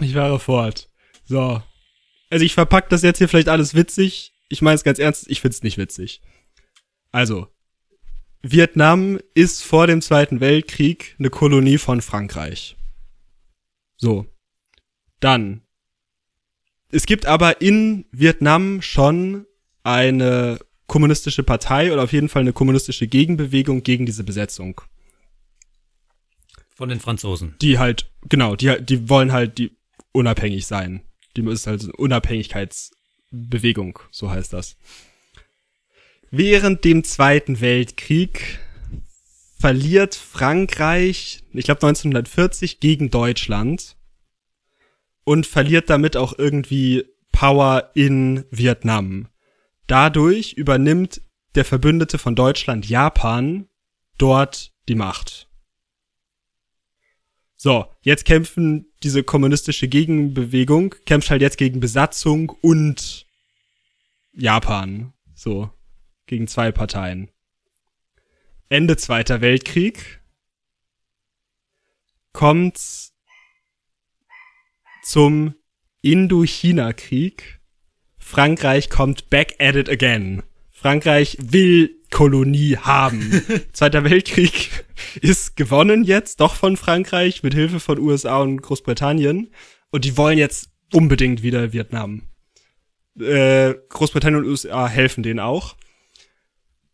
Ich 0.00 0.14
fahre 0.14 0.40
fort. 0.40 0.88
So. 1.24 1.62
Also 2.30 2.44
ich 2.44 2.54
verpack 2.54 2.88
das 2.88 3.02
jetzt 3.02 3.18
hier 3.18 3.28
vielleicht 3.28 3.48
alles 3.48 3.74
witzig. 3.74 4.32
Ich 4.48 4.62
meine 4.62 4.76
es 4.76 4.84
ganz 4.84 4.98
ernst, 4.98 5.26
ich 5.28 5.42
find's 5.42 5.62
nicht 5.62 5.76
witzig. 5.76 6.22
Also, 7.10 7.48
Vietnam 8.42 9.20
ist 9.34 9.62
vor 9.62 9.86
dem 9.86 10.02
Zweiten 10.02 10.40
Weltkrieg 10.40 11.14
eine 11.18 11.30
Kolonie 11.30 11.78
von 11.78 12.02
Frankreich. 12.02 12.76
So. 13.96 14.26
Dann. 15.20 15.62
Es 16.90 17.06
gibt 17.06 17.24
aber 17.24 17.60
in 17.60 18.04
Vietnam 18.10 18.82
schon 18.82 19.46
eine 19.84 20.58
kommunistische 20.88 21.44
Partei 21.44 21.92
oder 21.92 22.02
auf 22.02 22.12
jeden 22.12 22.28
Fall 22.28 22.42
eine 22.42 22.52
kommunistische 22.52 23.06
Gegenbewegung 23.06 23.84
gegen 23.84 24.06
diese 24.06 24.24
Besetzung. 24.24 24.80
Von 26.74 26.88
den 26.88 27.00
Franzosen. 27.00 27.54
Die 27.62 27.78
halt, 27.78 28.10
genau, 28.28 28.56
die, 28.56 28.76
die 28.82 29.08
wollen 29.08 29.32
halt 29.32 29.58
die 29.58 29.76
unabhängig 30.12 30.66
sein. 30.66 31.02
Die 31.36 31.48
ist 31.48 31.66
halt 31.66 31.82
eine 31.82 31.92
Unabhängigkeitsbewegung, 31.92 33.98
so 34.10 34.30
heißt 34.30 34.52
das. 34.52 34.76
Während 36.34 36.86
dem 36.86 37.04
Zweiten 37.04 37.60
Weltkrieg 37.60 38.58
verliert 39.58 40.14
Frankreich, 40.14 41.44
ich 41.52 41.66
glaube 41.66 41.86
1940, 41.86 42.80
gegen 42.80 43.10
Deutschland 43.10 43.98
und 45.24 45.46
verliert 45.46 45.90
damit 45.90 46.16
auch 46.16 46.38
irgendwie 46.38 47.04
Power 47.32 47.90
in 47.94 48.46
Vietnam. 48.50 49.28
Dadurch 49.86 50.54
übernimmt 50.54 51.20
der 51.54 51.66
Verbündete 51.66 52.16
von 52.16 52.34
Deutschland, 52.34 52.88
Japan, 52.88 53.68
dort 54.16 54.72
die 54.88 54.94
Macht. 54.94 55.50
So, 57.56 57.84
jetzt 58.00 58.24
kämpfen 58.24 58.90
diese 59.02 59.22
kommunistische 59.22 59.86
Gegenbewegung, 59.86 60.94
kämpft 61.04 61.28
halt 61.28 61.42
jetzt 61.42 61.58
gegen 61.58 61.80
Besatzung 61.80 62.48
und 62.62 63.26
Japan. 64.32 65.12
So, 65.34 65.70
gegen 66.32 66.48
zwei 66.48 66.72
Parteien. 66.72 67.30
Ende 68.70 68.96
Zweiter 68.96 69.42
Weltkrieg 69.42 70.22
kommt 72.32 72.80
zum 75.02 75.54
Indochina-Krieg. 76.00 77.60
Frankreich 78.16 78.88
kommt 78.88 79.28
back 79.28 79.56
at 79.58 79.76
it 79.76 79.90
again. 79.90 80.42
Frankreich 80.70 81.36
will 81.38 82.00
Kolonie 82.10 82.78
haben. 82.78 83.42
Zweiter 83.74 84.04
Weltkrieg 84.04 84.86
ist 85.20 85.54
gewonnen 85.54 86.02
jetzt, 86.02 86.40
doch 86.40 86.54
von 86.54 86.78
Frankreich, 86.78 87.42
mit 87.42 87.52
Hilfe 87.52 87.78
von 87.78 87.98
USA 87.98 88.38
und 88.38 88.62
Großbritannien. 88.62 89.50
Und 89.90 90.06
die 90.06 90.16
wollen 90.16 90.38
jetzt 90.38 90.70
unbedingt 90.94 91.42
wieder 91.42 91.74
Vietnam. 91.74 92.22
Äh, 93.20 93.74
Großbritannien 93.90 94.42
und 94.42 94.48
USA 94.48 94.88
helfen 94.88 95.22
denen 95.22 95.38
auch. 95.38 95.76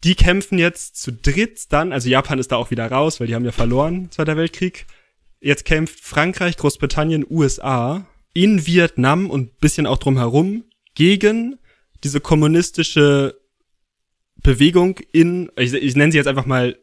Die 0.05 0.15
kämpfen 0.15 0.59
jetzt 0.59 0.97
zu 0.97 1.13
dritt 1.13 1.73
dann, 1.73 1.93
also 1.93 2.09
Japan 2.09 2.39
ist 2.39 2.53
da 2.53 2.57
auch 2.57 2.71
wieder 2.71 2.87
raus, 2.91 3.19
weil 3.19 3.27
die 3.27 3.35
haben 3.35 3.45
ja 3.45 3.53
verloren, 3.53 4.11
Zweiter 4.11 4.37
Weltkrieg. 4.37 4.87
Jetzt 5.41 5.65
kämpft 5.65 6.01
Frankreich, 6.01 6.57
Großbritannien, 6.57 7.27
USA 7.29 8.07
in 8.33 8.67
Vietnam 8.67 9.31
und 9.31 9.59
bisschen 9.59 9.87
auch 9.87 9.99
drumherum 9.99 10.65
gegen 10.95 11.59
diese 12.05 12.21
kommunistische 12.21 13.41
Bewegung 14.43 15.01
in, 15.13 15.51
ich, 15.57 15.73
ich 15.75 15.97
nenne 15.97 16.13
sie 16.13 16.19
jetzt 16.19 16.29
einfach 16.29 16.47
mal 16.47 16.79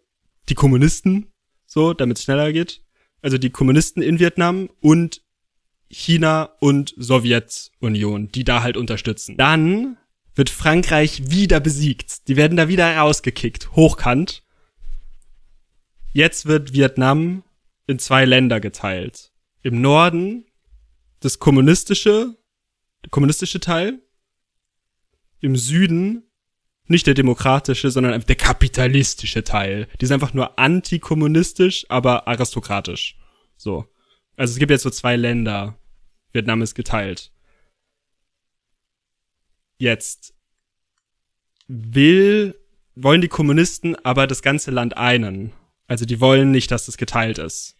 die 0.49 0.55
Kommunisten, 0.55 1.31
so, 1.65 1.93
damit 1.93 2.17
es 2.17 2.23
schneller 2.23 2.51
geht. 2.51 2.81
Also 3.21 3.37
die 3.37 3.49
Kommunisten 3.49 4.03
in 4.03 4.19
Vietnam 4.19 4.69
und 4.81 5.21
China 5.89 6.51
und 6.59 6.93
Sowjetunion, 6.97 8.29
die 8.31 8.43
da 8.43 8.61
halt 8.61 8.77
unterstützen. 8.77 9.37
Dann 9.37 9.97
wird 10.35 10.49
Frankreich 10.49 11.29
wieder 11.29 11.59
besiegt. 11.59 12.27
Die 12.27 12.35
werden 12.35 12.57
da 12.57 12.67
wieder 12.67 12.95
rausgekickt, 12.97 13.71
hochkant. 13.75 14.43
Jetzt 16.13 16.45
wird 16.45 16.73
Vietnam 16.73 17.43
in 17.87 17.99
zwei 17.99 18.25
Länder 18.25 18.59
geteilt. 18.59 19.31
Im 19.63 19.81
Norden 19.81 20.45
das 21.19 21.39
kommunistische, 21.39 22.35
kommunistische 23.09 23.59
Teil. 23.59 23.99
Im 25.39 25.55
Süden 25.55 26.23
nicht 26.87 27.07
der 27.07 27.13
demokratische, 27.15 27.89
sondern 27.89 28.21
der 28.21 28.35
kapitalistische 28.35 29.43
Teil. 29.43 29.87
Die 29.99 30.05
sind 30.05 30.15
einfach 30.15 30.33
nur 30.33 30.59
antikommunistisch, 30.59 31.85
aber 31.89 32.27
aristokratisch. 32.27 33.17
So. 33.57 33.85
Also 34.37 34.53
es 34.53 34.59
gibt 34.59 34.71
jetzt 34.71 34.83
so 34.83 34.89
zwei 34.89 35.15
Länder. 35.15 35.79
Vietnam 36.31 36.61
ist 36.61 36.75
geteilt. 36.75 37.31
Jetzt 39.77 40.33
will, 41.67 42.55
wollen 42.95 43.21
die 43.21 43.27
Kommunisten 43.27 43.95
aber 44.05 44.27
das 44.27 44.41
ganze 44.41 44.71
Land 44.71 44.97
einen. 44.97 45.51
Also 45.87 46.05
die 46.05 46.19
wollen 46.19 46.51
nicht, 46.51 46.71
dass 46.71 46.85
das 46.85 46.97
geteilt 46.97 47.37
ist. 47.37 47.75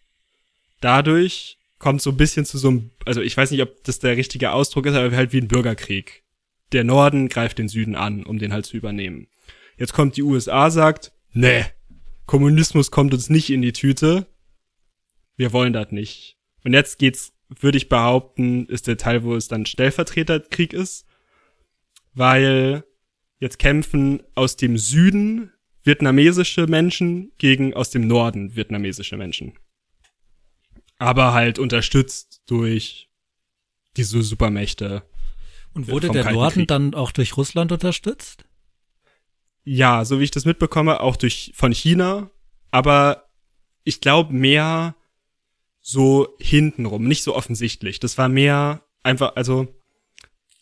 Dadurch 0.80 1.58
kommt 1.78 2.02
so 2.02 2.10
ein 2.10 2.16
bisschen 2.16 2.44
zu 2.44 2.58
so 2.58 2.68
einem, 2.68 2.90
also 3.04 3.20
ich 3.20 3.36
weiß 3.36 3.50
nicht, 3.50 3.62
ob 3.62 3.82
das 3.84 3.98
der 3.98 4.16
richtige 4.16 4.52
Ausdruck 4.52 4.86
ist, 4.86 4.94
aber 4.94 5.14
halt 5.16 5.32
wie 5.32 5.40
ein 5.40 5.48
Bürgerkrieg. 5.48 6.22
Der 6.72 6.84
Norden 6.84 7.28
greift 7.28 7.58
den 7.58 7.68
Süden 7.68 7.94
an, 7.94 8.24
um 8.24 8.38
den 8.38 8.52
halt 8.52 8.66
zu 8.66 8.76
übernehmen. 8.76 9.28
Jetzt 9.76 9.92
kommt 9.92 10.16
die 10.16 10.22
USA, 10.22 10.70
sagt, 10.70 11.12
nee, 11.32 11.64
Kommunismus 12.26 12.90
kommt 12.90 13.14
uns 13.14 13.30
nicht 13.30 13.50
in 13.50 13.62
die 13.62 13.72
Tüte. 13.72 14.26
Wir 15.36 15.52
wollen 15.52 15.72
das 15.72 15.92
nicht. 15.92 16.36
Und 16.64 16.72
jetzt 16.72 16.98
geht's, 16.98 17.32
würde 17.48 17.78
ich 17.78 17.88
behaupten, 17.88 18.66
ist 18.66 18.88
der 18.88 18.96
Teil, 18.96 19.22
wo 19.22 19.36
es 19.36 19.48
dann 19.48 19.66
Stellvertreterkrieg 19.66 20.72
ist, 20.72 21.05
weil 22.16 22.84
jetzt 23.38 23.58
kämpfen 23.58 24.22
aus 24.34 24.56
dem 24.56 24.78
Süden 24.78 25.52
vietnamesische 25.84 26.66
Menschen 26.66 27.30
gegen 27.38 27.74
aus 27.74 27.90
dem 27.90 28.08
Norden 28.08 28.56
vietnamesische 28.56 29.16
Menschen. 29.16 29.56
Aber 30.98 31.34
halt 31.34 31.58
unterstützt 31.58 32.42
durch 32.46 33.10
diese 33.96 34.22
Supermächte. 34.22 35.02
Und 35.74 35.88
wurde 35.88 36.08
der 36.08 36.22
Kalten 36.22 36.38
Norden 36.38 36.54
Krieg. 36.54 36.68
dann 36.68 36.94
auch 36.94 37.12
durch 37.12 37.36
Russland 37.36 37.70
unterstützt? 37.70 38.46
Ja, 39.62 40.04
so 40.04 40.18
wie 40.18 40.24
ich 40.24 40.30
das 40.30 40.46
mitbekomme, 40.46 41.00
auch 41.00 41.16
durch 41.16 41.52
von 41.54 41.72
China, 41.72 42.30
aber 42.70 43.28
ich 43.84 44.00
glaube 44.00 44.32
mehr 44.32 44.96
so 45.82 46.34
hintenrum, 46.40 47.04
nicht 47.04 47.22
so 47.22 47.36
offensichtlich. 47.36 48.00
Das 48.00 48.16
war 48.16 48.28
mehr 48.28 48.82
einfach, 49.02 49.36
also 49.36 49.75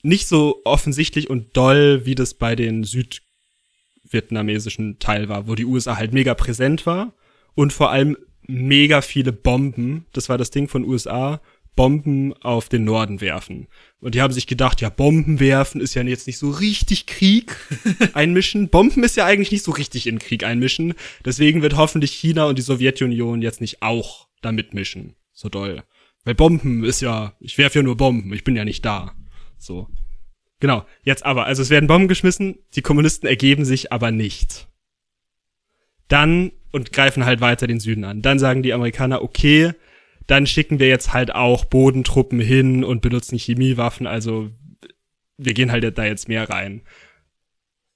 nicht 0.05 0.29
so 0.29 0.61
offensichtlich 0.65 1.29
und 1.31 1.57
doll, 1.57 2.03
wie 2.05 2.15
das 2.15 2.35
bei 2.35 2.55
den 2.55 2.85
südvietnamesischen 2.85 4.99
Teil 4.99 5.29
war, 5.29 5.49
wo 5.49 5.55
die 5.55 5.65
USA 5.65 5.97
halt 5.97 6.13
mega 6.13 6.35
präsent 6.35 6.85
war 6.87 7.15
und 7.55 7.73
vor 7.73 7.91
allem 7.91 8.17
mega 8.47 9.01
viele 9.01 9.33
Bomben, 9.33 10.05
das 10.13 10.29
war 10.29 10.37
das 10.37 10.51
Ding 10.51 10.69
von 10.69 10.85
USA, 10.85 11.41
Bomben 11.77 12.35
auf 12.35 12.69
den 12.69 12.85
Norden 12.85 13.21
werfen. 13.21 13.67
Und 13.99 14.15
die 14.15 14.23
haben 14.23 14.33
sich 14.33 14.47
gedacht, 14.47 14.81
ja, 14.81 14.91
Bomben 14.91 15.41
werfen 15.41 15.81
ist 15.81 15.95
ja 15.95 16.03
jetzt 16.03 16.27
nicht 16.27 16.39
so 16.39 16.51
richtig 16.51 17.07
Krieg 17.07 17.57
einmischen. 18.13 18.69
Bomben 18.69 19.03
ist 19.03 19.17
ja 19.17 19.27
eigentlich 19.27 19.51
nicht 19.51 19.65
so 19.65 19.73
richtig 19.73 20.07
in 20.07 20.21
Krieg 20.21 20.45
einmischen. 20.45 20.95
Deswegen 21.25 21.63
wird 21.63 21.77
hoffentlich 21.77 22.13
China 22.13 22.45
und 22.45 22.59
die 22.59 22.63
Sowjetunion 22.63 23.43
jetzt 23.43 23.61
nicht 23.61 23.83
auch 23.83 24.29
da 24.41 24.53
mitmischen. 24.53 25.17
So 25.33 25.49
doll. 25.49 25.83
Weil 26.25 26.35
Bomben 26.35 26.85
ist 26.85 27.01
ja, 27.01 27.35
ich 27.41 27.59
werfe 27.59 27.81
ja 27.81 27.83
nur 27.83 27.97
Bomben, 27.97 28.33
ich 28.33 28.45
bin 28.45 28.55
ja 28.55 28.65
nicht 28.65 28.85
da. 28.85 29.15
So. 29.59 29.89
Genau. 30.61 30.87
Jetzt 31.03 31.25
aber, 31.25 31.47
also 31.47 31.63
es 31.63 31.71
werden 31.71 31.87
Bomben 31.87 32.09
geschmissen, 32.09 32.59
die 32.75 32.83
Kommunisten 32.83 33.29
ergeben 33.29 33.65
sich 33.65 33.93
aber 33.93 34.11
nicht. 34.11 34.69
Dann 36.09 36.53
und 36.73 36.93
greifen 36.93 37.25
halt 37.25 37.41
weiter 37.41 37.67
den 37.67 37.81
Süden 37.81 38.05
an. 38.05 38.23
Dann 38.23 38.39
sagen 38.39 38.63
die 38.63 38.73
Amerikaner, 38.73 39.23
okay, 39.23 39.73
dann 40.27 40.47
schicken 40.47 40.79
wir 40.79 40.89
jetzt 40.89 41.13
halt 41.13 41.35
auch 41.35 41.65
Bodentruppen 41.65 42.41
hin 42.41 42.83
und 42.83 43.01
benutzen 43.01 43.39
Chemiewaffen, 43.39 44.07
also 44.07 44.51
wir 45.37 45.55
gehen 45.55 45.71
halt 45.71 45.99
da 45.99 46.05
jetzt 46.05 46.29
mehr 46.29 46.49
rein 46.49 46.83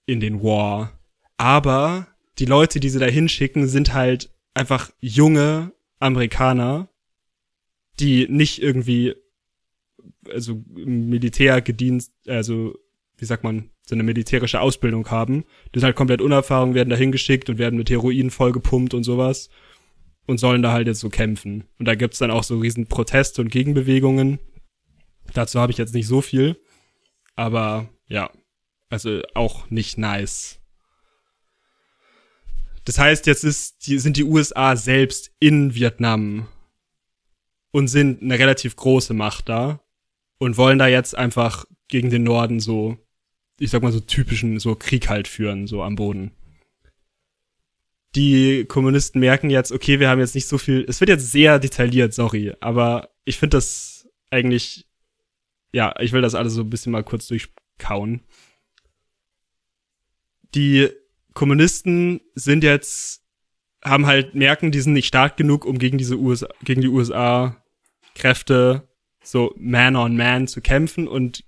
in 0.06 0.20
den 0.20 0.42
War. 0.42 0.98
Aber 1.36 2.08
die 2.38 2.44
Leute, 2.44 2.80
die 2.80 2.88
sie 2.88 2.98
da 2.98 3.06
hinschicken, 3.06 3.68
sind 3.68 3.94
halt 3.94 4.30
einfach 4.54 4.90
junge 5.00 5.72
Amerikaner, 5.98 6.88
die 8.00 8.26
nicht 8.28 8.62
irgendwie 8.62 9.14
also 10.32 10.62
im 10.76 11.08
Militär 11.08 11.60
gedient, 11.60 12.06
also 12.26 12.74
wie 13.16 13.24
sagt 13.24 13.44
man, 13.44 13.70
so 13.88 13.94
eine 13.94 14.02
militärische 14.02 14.60
Ausbildung 14.60 15.10
haben. 15.10 15.44
Die 15.74 15.78
sind 15.78 15.86
halt 15.86 15.96
komplett 15.96 16.20
unerfahren, 16.20 16.74
werden 16.74 16.90
da 16.90 16.96
hingeschickt 16.96 17.48
und 17.48 17.58
werden 17.58 17.78
mit 17.78 17.90
Heroin 17.90 18.30
vollgepumpt 18.30 18.94
und 18.94 19.02
sowas 19.04 19.48
und 20.26 20.38
sollen 20.38 20.62
da 20.62 20.72
halt 20.72 20.86
jetzt 20.86 21.00
so 21.00 21.08
kämpfen. 21.08 21.64
Und 21.78 21.88
da 21.88 21.94
gibt's 21.94 22.18
dann 22.18 22.30
auch 22.30 22.44
so 22.44 22.58
riesen 22.58 22.86
Proteste 22.86 23.40
und 23.40 23.50
Gegenbewegungen. 23.50 24.38
Dazu 25.32 25.58
habe 25.58 25.72
ich 25.72 25.78
jetzt 25.78 25.94
nicht 25.94 26.06
so 26.06 26.20
viel, 26.20 26.60
aber 27.34 27.88
ja, 28.08 28.30
also 28.90 29.22
auch 29.34 29.70
nicht 29.70 29.98
nice. 29.98 30.60
Das 32.84 32.98
heißt, 32.98 33.26
jetzt 33.26 33.44
ist 33.44 33.86
die, 33.86 33.98
sind 33.98 34.16
die 34.16 34.24
USA 34.24 34.76
selbst 34.76 35.30
in 35.40 35.74
Vietnam 35.74 36.48
und 37.70 37.88
sind 37.88 38.22
eine 38.22 38.38
relativ 38.38 38.76
große 38.76 39.14
Macht 39.14 39.48
da 39.48 39.80
und 40.38 40.56
wollen 40.56 40.78
da 40.78 40.86
jetzt 40.86 41.16
einfach 41.16 41.64
gegen 41.88 42.10
den 42.10 42.22
Norden 42.22 42.60
so, 42.60 42.96
ich 43.58 43.70
sag 43.70 43.82
mal 43.82 43.92
so 43.92 44.00
typischen 44.00 44.58
so 44.58 44.74
Krieg 44.74 45.08
halt 45.08 45.28
führen, 45.28 45.66
so 45.66 45.82
am 45.82 45.96
Boden. 45.96 46.32
Die 48.14 48.64
Kommunisten 48.64 49.20
merken 49.20 49.50
jetzt, 49.50 49.70
okay, 49.72 50.00
wir 50.00 50.08
haben 50.08 50.20
jetzt 50.20 50.34
nicht 50.34 50.48
so 50.48 50.58
viel, 50.58 50.84
es 50.88 51.00
wird 51.00 51.10
jetzt 51.10 51.30
sehr 51.30 51.58
detailliert, 51.58 52.14
sorry, 52.14 52.54
aber 52.60 53.10
ich 53.24 53.38
finde 53.38 53.58
das 53.58 54.08
eigentlich, 54.30 54.86
ja, 55.72 55.94
ich 56.00 56.12
will 56.12 56.22
das 56.22 56.34
alles 56.34 56.54
so 56.54 56.62
ein 56.62 56.70
bisschen 56.70 56.92
mal 56.92 57.04
kurz 57.04 57.26
durchkauen. 57.26 58.22
Die 60.54 60.88
Kommunisten 61.34 62.20
sind 62.34 62.64
jetzt, 62.64 63.22
haben 63.84 64.06
halt 64.06 64.34
merken, 64.34 64.72
die 64.72 64.80
sind 64.80 64.94
nicht 64.94 65.06
stark 65.06 65.36
genug, 65.36 65.64
um 65.64 65.78
gegen 65.78 65.98
diese 65.98 66.16
USA, 66.16 66.48
gegen 66.64 66.80
die 66.80 66.88
USA 66.88 67.62
Kräfte 68.14 68.87
so 69.30 69.54
Man 69.58 69.96
on 69.96 70.16
Man 70.16 70.48
zu 70.48 70.60
kämpfen 70.60 71.06
und 71.06 71.44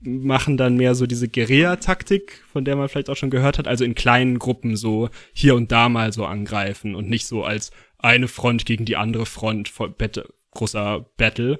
machen 0.00 0.56
dann 0.56 0.76
mehr 0.76 0.94
so 0.94 1.06
diese 1.06 1.28
Guerilla-Taktik, 1.28 2.44
von 2.52 2.64
der 2.64 2.76
man 2.76 2.88
vielleicht 2.88 3.10
auch 3.10 3.16
schon 3.16 3.30
gehört 3.30 3.58
hat, 3.58 3.66
also 3.66 3.84
in 3.84 3.96
kleinen 3.96 4.38
Gruppen 4.38 4.76
so 4.76 5.10
hier 5.32 5.56
und 5.56 5.72
da 5.72 5.88
mal 5.88 6.12
so 6.12 6.24
angreifen 6.24 6.94
und 6.94 7.08
nicht 7.08 7.26
so 7.26 7.42
als 7.42 7.72
eine 7.98 8.28
Front 8.28 8.64
gegen 8.64 8.84
die 8.84 8.96
andere 8.96 9.26
Front, 9.26 9.72
großer 10.52 11.10
Battle. 11.16 11.58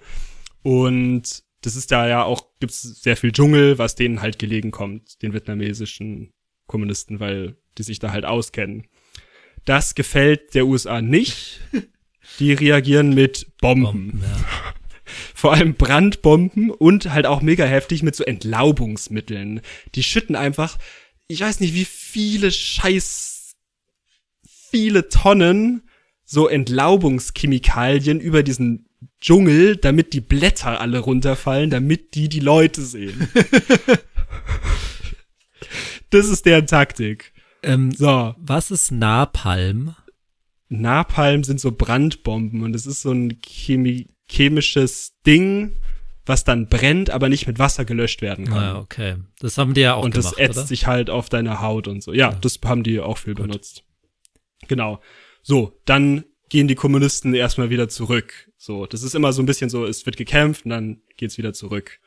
Und 0.62 1.42
das 1.62 1.74
ist 1.74 1.90
da 1.90 2.08
ja 2.08 2.22
auch, 2.22 2.46
gibt's 2.60 2.82
sehr 2.82 3.16
viel 3.16 3.32
Dschungel, 3.32 3.78
was 3.78 3.96
denen 3.96 4.22
halt 4.22 4.38
gelegen 4.38 4.70
kommt, 4.70 5.20
den 5.22 5.32
vietnamesischen 5.32 6.32
Kommunisten, 6.68 7.18
weil 7.18 7.56
die 7.76 7.82
sich 7.82 7.98
da 7.98 8.12
halt 8.12 8.24
auskennen. 8.24 8.86
Das 9.64 9.96
gefällt 9.96 10.54
der 10.54 10.66
USA 10.66 11.02
nicht. 11.02 11.60
Die 12.38 12.52
reagieren 12.52 13.14
mit 13.14 13.56
Bomben. 13.58 13.84
Bomben 13.84 14.22
ja. 14.22 14.74
Vor 15.34 15.52
allem 15.52 15.74
Brandbomben 15.74 16.70
und 16.70 17.12
halt 17.12 17.26
auch 17.26 17.42
mega 17.42 17.64
heftig 17.64 18.02
mit 18.02 18.16
so 18.16 18.24
Entlaubungsmitteln. 18.24 19.60
Die 19.94 20.02
schütten 20.02 20.36
einfach, 20.36 20.78
ich 21.26 21.40
weiß 21.40 21.60
nicht, 21.60 21.74
wie 21.74 21.84
viele 21.84 22.50
Scheiß, 22.50 23.56
viele 24.70 25.08
Tonnen 25.08 25.82
so 26.24 26.46
Entlaubungschemikalien 26.46 28.20
über 28.20 28.42
diesen 28.42 28.88
Dschungel, 29.20 29.76
damit 29.76 30.12
die 30.12 30.20
Blätter 30.20 30.80
alle 30.80 30.98
runterfallen, 30.98 31.70
damit 31.70 32.14
die 32.14 32.28
die 32.28 32.40
Leute 32.40 32.82
sehen. 32.82 33.28
das 36.10 36.28
ist 36.28 36.46
deren 36.46 36.66
Taktik. 36.66 37.32
Ähm, 37.62 37.92
so. 37.92 38.34
Was 38.38 38.70
ist 38.70 38.92
Napalm? 38.92 39.94
Napalm 40.68 41.44
sind 41.44 41.60
so 41.60 41.72
Brandbomben 41.72 42.62
und 42.62 42.74
es 42.74 42.86
ist 42.86 43.02
so 43.02 43.12
ein 43.12 43.40
Chemie 43.40 44.08
chemisches 44.30 45.14
Ding, 45.26 45.76
was 46.26 46.44
dann 46.44 46.68
brennt, 46.68 47.10
aber 47.10 47.28
nicht 47.28 47.46
mit 47.46 47.58
Wasser 47.58 47.84
gelöscht 47.84 48.22
werden 48.22 48.46
kann. 48.46 48.58
Ah, 48.58 48.78
okay. 48.78 49.16
Das 49.40 49.56
haben 49.58 49.74
die 49.74 49.80
ja 49.80 49.94
auch 49.94 50.04
und 50.04 50.12
gemacht, 50.12 50.32
Und 50.32 50.38
das 50.38 50.44
ätzt 50.50 50.58
oder? 50.58 50.66
sich 50.66 50.86
halt 50.86 51.10
auf 51.10 51.28
deine 51.28 51.60
Haut 51.60 51.88
und 51.88 52.02
so. 52.02 52.12
Ja, 52.12 52.30
ja. 52.30 52.38
das 52.40 52.58
haben 52.64 52.82
die 52.82 53.00
auch 53.00 53.18
viel 53.18 53.34
Gut. 53.34 53.46
benutzt. 53.46 53.84
Genau. 54.68 55.00
So, 55.42 55.80
dann 55.86 56.24
gehen 56.48 56.68
die 56.68 56.74
Kommunisten 56.74 57.34
erstmal 57.34 57.70
wieder 57.70 57.88
zurück. 57.88 58.50
So, 58.56 58.86
das 58.86 59.02
ist 59.02 59.14
immer 59.14 59.32
so 59.32 59.42
ein 59.42 59.46
bisschen 59.46 59.70
so, 59.70 59.86
es 59.86 60.04
wird 60.04 60.16
gekämpft 60.16 60.64
und 60.64 60.70
dann 60.70 61.00
geht's 61.16 61.38
wieder 61.38 61.52
zurück. 61.52 62.00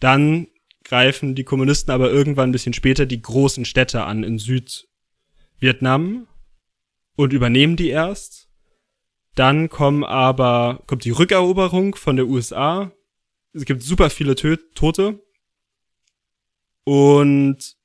Dann 0.00 0.48
greifen 0.84 1.34
die 1.34 1.44
Kommunisten 1.44 1.92
aber 1.92 2.10
irgendwann 2.10 2.48
ein 2.48 2.52
bisschen 2.52 2.72
später 2.72 3.04
die 3.06 3.20
großen 3.20 3.64
Städte 3.64 4.04
an 4.04 4.24
in 4.24 4.38
Südvietnam 4.38 6.26
und 7.14 7.32
übernehmen 7.32 7.76
die 7.76 7.88
erst. 7.88 8.47
Dann 9.38 9.68
kommen 9.68 10.02
aber, 10.02 10.82
kommt 10.88 11.04
die 11.04 11.12
Rückeroberung 11.12 11.94
von 11.94 12.16
der 12.16 12.26
USA. 12.26 12.90
Es 13.52 13.64
gibt 13.66 13.84
super 13.84 14.10
viele 14.10 14.34
Tö 14.34 14.56
Tote. 14.74 15.22
Und 16.82 17.76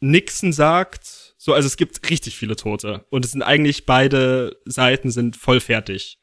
Nixon 0.00 0.52
sagt, 0.52 1.34
so, 1.38 1.54
also 1.54 1.66
es 1.66 1.78
gibt 1.78 2.10
richtig 2.10 2.36
viele 2.36 2.54
Tote. 2.54 3.06
Und 3.08 3.24
es 3.24 3.30
sind 3.30 3.40
eigentlich 3.40 3.86
beide 3.86 4.60
Seiten 4.66 5.10
sind 5.10 5.36
voll 5.36 5.60
fertig. 5.60 6.18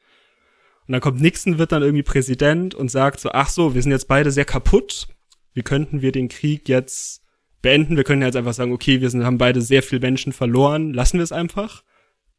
Und 0.86 0.92
dann 0.92 1.00
kommt 1.00 1.20
Nixon, 1.20 1.58
wird 1.58 1.72
dann 1.72 1.82
irgendwie 1.82 2.04
Präsident 2.04 2.76
und 2.76 2.88
sagt 2.88 3.18
so, 3.18 3.30
ach 3.32 3.48
so, 3.48 3.74
wir 3.74 3.82
sind 3.82 3.90
jetzt 3.90 4.06
beide 4.06 4.30
sehr 4.30 4.44
kaputt. 4.44 5.08
Wie 5.54 5.62
könnten 5.62 6.02
wir 6.02 6.12
den 6.12 6.28
Krieg 6.28 6.68
jetzt 6.68 7.24
beenden? 7.62 7.96
Wir 7.96 8.04
können 8.04 8.22
jetzt 8.22 8.36
einfach 8.36 8.54
sagen, 8.54 8.72
okay, 8.72 9.00
wir 9.00 9.10
sind, 9.10 9.24
haben 9.24 9.38
beide 9.38 9.60
sehr 9.60 9.82
viel 9.82 9.98
Menschen 9.98 10.32
verloren, 10.32 10.94
lassen 10.94 11.18
wir 11.18 11.24
es 11.24 11.32
einfach 11.32 11.82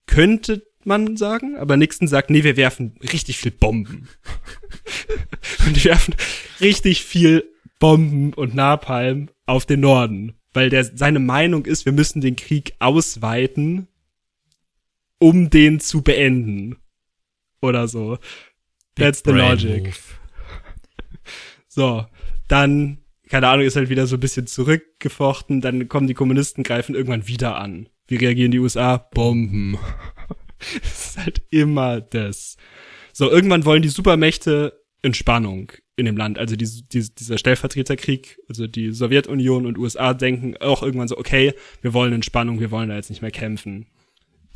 könnte 0.09 0.63
man 0.85 1.17
sagen, 1.17 1.57
aber 1.57 1.77
Nixon 1.77 2.07
sagt, 2.07 2.29
nee, 2.29 2.43
wir 2.43 2.57
werfen 2.57 2.95
richtig 3.11 3.37
viel 3.37 3.51
Bomben. 3.51 4.07
und 5.65 5.75
die 5.75 5.83
werfen 5.85 6.15
richtig 6.61 7.03
viel 7.03 7.45
Bomben 7.79 8.33
und 8.33 8.55
Napalm 8.55 9.29
auf 9.45 9.65
den 9.65 9.81
Norden, 9.81 10.33
weil 10.53 10.69
der 10.69 10.83
seine 10.83 11.19
Meinung 11.19 11.65
ist, 11.65 11.85
wir 11.85 11.93
müssen 11.93 12.21
den 12.21 12.35
Krieg 12.35 12.73
ausweiten, 12.79 13.87
um 15.17 15.49
den 15.49 15.79
zu 15.79 16.01
beenden. 16.01 16.77
Oder 17.61 17.87
so. 17.87 18.17
That's 18.95 19.21
the 19.25 19.31
logic. 19.31 19.83
Move. 19.83 19.93
So, 21.71 22.05
dann 22.47 22.97
keine 23.29 23.47
Ahnung, 23.47 23.65
ist 23.65 23.75
halt 23.75 23.89
wieder 23.89 24.07
so 24.07 24.17
ein 24.17 24.19
bisschen 24.19 24.47
zurückgefochten, 24.47 25.61
dann 25.61 25.87
kommen 25.87 26.07
die 26.07 26.15
Kommunisten, 26.15 26.63
greifen 26.63 26.95
irgendwann 26.95 27.27
wieder 27.27 27.57
an. 27.57 27.87
Wie 28.07 28.15
reagieren 28.15 28.51
die 28.51 28.59
USA? 28.59 28.97
Bomben. 28.97 29.77
das 30.81 31.07
ist 31.07 31.17
halt 31.17 31.41
immer 31.49 32.01
das. 32.01 32.57
So, 33.13 33.29
irgendwann 33.29 33.65
wollen 33.65 33.81
die 33.81 33.89
Supermächte 33.89 34.79
Entspannung 35.01 35.71
in 35.95 36.05
dem 36.05 36.17
Land. 36.17 36.37
Also 36.37 36.55
die, 36.55 36.65
die, 36.65 37.13
dieser 37.13 37.37
Stellvertreterkrieg, 37.37 38.39
also 38.47 38.67
die 38.67 38.91
Sowjetunion 38.91 39.65
und 39.65 39.77
USA 39.77 40.13
denken 40.13 40.57
auch 40.57 40.83
irgendwann 40.83 41.07
so, 41.07 41.17
okay, 41.17 41.53
wir 41.81 41.93
wollen 41.93 42.13
Entspannung, 42.13 42.59
wir 42.59 42.71
wollen 42.71 42.89
da 42.89 42.95
jetzt 42.95 43.09
nicht 43.09 43.21
mehr 43.21 43.31
kämpfen. 43.31 43.87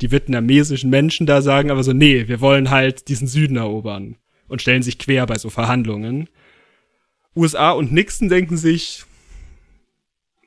Die 0.00 0.10
vietnamesischen 0.10 0.90
Menschen 0.90 1.26
da 1.26 1.40
sagen 1.40 1.70
aber 1.70 1.84
so, 1.84 1.92
nee, 1.92 2.28
wir 2.28 2.40
wollen 2.40 2.70
halt 2.70 3.08
diesen 3.08 3.28
Süden 3.28 3.56
erobern 3.56 4.16
und 4.48 4.60
stellen 4.60 4.82
sich 4.82 4.98
quer 4.98 5.26
bei 5.26 5.38
so 5.38 5.50
Verhandlungen. 5.50 6.28
USA 7.36 7.70
und 7.70 7.92
Nixon 7.92 8.28
denken 8.28 8.56
sich, 8.56 9.04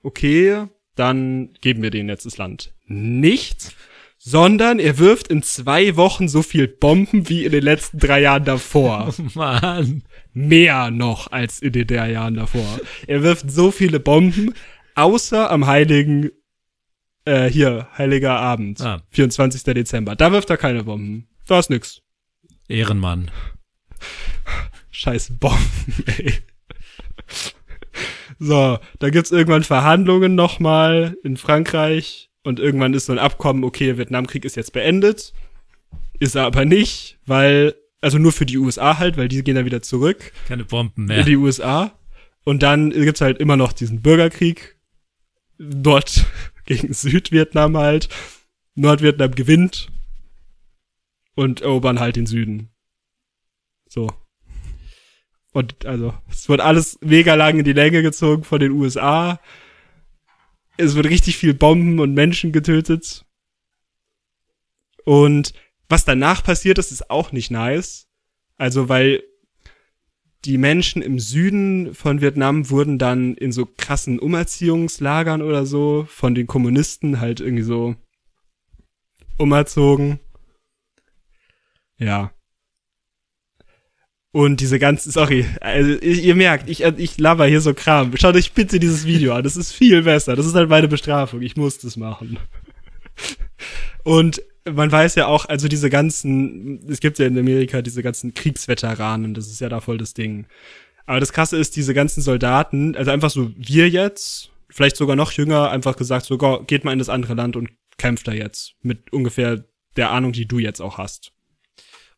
okay, 0.03 0.65
dann 0.95 1.53
geben 1.61 1.81
wir 1.81 1.91
denen 1.91 2.09
jetzt 2.09 2.25
das 2.25 2.37
Land. 2.37 2.73
Nicht, 2.85 3.75
sondern 4.17 4.79
er 4.79 4.97
wirft 4.97 5.27
in 5.27 5.43
zwei 5.43 5.95
Wochen 5.95 6.27
so 6.27 6.41
viel 6.41 6.67
Bomben 6.67 7.29
wie 7.29 7.45
in 7.45 7.51
den 7.51 7.63
letzten 7.63 7.99
drei 7.99 8.21
Jahren 8.21 8.45
davor. 8.45 9.13
Oh 9.17 9.21
Mann. 9.35 10.03
Mehr 10.33 10.91
noch 10.91 11.31
als 11.31 11.61
in 11.61 11.71
den 11.71 11.87
drei 11.87 12.11
Jahren 12.11 12.35
davor. 12.35 12.79
Er 13.05 13.23
wirft 13.23 13.49
so 13.49 13.71
viele 13.71 13.99
Bomben, 13.99 14.53
außer 14.95 15.49
am 15.51 15.67
heiligen, 15.67 16.31
äh, 17.25 17.49
hier, 17.49 17.87
heiliger 17.97 18.37
Abend, 18.39 18.81
ah. 18.81 19.01
24. 19.11 19.63
Dezember. 19.63 20.15
Da 20.15 20.31
wirft 20.31 20.49
er 20.49 20.57
keine 20.57 20.83
Bomben. 20.83 21.27
Da 21.47 21.59
ist 21.59 21.69
nix. 21.69 22.01
Ehrenmann. 22.67 23.31
Scheiß 24.91 25.37
Bomben, 25.39 26.03
ey. 26.17 26.33
So, 28.39 28.77
da 28.99 29.09
gibt's 29.09 29.31
irgendwann 29.31 29.63
Verhandlungen 29.63 30.35
nochmal 30.35 31.17
in 31.23 31.37
Frankreich 31.37 32.26
und 32.47 32.61
irgendwann 32.61 32.93
ist 32.93 33.07
so 33.07 33.11
ein 33.11 33.19
Abkommen, 33.19 33.65
okay, 33.65 33.97
Vietnamkrieg 33.97 34.45
ist 34.45 34.55
jetzt 34.55 34.71
beendet. 34.71 35.33
Ist 36.17 36.35
er 36.35 36.45
aber 36.45 36.63
nicht, 36.63 37.19
weil, 37.25 37.75
also 37.99 38.17
nur 38.17 38.31
für 38.31 38.45
die 38.45 38.57
USA 38.57 38.97
halt, 38.97 39.17
weil 39.17 39.27
die 39.27 39.43
gehen 39.43 39.55
dann 39.55 39.65
wieder 39.65 39.81
zurück. 39.81 40.31
Keine 40.47 40.63
Bomben 40.63 41.05
mehr. 41.05 41.19
In 41.19 41.25
die 41.25 41.35
USA. 41.35 41.91
Und 42.45 42.63
dann 42.63 42.91
gibt's 42.91 43.19
halt 43.19 43.39
immer 43.39 43.57
noch 43.57 43.73
diesen 43.73 44.01
Bürgerkrieg. 44.01 44.77
Dort 45.59 46.25
gegen 46.65 46.93
Südvietnam 46.93 47.75
halt. 47.75 48.07
Nordvietnam 48.75 49.31
gewinnt. 49.31 49.89
Und 51.35 51.59
erobern 51.59 51.99
halt 51.99 52.15
den 52.15 52.27
Süden. 52.27 52.69
So. 53.89 54.09
Und 55.51 55.85
also, 55.85 56.13
es 56.29 56.47
wird 56.47 56.61
alles 56.61 56.97
mega 57.01 57.35
lang 57.35 57.59
in 57.59 57.65
die 57.65 57.73
Länge 57.73 58.01
gezogen 58.03 58.45
von 58.45 58.61
den 58.61 58.71
USA. 58.71 59.41
Es 60.77 60.95
wird 60.95 61.07
richtig 61.07 61.37
viel 61.37 61.53
Bomben 61.53 61.99
und 61.99 62.13
Menschen 62.13 62.51
getötet. 62.51 63.25
Und 65.05 65.53
was 65.89 66.05
danach 66.05 66.43
passiert 66.43 66.77
ist, 66.77 66.91
ist 66.91 67.09
auch 67.09 67.31
nicht 67.31 67.49
nice. 67.49 68.07
Also, 68.57 68.89
weil 68.89 69.23
die 70.45 70.57
Menschen 70.57 71.01
im 71.01 71.19
Süden 71.19 71.93
von 71.93 72.21
Vietnam 72.21 72.69
wurden 72.69 72.97
dann 72.99 73.33
in 73.33 73.51
so 73.51 73.65
krassen 73.65 74.19
Umerziehungslagern 74.19 75.41
oder 75.41 75.65
so 75.65 76.05
von 76.09 76.35
den 76.35 76.47
Kommunisten 76.47 77.19
halt 77.19 77.39
irgendwie 77.39 77.63
so 77.63 77.95
umerzogen. 79.37 80.19
Ja. 81.97 82.31
Und 84.33 84.59
diese 84.59 84.77
ganzen, 84.77 85.11
sorry, 85.11 85.45
also 85.61 85.89
ihr 85.99 86.35
merkt, 86.35 86.69
ich, 86.69 86.83
ich 86.83 87.17
laber 87.17 87.45
hier 87.45 87.61
so 87.61 87.73
Kram. 87.73 88.15
Schaut 88.17 88.35
euch 88.35 88.51
bitte 88.51 88.79
dieses 88.79 89.05
Video 89.05 89.33
an, 89.33 89.43
das 89.43 89.55
ist 89.55 89.71
viel 89.71 90.03
besser. 90.03 90.35
Das 90.35 90.45
ist 90.45 90.53
halt 90.53 90.69
meine 90.69 90.87
Bestrafung, 90.87 91.41
ich 91.41 91.55
muss 91.55 91.79
das 91.79 91.97
machen. 91.97 92.37
Und 94.03 94.41
man 94.69 94.91
weiß 94.91 95.15
ja 95.15 95.27
auch, 95.27 95.45
also 95.45 95.67
diese 95.67 95.89
ganzen, 95.89 96.85
es 96.89 96.99
gibt 96.99 97.19
ja 97.19 97.25
in 97.25 97.37
Amerika 97.37 97.81
diese 97.81 98.03
ganzen 98.03 98.33
Kriegsveteranen, 98.33 99.33
das 99.33 99.47
ist 99.47 99.61
ja 99.61 99.69
da 99.69 99.79
voll 99.79 99.97
das 99.97 100.13
Ding. 100.13 100.45
Aber 101.05 101.19
das 101.19 101.31
Krasse 101.31 101.57
ist, 101.57 101.75
diese 101.75 101.93
ganzen 101.93 102.21
Soldaten, 102.21 102.95
also 102.95 103.11
einfach 103.11 103.29
so 103.29 103.51
wir 103.55 103.89
jetzt, 103.89 104.51
vielleicht 104.69 104.97
sogar 104.97 105.15
noch 105.15 105.31
jünger, 105.31 105.71
einfach 105.71 105.95
gesagt, 105.95 106.25
so 106.25 106.37
geht 106.67 106.83
mal 106.83 106.91
in 106.91 106.99
das 106.99 107.09
andere 107.09 107.33
Land 107.33 107.55
und 107.55 107.69
kämpft 107.97 108.27
da 108.27 108.33
jetzt 108.33 108.75
mit 108.81 109.11
ungefähr 109.13 109.63
der 109.95 110.11
Ahnung, 110.11 110.33
die 110.33 110.47
du 110.47 110.59
jetzt 110.59 110.81
auch 110.81 110.97
hast. 110.97 111.31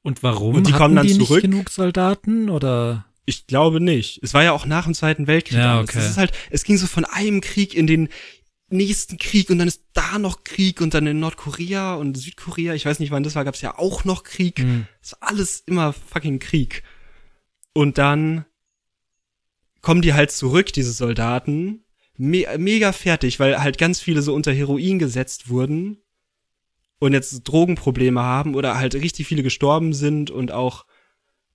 Und 0.02 0.24
warum? 0.24 0.56
Und 0.56 0.68
die 0.68 0.72
kommen 0.72 0.96
dann 0.96 1.08
die 1.08 1.14
zurück? 1.14 1.44
nicht 1.44 1.52
genug 1.52 1.70
Soldaten 1.70 2.50
oder? 2.50 3.06
Ich 3.26 3.48
glaube 3.48 3.80
nicht. 3.80 4.20
Es 4.24 4.34
war 4.34 4.44
ja 4.44 4.54
auch 4.54 4.66
nach 4.66 4.86
dem 4.86 4.94
Zweiten 4.94 5.28
Weltkrieg. 5.28 5.60
Ja, 5.60 5.82
okay. 5.82 6.00
Es 6.00 6.12
ist 6.12 6.18
halt, 6.18 6.32
es 6.50 6.64
ging 6.64 6.78
so 6.78 6.88
von 6.88 7.06
einem 7.06 7.42
Krieg 7.42 7.76
in 7.76 7.86
den 7.86 8.10
nächsten 8.70 9.18
Krieg 9.18 9.50
und 9.50 9.60
dann 9.60 9.68
ist 9.68 9.84
da 9.94 10.18
noch 10.20 10.44
Krieg 10.44 10.82
und 10.82 10.94
dann 10.94 11.08
in 11.08 11.20
Nordkorea 11.20 11.96
und 11.96 12.16
Südkorea, 12.18 12.74
ich 12.74 12.86
weiß 12.86 13.00
nicht 13.00 13.12
wann 13.12 13.24
das 13.24 13.36
war, 13.36 13.46
gab 13.46 13.56
es 13.56 13.62
ja 13.62 13.78
auch 13.78 14.04
noch 14.06 14.24
Krieg. 14.24 14.60
Hm. 14.60 14.88
Es 15.02 15.14
war 15.14 15.30
alles 15.30 15.64
immer 15.66 15.94
fucking 15.94 16.40
Krieg. 16.40 16.84
Und 17.74 17.98
dann 17.98 18.46
kommen 19.82 20.02
die 20.02 20.14
halt 20.14 20.32
zurück, 20.32 20.74
diese 20.74 20.92
Soldaten, 20.92 21.84
me 22.18 22.46
mega 22.58 22.92
fertig, 22.92 23.40
weil 23.40 23.62
halt 23.62 23.78
ganz 23.78 24.00
viele 24.00 24.22
so 24.22 24.34
unter 24.34 24.54
Heroin 24.54 25.00
gesetzt 25.00 25.50
wurden 25.50 25.98
und 27.00 27.14
jetzt 27.14 27.44
Drogenprobleme 27.44 28.22
haben 28.22 28.56
oder 28.56 28.78
halt 28.78 28.96
richtig 28.96 29.28
viele 29.28 29.44
gestorben 29.44 29.94
sind 29.94 30.32
und 30.32 30.52
auch 30.52 30.86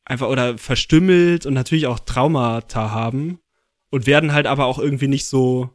einfach 0.04 0.28
oder 0.28 0.58
verstümmelt 0.58 1.46
und 1.46 1.54
natürlich 1.54 1.86
auch 1.86 1.98
Traumata 2.00 2.90
haben 2.90 3.38
und 3.90 4.06
werden 4.06 4.32
halt 4.32 4.46
aber 4.46 4.66
auch 4.66 4.78
irgendwie 4.78 5.08
nicht 5.08 5.26
so 5.26 5.70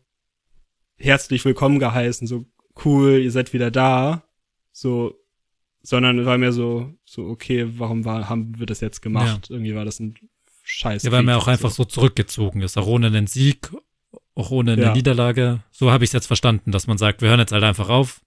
herzlich 0.98 1.46
willkommen 1.46 1.80
geheißen, 1.80 2.28
so 2.28 2.46
cool, 2.84 3.20
ihr 3.20 3.32
seid 3.32 3.54
wieder 3.54 3.72
da, 3.72 4.24
so, 4.72 5.16
sondern 5.82 6.26
war 6.26 6.38
mehr 6.38 6.52
so, 6.52 6.94
so 7.06 7.26
okay, 7.26 7.68
warum 7.78 8.06
war, 8.06 8.30
haben 8.30 8.60
wir 8.60 8.66
das 8.66 8.82
jetzt 8.82 9.02
gemacht? 9.02 9.50
Irgendwie 9.50 9.76
war 9.76 9.86
das 9.86 10.00
ein 10.00 10.16
Scheiß. 10.64 11.04
Ja, 11.04 11.12
weil 11.12 11.24
man 11.24 11.36
auch 11.36 11.48
einfach 11.48 11.72
so 11.72 11.86
zurückgezogen 11.86 12.62
ist, 12.62 12.78
auch 12.78 12.88
ohne 12.88 13.08
einen 13.08 13.28
Sieg, 13.28 13.72
auch 14.36 14.52
ohne 14.52 14.74
eine 14.74 14.82
Ja. 14.84 14.94
Niederlage. 14.94 15.64
So 15.72 15.92
habe 15.92 16.04
ich 16.04 16.10
es 16.10 16.14
jetzt 16.14 16.28
verstanden, 16.28 16.72
dass 16.72 16.88
man 16.88 16.98
sagt, 16.98 17.22
wir 17.22 17.30
hören 17.30 17.40
jetzt 17.40 17.52
halt 17.52 17.64
einfach 17.64 17.90
auf. 17.90 18.22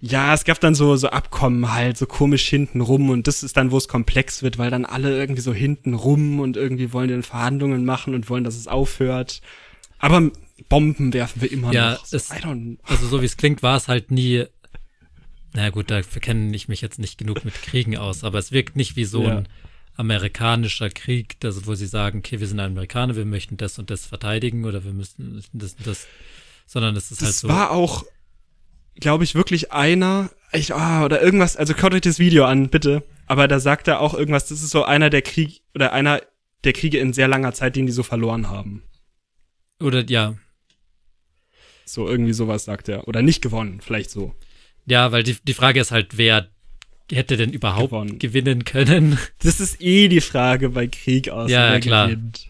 Ja, 0.00 0.34
es 0.34 0.44
gab 0.44 0.60
dann 0.60 0.74
so, 0.74 0.94
so 0.96 1.08
Abkommen 1.08 1.72
halt, 1.72 1.96
so 1.96 2.06
komisch 2.06 2.46
hinten 2.48 2.80
rum 2.82 3.08
und 3.10 3.26
das 3.26 3.42
ist 3.42 3.56
dann, 3.56 3.70
wo 3.70 3.78
es 3.78 3.88
komplex 3.88 4.42
wird, 4.42 4.58
weil 4.58 4.70
dann 4.70 4.84
alle 4.84 5.16
irgendwie 5.16 5.40
so 5.40 5.54
hinten 5.54 5.94
rum 5.94 6.38
und 6.40 6.56
irgendwie 6.56 6.92
wollen 6.92 7.08
dann 7.08 7.22
Verhandlungen 7.22 7.84
machen 7.84 8.14
und 8.14 8.28
wollen, 8.28 8.44
dass 8.44 8.56
es 8.56 8.68
aufhört. 8.68 9.40
Aber 9.98 10.30
Bomben 10.68 11.12
werfen 11.14 11.40
wir 11.42 11.50
immer 11.50 11.72
Ja, 11.72 11.92
noch. 11.92 12.04
So, 12.06 12.16
es- 12.16 12.30
Also 12.30 13.06
so 13.08 13.22
wie 13.22 13.26
es 13.26 13.36
klingt, 13.36 13.62
war 13.62 13.76
es 13.76 13.88
halt 13.88 14.10
nie. 14.10 14.44
Na 15.54 15.70
gut, 15.70 15.90
dafür 15.90 16.20
kenne 16.20 16.54
ich 16.54 16.68
mich 16.68 16.82
jetzt 16.82 16.98
nicht 16.98 17.16
genug 17.16 17.44
mit 17.46 17.54
Kriegen 17.54 17.96
aus, 17.96 18.22
aber 18.24 18.38
es 18.38 18.52
wirkt 18.52 18.76
nicht 18.76 18.96
wie 18.96 19.06
so 19.06 19.22
Ja. 19.24 19.38
ein 19.38 19.48
amerikanischer 19.96 20.90
Krieg, 20.90 21.40
das, 21.40 21.66
wo 21.66 21.74
sie 21.74 21.86
sagen, 21.86 22.18
okay, 22.18 22.38
wir 22.38 22.46
sind 22.46 22.60
Amerikaner, 22.60 23.16
wir 23.16 23.24
möchten 23.24 23.56
das 23.56 23.78
und 23.78 23.88
das 23.90 24.04
verteidigen 24.04 24.66
oder 24.66 24.84
wir 24.84 24.92
müssen 24.92 25.42
das 25.54 25.74
und 25.74 25.86
das, 25.86 26.06
sondern 26.66 26.94
es 26.96 27.10
ist 27.10 27.22
halt 27.22 27.30
das 27.30 27.40
so. 27.40 27.48
war 27.48 27.70
auch, 27.70 28.04
glaube 29.00 29.24
ich, 29.24 29.34
wirklich 29.34 29.72
einer, 29.72 30.30
ich, 30.52 30.74
ah, 30.74 31.04
oder 31.04 31.22
irgendwas, 31.22 31.56
also 31.56 31.74
schaut 31.76 31.94
euch 31.94 32.00
das 32.02 32.18
Video 32.18 32.44
an, 32.44 32.68
bitte. 32.68 33.02
Aber 33.26 33.48
da 33.48 33.58
sagt 33.60 33.88
er 33.88 34.00
auch 34.00 34.14
irgendwas, 34.14 34.46
das 34.46 34.62
ist 34.62 34.70
so 34.70 34.84
einer 34.84 35.10
der 35.10 35.22
Krieg, 35.22 35.62
oder 35.74 35.92
einer 35.92 36.22
der 36.64 36.72
Kriege 36.72 36.98
in 36.98 37.12
sehr 37.12 37.28
langer 37.28 37.52
Zeit, 37.52 37.76
den 37.76 37.86
die 37.86 37.92
so 37.92 38.02
verloren 38.02 38.48
haben. 38.48 38.82
Oder 39.80 40.04
ja, 40.08 40.34
So 41.84 42.08
irgendwie 42.08 42.32
sowas 42.32 42.64
sagt 42.64 42.88
er. 42.88 43.06
Oder 43.08 43.22
nicht 43.22 43.42
gewonnen, 43.42 43.80
vielleicht 43.80 44.10
so. 44.10 44.34
ja, 44.86 45.12
weil 45.12 45.22
die, 45.22 45.36
die 45.42 45.54
Frage 45.54 45.80
ist 45.80 45.90
halt, 45.90 46.16
wer 46.16 46.48
hätte 47.12 47.36
denn 47.36 47.52
überhaupt 47.52 47.90
Gewonnen. 47.90 48.18
gewinnen 48.18 48.64
können? 48.64 49.18
Das 49.42 49.60
ist 49.60 49.80
eh 49.80 50.08
die 50.08 50.20
Frage 50.20 50.70
bei 50.70 50.86
Krieg 50.86 51.28
aus. 51.28 51.50
Ja, 51.50 51.72
wer 51.72 51.80
klar. 51.80 52.08
gewinnt. 52.08 52.48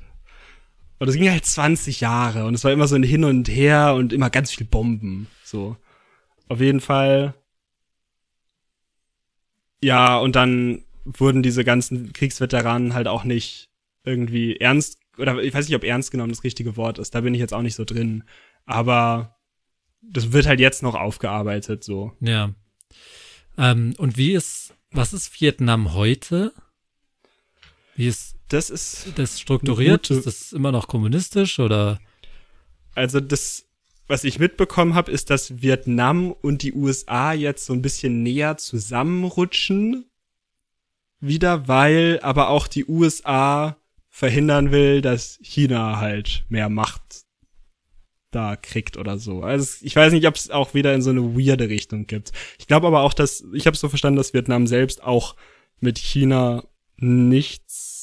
Und 0.99 1.09
das 1.09 1.17
ging 1.17 1.29
halt 1.29 1.45
20 1.45 2.01
Jahre 2.01 2.47
und 2.47 2.55
es 2.55 2.65
war 2.65 2.73
immer 2.73 2.89
so 2.89 2.95
ein 2.95 3.03
Hin 3.03 3.25
und 3.25 3.49
Her 3.49 3.95
und 3.95 4.15
immer 4.15 4.31
ganz 4.31 4.53
viel 4.53 4.67
Bomben. 4.67 5.27
So. 5.45 5.77
Auf 6.49 6.61
jeden 6.61 6.81
Fall. 6.81 7.35
Ja, 9.83 10.19
und 10.19 10.37
dann 10.37 10.85
wurden 11.05 11.43
diese 11.43 11.65
ganzen 11.65 12.13
Kriegsveteranen 12.13 12.95
halt 12.95 13.09
auch 13.09 13.25
nicht 13.25 13.69
irgendwie 14.05 14.57
ernst, 14.57 14.99
oder 15.19 15.43
ich 15.43 15.55
weiß 15.55 15.67
nicht, 15.69 15.77
ob 15.77 15.85
ernst 15.85 16.11
genommen 16.11 16.33
das 16.33 16.45
richtige 16.45 16.77
Wort 16.77 16.99
ist, 16.99 17.15
da 17.15 17.21
bin 17.21 17.35
ich 17.35 17.41
jetzt 17.41 17.55
auch 17.55 17.63
nicht 17.63 17.75
so 17.75 17.85
drin. 17.85 18.25
Aber 18.65 19.37
das 20.03 20.33
wird 20.33 20.47
halt 20.47 20.61
jetzt 20.61 20.83
noch 20.83 20.95
aufgearbeitet, 20.95 21.85
so. 21.85 22.13
Ja. 22.21 22.55
Ähm, 23.59 23.95
und 23.99 24.17
wie 24.17 24.33
ist, 24.33 24.75
was 24.91 25.13
ist 25.13 25.41
Vietnam 25.41 25.95
heute? 25.95 26.53
Wie 27.95 28.07
ist 28.09 28.37
Das 28.49 28.71
ist 28.71 29.13
das 29.17 29.41
strukturiert? 29.41 30.11
Eine 30.11 30.19
Ist 30.19 30.27
das 30.27 30.53
immer 30.53 30.71
noch 30.73 30.87
kommunistisch 30.89 31.59
oder? 31.59 31.99
Also 32.95 33.21
das, 33.21 33.66
was 34.07 34.25
ich 34.25 34.39
mitbekommen 34.39 34.95
habe, 34.95 35.11
ist, 35.11 35.31
dass 35.31 35.63
Vietnam 35.63 36.33
und 36.33 36.63
die 36.63 36.73
USA 36.73 37.33
jetzt 37.33 37.67
so 37.67 37.73
ein 37.73 37.83
bisschen 37.83 38.23
näher 38.23 38.57
zusammenrutschen. 38.57 40.11
Wieder, 41.21 41.67
weil 41.67 42.21
aber 42.23 42.51
auch 42.51 42.67
die 42.67 42.87
USA 42.87 43.77
verhindern 44.09 44.71
will, 44.71 45.01
dass 45.01 45.39
China 45.43 45.99
halt 45.99 46.45
mehr 46.49 46.69
Macht 46.69 47.25
da 48.31 48.57
kriegt 48.57 48.97
oder 48.97 49.19
so. 49.19 49.43
Also 49.43 49.85
ich 49.85 49.97
weiß 49.97 50.13
nicht, 50.13 50.27
ob 50.27 50.35
es 50.37 50.51
auch 50.51 50.75
wieder 50.75 50.95
in 50.95 51.03
so 51.03 51.11
eine 51.11 51.37
weirde 51.37 51.69
Richtung 51.69 52.07
gibt. 52.07 52.33
Ich 52.59 52.67
glaube 52.67 52.87
aber 52.87 53.01
auch, 53.01 53.15
dass 53.15 53.45
ich 53.55 53.67
habe 53.67 53.77
so 53.77 53.89
verstanden, 53.89 54.19
dass 54.19 54.35
Vietnam 54.35 54.67
selbst 54.67 55.03
auch 55.03 55.37
mit 55.81 55.99
China 55.99 56.65
nichts 56.97 57.96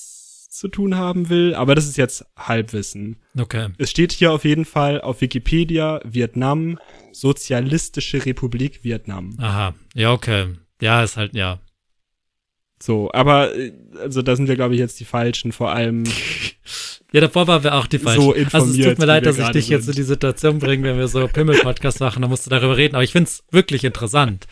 zu 0.63 0.69
tun 0.69 0.95
haben 0.95 1.27
will, 1.27 1.55
aber 1.55 1.75
das 1.75 1.89
ist 1.89 1.97
jetzt 1.97 2.25
Halbwissen. 2.37 3.17
Okay. 3.37 3.67
Es 3.79 3.91
steht 3.91 4.13
hier 4.13 4.31
auf 4.31 4.45
jeden 4.45 4.63
Fall 4.63 5.01
auf 5.01 5.19
Wikipedia 5.19 5.99
Vietnam, 6.05 6.79
Sozialistische 7.11 8.25
Republik 8.25 8.81
Vietnam. 8.81 9.35
Aha. 9.39 9.75
Ja, 9.93 10.13
okay. 10.13 10.53
Ja, 10.81 11.03
ist 11.03 11.17
halt, 11.17 11.35
ja. 11.35 11.59
So, 12.81 13.11
aber 13.11 13.51
also 13.99 14.21
da 14.21 14.37
sind 14.37 14.47
wir, 14.47 14.55
glaube 14.55 14.75
ich, 14.75 14.79
jetzt 14.79 15.01
die 15.01 15.05
Falschen, 15.05 15.51
vor 15.51 15.73
allem. 15.73 16.05
Ja, 17.11 17.21
davor 17.21 17.45
waren 17.45 17.63
wir 17.63 17.75
auch 17.75 17.85
die 17.85 17.99
falschen. 17.99 18.23
So 18.23 18.31
also 18.31 18.41
es 18.41 18.45
informiert, 18.45 18.89
tut 18.89 18.97
mir 18.97 19.05
leid, 19.05 19.25
dass 19.27 19.37
ich 19.37 19.47
dich 19.49 19.69
jetzt 19.69 19.81
in 19.81 19.93
sind. 19.93 19.97
die 19.99 20.03
Situation 20.03 20.57
bringe, 20.57 20.83
wenn 20.83 20.97
wir 20.97 21.07
so 21.07 21.27
Pimmel-Podcast 21.27 21.99
machen, 21.99 22.23
da 22.23 22.27
musst 22.27 22.47
du 22.47 22.49
darüber 22.49 22.75
reden. 22.75 22.95
Aber 22.95 23.03
ich 23.03 23.11
find's 23.11 23.43
wirklich 23.51 23.83
interessant. 23.83 24.47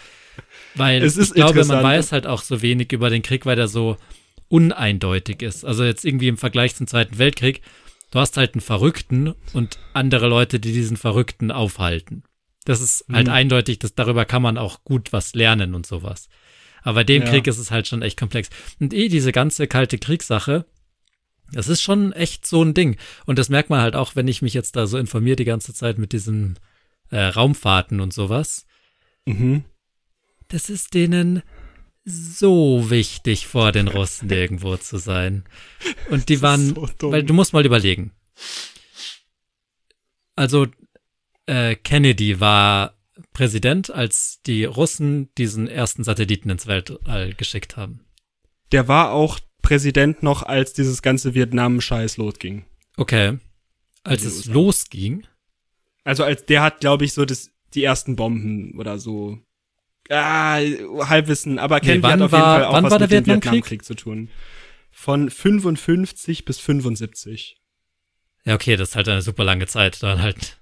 Weil 0.75 1.01
Es 1.01 1.17
ist 1.17 1.29
ich 1.29 1.35
glaube, 1.37 1.65
man 1.65 1.81
weiß 1.81 2.11
halt 2.11 2.27
auch 2.27 2.43
so 2.43 2.61
wenig 2.61 2.91
über 2.91 3.09
den 3.09 3.23
Krieg, 3.23 3.47
weil 3.47 3.55
der 3.55 3.67
so 3.67 3.97
uneindeutig 4.51 5.41
ist. 5.41 5.63
Also 5.65 5.83
jetzt 5.83 6.05
irgendwie 6.05 6.27
im 6.27 6.37
Vergleich 6.37 6.75
zum 6.75 6.87
Zweiten 6.87 7.17
Weltkrieg, 7.17 7.61
du 8.11 8.19
hast 8.19 8.37
halt 8.37 8.53
einen 8.53 8.61
Verrückten 8.61 9.33
und 9.53 9.79
andere 9.93 10.27
Leute, 10.27 10.59
die 10.59 10.73
diesen 10.73 10.97
Verrückten 10.97 11.51
aufhalten. 11.51 12.23
Das 12.65 12.81
ist 12.81 13.05
halt 13.11 13.27
Mhm. 13.27 13.33
eindeutig, 13.33 13.79
dass 13.79 13.95
darüber 13.95 14.25
kann 14.25 14.41
man 14.41 14.57
auch 14.57 14.83
gut 14.83 15.13
was 15.13 15.33
lernen 15.33 15.73
und 15.73 15.85
sowas. 15.87 16.29
Aber 16.83 16.95
bei 16.95 17.03
dem 17.03 17.23
Ja. 17.23 17.29
Krieg 17.29 17.47
ist 17.47 17.57
es 17.59 17.71
halt 17.71 17.87
schon 17.87 18.01
echt 18.01 18.19
komplex. 18.19 18.49
Und 18.79 18.93
eh 18.93 19.07
diese 19.07 19.31
ganze 19.31 19.67
kalte 19.67 19.97
Kriegssache, 19.97 20.65
das 21.53 21.67
ist 21.67 21.81
schon 21.81 22.11
echt 22.13 22.45
so 22.45 22.63
ein 22.63 22.73
Ding. 22.73 22.97
Und 23.25 23.39
das 23.39 23.49
merkt 23.49 23.69
man 23.69 23.81
halt 23.81 23.95
auch, 23.95 24.15
wenn 24.15 24.27
ich 24.27 24.41
mich 24.41 24.53
jetzt 24.53 24.75
da 24.75 24.87
so 24.87 24.97
informiere 24.97 25.35
die 25.37 25.45
ganze 25.45 25.73
Zeit 25.73 25.97
mit 25.97 26.11
diesen 26.13 26.59
äh, 27.09 27.19
Raumfahrten 27.23 27.99
und 27.99 28.13
sowas. 28.13 28.65
Mhm. 29.25 29.63
Das 30.47 30.69
ist 30.69 30.93
denen 30.93 31.41
so 32.03 32.89
wichtig, 32.89 33.47
vor 33.47 33.71
den 33.71 33.87
Russen 33.87 34.29
irgendwo 34.29 34.75
zu 34.77 34.97
sein. 34.97 35.43
Und 36.09 36.29
die 36.29 36.41
waren, 36.41 36.75
so 36.99 37.11
weil 37.11 37.23
du 37.23 37.33
musst 37.33 37.53
mal 37.53 37.65
überlegen. 37.65 38.11
Also 40.35 40.67
äh, 41.45 41.75
Kennedy 41.75 42.39
war 42.39 42.97
Präsident, 43.33 43.91
als 43.91 44.41
die 44.43 44.65
Russen 44.65 45.29
diesen 45.37 45.67
ersten 45.67 46.03
Satelliten 46.03 46.49
ins 46.49 46.67
Weltall 46.67 47.33
geschickt 47.33 47.77
haben. 47.77 48.05
Der 48.71 48.87
war 48.87 49.11
auch 49.11 49.39
Präsident 49.61 50.23
noch, 50.23 50.43
als 50.43 50.73
dieses 50.73 51.01
ganze 51.01 51.35
Vietnam-Scheiß 51.35 52.17
losging. 52.17 52.65
Okay. 52.97 53.37
Als 54.03 54.23
es 54.23 54.45
losging, 54.45 55.27
Also 56.03 56.23
als 56.23 56.45
der 56.45 56.63
hat, 56.63 56.79
glaube 56.79 57.05
ich, 57.05 57.13
so 57.13 57.25
das, 57.25 57.51
die 57.73 57.83
ersten 57.83 58.15
Bomben 58.15 58.77
oder 58.79 58.97
so. 58.97 59.39
Ah, 60.13 60.55
Halbwissen, 61.07 61.57
aber 61.57 61.75
Nee, 61.75 61.81
Kennedy 61.81 62.03
wann 62.03 62.11
hat 62.13 62.21
auf 62.21 62.31
jeden 62.31 62.43
war- 62.43 62.55
Fall 62.59 62.65
auch 62.65 62.83
was 62.83 62.91
mit 62.93 63.01
dem 63.01 63.09
Vietnamkrieg? 63.11 63.51
Vietnamkrieg 63.53 63.85
zu 63.85 63.93
tun. 63.95 64.29
Von 64.91 65.29
55 65.29 66.43
bis 66.45 66.59
75. 66.59 67.57
Ja, 68.43 68.55
okay, 68.55 68.75
das 68.75 68.89
ist 68.89 68.95
halt 68.95 69.07
eine 69.07 69.21
super 69.21 69.43
lange 69.45 69.67
Zeit. 69.67 70.03
Da 70.03 70.07
waren 70.09 70.21
halt 70.21 70.57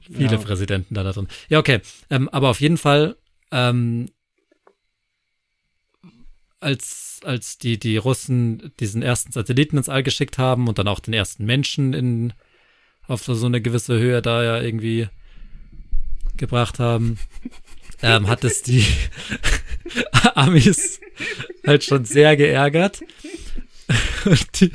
viele 0.00 0.32
Ja. 0.32 0.36
Präsidenten 0.38 0.94
da, 0.94 1.02
da 1.02 1.12
drin. 1.12 1.28
Ja, 1.48 1.58
okay. 1.58 1.80
Ähm, 2.10 2.28
aber 2.30 2.48
auf 2.48 2.60
jeden 2.60 2.78
Fall, 2.78 3.16
ähm, 3.50 4.08
als, 6.60 7.20
als 7.24 7.58
die, 7.58 7.78
die 7.78 7.96
Russen 7.96 8.72
diesen 8.80 9.02
ersten 9.02 9.32
Satelliten 9.32 9.76
ins 9.76 9.88
All 9.88 10.02
geschickt 10.02 10.38
haben 10.38 10.68
und 10.68 10.78
dann 10.78 10.88
auch 10.88 11.00
den 11.00 11.12
ersten 11.14 11.44
Menschen 11.44 11.92
in, 11.92 12.32
auf 13.06 13.24
so 13.24 13.46
eine 13.46 13.60
gewisse 13.60 13.98
Höhe 13.98 14.22
da 14.22 14.42
ja 14.44 14.60
irgendwie 14.60 15.08
gebracht 16.36 16.78
haben, 16.78 17.18
ähm, 18.02 18.28
hat 18.28 18.44
es 18.44 18.62
die 18.62 18.84
Amis 20.34 21.00
halt 21.66 21.84
schon 21.84 22.04
sehr 22.04 22.36
geärgert. 22.36 23.00
Die, 24.56 24.70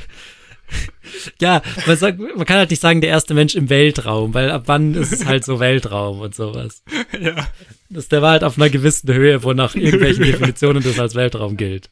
ja, 1.40 1.62
man, 1.86 1.98
sagt, 1.98 2.20
man 2.20 2.46
kann 2.46 2.58
halt 2.58 2.70
nicht 2.70 2.82
sagen, 2.82 3.02
der 3.02 3.10
erste 3.10 3.34
Mensch 3.34 3.56
im 3.56 3.70
Weltraum, 3.70 4.34
weil 4.34 4.52
ab 4.52 4.64
wann 4.66 4.94
ist 4.96 5.12
es 5.14 5.26
halt 5.26 5.46
so 5.46 5.60
Weltraum 5.60 6.20
und 6.20 6.36
sowas. 6.36 6.84
Ja. 7.20 7.48
Das, 7.90 8.10
der 8.10 8.22
war 8.22 8.32
halt 8.32 8.44
auf 8.44 8.58
einer 8.58 8.70
gewissen 8.70 9.12
Höhe, 9.14 9.44
wo 9.44 9.54
nach 9.54 9.76
irgendwelchen 9.76 10.24
Definitionen 10.26 10.84
das 10.84 11.00
als 11.00 11.16
Weltraum 11.16 11.56
gilt. 11.58 11.90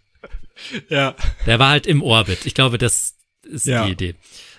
Ja. 0.89 1.15
Der 1.45 1.59
war 1.59 1.69
halt 1.69 1.87
im 1.87 2.01
Orbit. 2.01 2.45
Ich 2.45 2.53
glaube, 2.53 2.77
das 2.77 3.15
ist 3.43 3.65
Ja. 3.65 3.85
die 3.85 3.91
Idee. 3.93 4.15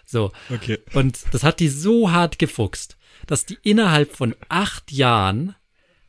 So. 0.06 0.32
Okay. 0.50 0.78
Und 0.94 1.18
das 1.32 1.42
hat 1.42 1.60
die 1.60 1.68
so 1.68 2.10
hart 2.10 2.38
gefuchst, 2.38 2.96
dass 3.26 3.44
die 3.44 3.58
innerhalb 3.62 4.14
von 4.16 4.34
acht 4.48 4.92
Jahren 4.92 5.54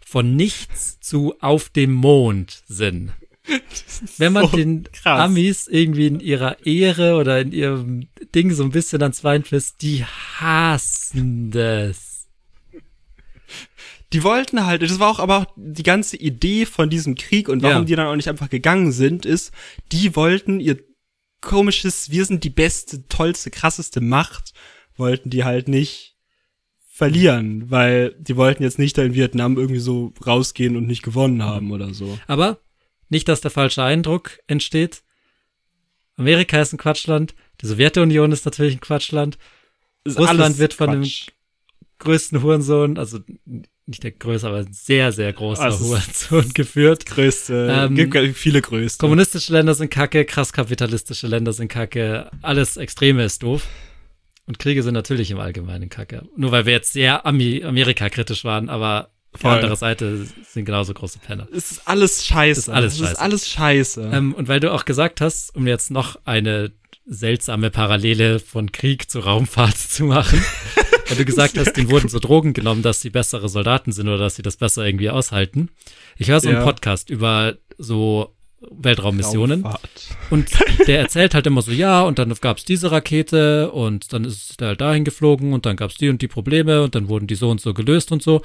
von 0.09 0.37
nichts 0.37 0.99
zu 1.01 1.35
auf 1.41 1.67
dem 1.69 1.91
Mond 1.91 2.63
sind. 2.67 3.11
Wenn 4.17 4.31
man 4.33 4.49
so 4.49 4.55
den 4.55 4.83
krass. 4.91 5.19
Amis 5.21 5.67
irgendwie 5.67 6.07
in 6.07 6.19
ihrer 6.21 6.65
Ehre 6.65 7.15
oder 7.15 7.41
in 7.41 7.51
ihrem 7.51 8.07
Ding 8.33 8.53
so 8.53 8.63
ein 8.63 8.71
bisschen 8.71 9.01
ans 9.01 9.21
Bein 9.21 9.43
frisst, 9.43 9.81
die 9.81 10.05
hassen 10.05 11.51
das. 11.51 12.27
Die 14.13 14.23
wollten 14.23 14.65
halt, 14.65 14.81
das 14.81 14.99
war 14.99 15.09
auch 15.09 15.19
aber 15.19 15.37
auch 15.39 15.45
die 15.57 15.83
ganze 15.83 16.15
Idee 16.15 16.65
von 16.65 16.89
diesem 16.89 17.15
Krieg 17.15 17.49
und 17.49 17.61
warum 17.61 17.79
Ja. 17.79 17.83
die 17.83 17.95
dann 17.95 18.07
auch 18.07 18.15
nicht 18.15 18.29
einfach 18.29 18.49
gegangen 18.49 18.93
sind, 18.93 19.25
ist, 19.25 19.51
die 19.91 20.15
wollten 20.15 20.61
ihr 20.61 20.79
komisches, 21.41 22.09
wir 22.11 22.23
sind 22.23 22.45
die 22.45 22.49
beste, 22.49 23.05
tollste, 23.09 23.51
krasseste 23.51 23.99
Macht, 23.99 24.53
wollten 24.95 25.29
die 25.29 25.43
halt 25.43 25.67
nicht 25.67 26.15
verlieren, 26.97 27.69
weil 27.69 28.15
die 28.17 28.35
wollten 28.37 28.63
jetzt 28.63 28.79
nicht 28.79 28.97
da 28.97 29.03
in 29.03 29.13
Vietnam 29.13 29.55
irgendwie 29.55 29.79
so 29.79 30.13
rausgehen 30.25 30.75
und 30.75 30.87
nicht 30.87 31.03
gewonnen 31.03 31.43
haben 31.43 31.71
oder 31.71 31.93
so. 31.93 32.17
Aber 32.25 32.57
nicht, 33.09 33.27
dass 33.27 33.39
der 33.39 33.51
falsche 33.51 33.83
Eindruck 33.83 34.39
entsteht. 34.47 35.03
Amerika 36.15 36.59
ist 36.59 36.73
ein 36.73 36.79
Quatschland. 36.79 37.35
Die 37.61 37.67
Sowjetunion 37.67 38.31
ist 38.31 38.45
natürlich 38.45 38.75
ein 38.75 38.79
Quatschland. 38.81 39.37
Ist 40.05 40.17
Russland 40.17 40.57
wird 40.57 40.73
von 40.73 40.89
dem 40.91 41.01
Quatsch. 41.03 41.27
größten 41.99 42.41
Hurensohn, 42.41 42.97
also 42.97 43.19
nicht 43.85 44.03
der 44.03 44.11
größte, 44.11 44.47
aber 44.47 44.57
ein 44.57 44.73
sehr, 44.73 45.11
sehr 45.11 45.31
großer 45.33 45.61
Also 45.61 45.85
Hurensohn 45.85 46.49
geführt. 46.55 47.05
größte, 47.05 47.87
Ähm, 47.89 47.93
gibt 47.95 48.17
viele 48.35 48.61
größte. 48.61 48.99
Kommunistische 48.99 49.53
Länder 49.53 49.75
sind 49.75 49.91
kacke, 49.91 50.25
krass 50.25 50.51
kapitalistische 50.51 51.27
Länder 51.27 51.53
sind 51.53 51.67
kacke, 51.67 52.31
alles 52.41 52.75
Extreme 52.75 53.23
ist 53.23 53.43
doof. 53.43 53.67
Und 54.47 54.59
Kriege 54.59 54.81
sind 54.81 54.93
natürlich 54.93 55.29
im 55.31 55.39
Allgemeinen 55.39 55.89
kacke. 55.89 56.23
Nur 56.35 56.51
weil 56.51 56.65
wir 56.65 56.73
jetzt 56.73 56.93
sehr 56.93 57.25
Ami 57.25 57.63
Amerika-kritisch 57.63 58.43
waren, 58.45 58.69
aber 58.69 59.09
Voll. 59.35 59.51
anderen 59.51 59.75
Seite 59.75 60.25
sind 60.49 60.65
genauso 60.65 60.93
große 60.93 61.19
Penner. 61.19 61.47
es 61.51 61.71
ist 61.71 61.81
alles 61.87 62.25
scheiße. 62.25 62.59
Ist 62.61 62.69
alles 62.69 62.93
Es 62.93 62.99
ist 63.01 63.07
scheiße. 63.09 63.21
alles 63.21 63.49
scheiße. 63.49 64.09
Ähm, 64.13 64.33
und 64.33 64.47
weil 64.47 64.59
du 64.61 64.71
auch 64.73 64.85
gesagt 64.85 65.21
hast, 65.21 65.55
um 65.55 65.67
jetzt 65.67 65.91
noch 65.91 66.17
eine 66.25 66.71
seltsame 67.05 67.69
Parallele 67.69 68.39
von 68.39 68.71
Krieg 68.71 69.09
zu 69.11 69.19
Raumfahrt 69.19 69.77
zu 69.77 70.05
machen, 70.05 70.41
weil 71.07 71.17
du 71.17 71.25
gesagt 71.25 71.57
hast, 71.57 71.73
denen 71.73 71.89
wurden 71.89 72.09
so 72.09 72.19
Drogen 72.19 72.53
genommen, 72.53 72.81
dass 72.81 73.01
sie 73.01 73.09
bessere 73.09 73.49
Soldaten 73.49 73.91
sind 73.91 74.07
oder 74.07 74.17
dass 74.17 74.35
sie 74.35 74.41
das 74.43 74.57
besser 74.57 74.85
irgendwie 74.85 75.09
aushalten. 75.09 75.69
Ich 76.17 76.29
höre 76.29 76.39
so 76.39 76.49
einen 76.49 76.57
Ja. 76.59 76.63
Podcast 76.63 77.09
über 77.09 77.55
so 77.77 78.33
Weltraummissionen 78.61 79.63
Raumfahrt. 79.63 80.17
und 80.29 80.49
der 80.87 80.99
erzählt 80.99 81.33
halt 81.33 81.45
immer 81.45 81.61
so, 81.61 81.71
ja, 81.71 82.01
und 82.01 82.17
dann 82.19 82.33
gab's 82.41 82.65
diese 82.65 82.91
Rakete 82.91 83.71
und 83.71 84.13
dann 84.13 84.25
ist 84.25 84.59
der 84.59 84.69
halt 84.69 84.81
dahin 84.81 85.05
geflogen 85.05 85.53
und 85.53 85.65
dann 85.65 85.75
gab's 85.75 85.95
die 85.95 86.09
und 86.09 86.21
die 86.21 86.27
Probleme 86.27 86.83
und 86.83 86.95
dann 86.95 87.07
wurden 87.07 87.27
die 87.27 87.35
so 87.35 87.49
und 87.49 87.61
so 87.61 87.73
gelöst 87.73 88.11
und 88.11 88.23
so. 88.23 88.41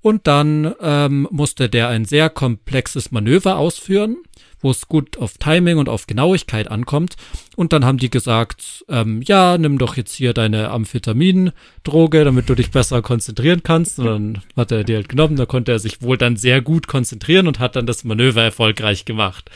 Und 0.00 0.26
dann 0.26 0.74
ähm, 0.80 1.26
musste 1.30 1.68
der 1.68 1.88
ein 1.88 2.04
sehr 2.04 2.30
komplexes 2.30 3.10
Manöver 3.10 3.58
ausführen, 3.58 4.18
wo 4.60 4.70
es 4.70 4.88
gut 4.88 5.18
auf 5.18 5.38
Timing 5.38 5.78
und 5.78 5.88
auf 5.88 6.06
Genauigkeit 6.06 6.70
ankommt. 6.70 7.16
Und 7.56 7.72
dann 7.72 7.84
haben 7.84 7.98
die 7.98 8.10
gesagt, 8.10 8.84
ähm, 8.88 9.22
ja, 9.24 9.58
nimm 9.58 9.78
doch 9.78 9.96
jetzt 9.96 10.14
hier 10.14 10.32
deine 10.32 10.70
Amphetamindroge, 10.70 12.24
damit 12.24 12.48
du 12.48 12.54
dich 12.54 12.70
besser 12.70 13.02
konzentrieren 13.02 13.62
kannst. 13.62 13.98
Und 13.98 14.06
dann 14.06 14.42
hat 14.56 14.72
er 14.72 14.84
die 14.84 14.94
halt 14.94 15.08
genommen, 15.08 15.36
da 15.36 15.46
konnte 15.46 15.72
er 15.72 15.78
sich 15.78 16.02
wohl 16.02 16.16
dann 16.16 16.36
sehr 16.36 16.60
gut 16.60 16.86
konzentrieren 16.86 17.46
und 17.46 17.58
hat 17.58 17.76
dann 17.76 17.86
das 17.86 18.04
Manöver 18.04 18.42
erfolgreich 18.42 19.04
gemacht. 19.04 19.50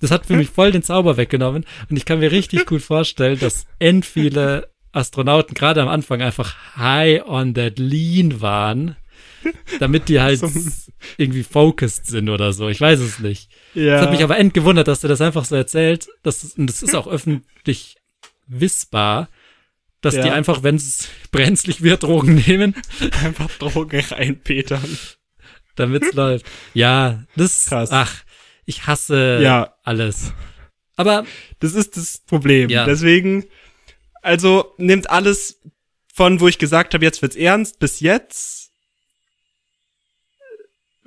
Das 0.00 0.10
hat 0.10 0.26
für 0.26 0.36
mich 0.36 0.48
voll 0.48 0.72
den 0.72 0.82
Zauber 0.82 1.16
weggenommen. 1.16 1.64
Und 1.88 1.96
ich 1.96 2.04
kann 2.04 2.20
mir 2.20 2.32
richtig 2.32 2.66
gut 2.66 2.82
vorstellen, 2.82 3.38
dass 3.38 3.66
end 3.78 4.06
viele 4.06 4.68
Astronauten 4.92 5.54
gerade 5.54 5.82
am 5.82 5.88
Anfang 5.88 6.20
einfach 6.22 6.56
high 6.76 7.24
on 7.26 7.54
that 7.54 7.78
lean 7.78 8.40
waren, 8.40 8.96
damit 9.78 10.08
die 10.08 10.20
halt 10.20 10.42
irgendwie 11.16 11.42
focused 11.42 12.06
sind 12.06 12.28
oder 12.28 12.52
so. 12.52 12.68
Ich 12.68 12.80
weiß 12.80 13.00
es 13.00 13.18
nicht. 13.18 13.50
Ja. 13.74 13.94
Das 13.96 14.02
hat 14.02 14.10
mich 14.12 14.22
aber 14.22 14.38
end 14.38 14.54
gewundert, 14.54 14.88
dass 14.88 15.00
der 15.00 15.08
das 15.08 15.20
einfach 15.20 15.44
so 15.44 15.54
erzählt. 15.56 16.08
Das, 16.22 16.44
und 16.56 16.66
das 16.66 16.82
ist 16.82 16.94
auch 16.94 17.06
öffentlich 17.06 17.96
wissbar, 18.46 19.28
dass 20.00 20.14
die 20.14 20.20
Ja. 20.20 20.32
einfach, 20.34 20.62
wenn 20.62 20.76
es 20.76 21.08
brenzlig 21.30 21.82
wird, 21.82 22.02
Drogen 22.02 22.34
nehmen, 22.46 22.74
einfach 23.22 23.50
Drogen 23.58 24.00
reinpetern. 24.00 24.98
damit's 25.76 26.12
läuft. 26.14 26.44
Ja, 26.74 27.24
das, 27.36 27.66
Krass. 27.66 27.90
ach, 27.92 28.14
ich 28.66 28.86
hasse 28.86 29.40
Ja. 29.42 29.74
alles. 29.84 30.32
Aber 30.96 31.24
Das 31.60 31.74
ist 31.74 31.96
das 31.96 32.18
Problem. 32.26 32.68
Ja. 32.70 32.84
Deswegen, 32.84 33.44
also 34.22 34.74
nimmt 34.78 35.08
alles 35.10 35.60
von, 36.12 36.40
wo 36.40 36.48
ich 36.48 36.58
gesagt 36.58 36.92
habe, 36.94 37.04
jetzt 37.04 37.22
wird's 37.22 37.36
ernst, 37.36 37.78
bis 37.78 38.00
jetzt. 38.00 38.59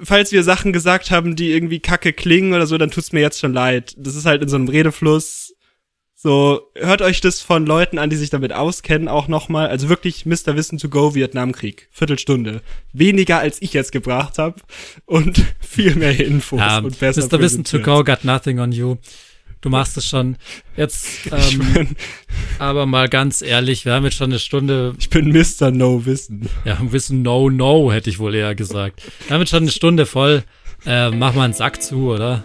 Falls 0.04 0.32
wir 0.32 0.44
Sachen 0.44 0.74
gesagt 0.74 1.12
haben, 1.12 1.36
die 1.36 1.52
irgendwie 1.52 1.80
kacke 1.80 2.14
klingen 2.14 2.54
oder 2.54 2.68
so, 2.68 2.78
dann 2.78 2.92
tut's 2.92 3.12
mir 3.12 3.22
jetzt 3.22 3.40
schon 3.40 3.54
leid. 3.54 3.96
Das 3.98 4.16
ist 4.16 4.26
halt 4.26 4.42
in 4.42 4.50
so 4.50 4.56
einem 4.56 4.68
Redefluss. 4.68 5.54
So, 6.16 6.72
hört 6.76 7.02
euch 7.02 7.20
das 7.20 7.42
von 7.42 7.66
Leuten 7.66 8.00
an, 8.00 8.10
die 8.10 8.16
sich 8.16 8.30
damit 8.30 8.54
auskennen, 8.54 9.10
auch 9.10 9.28
nochmal. 9.28 9.68
Also 9.68 9.90
wirklich 9.90 10.26
Mr. 10.26 10.56
Wissen 10.56 10.78
to 10.78 10.88
go 10.88 11.16
Vietnamkrieg. 11.16 11.90
Viertelstunde. 11.92 12.62
Weniger 12.94 13.40
als 13.40 13.62
ich 13.62 13.74
jetzt 13.74 13.92
gebracht 13.92 14.38
habe. 14.38 14.56
Und 15.06 15.44
viel 15.60 15.96
mehr 15.96 16.18
Infos 16.18 16.60
ja, 16.60 16.78
und 16.78 16.98
besser 16.98 17.28
Mr. 17.28 17.42
Wissen 17.42 17.66
to 17.66 17.80
go 17.80 18.06
got 18.06 18.24
nothing 18.24 18.60
on 18.60 18.72
you. 18.72 18.96
Du 19.64 19.70
machst 19.70 19.96
es 19.96 20.06
schon. 20.06 20.36
Jetzt, 20.76 21.08
ähm, 21.32 21.96
aber 22.60 22.86
mal 22.86 23.08
ganz 23.08 23.42
ehrlich, 23.42 23.86
wir 23.86 23.94
haben 23.94 24.04
jetzt 24.04 24.18
schon 24.18 24.30
eine 24.30 24.40
Stunde 24.40 24.94
ich 25.00 25.10
bin 25.10 25.32
Mr. 25.32 25.72
No 25.72 26.06
Wissen. 26.06 26.50
Ja, 26.66 26.78
Wissen 26.82 27.22
No 27.22 27.50
No, 27.50 27.92
hätte 27.92 28.10
ich 28.10 28.20
wohl 28.20 28.36
eher 28.36 28.56
gesagt. 28.56 29.02
Damit 29.30 29.48
schon 29.48 29.64
eine 29.64 29.72
Stunde 29.72 30.06
voll. 30.06 30.44
Äh, 30.86 31.12
mach 31.12 31.34
mal 31.34 31.46
einen 31.46 31.54
Sack 31.54 31.82
zu, 31.82 32.12
oder? 32.12 32.44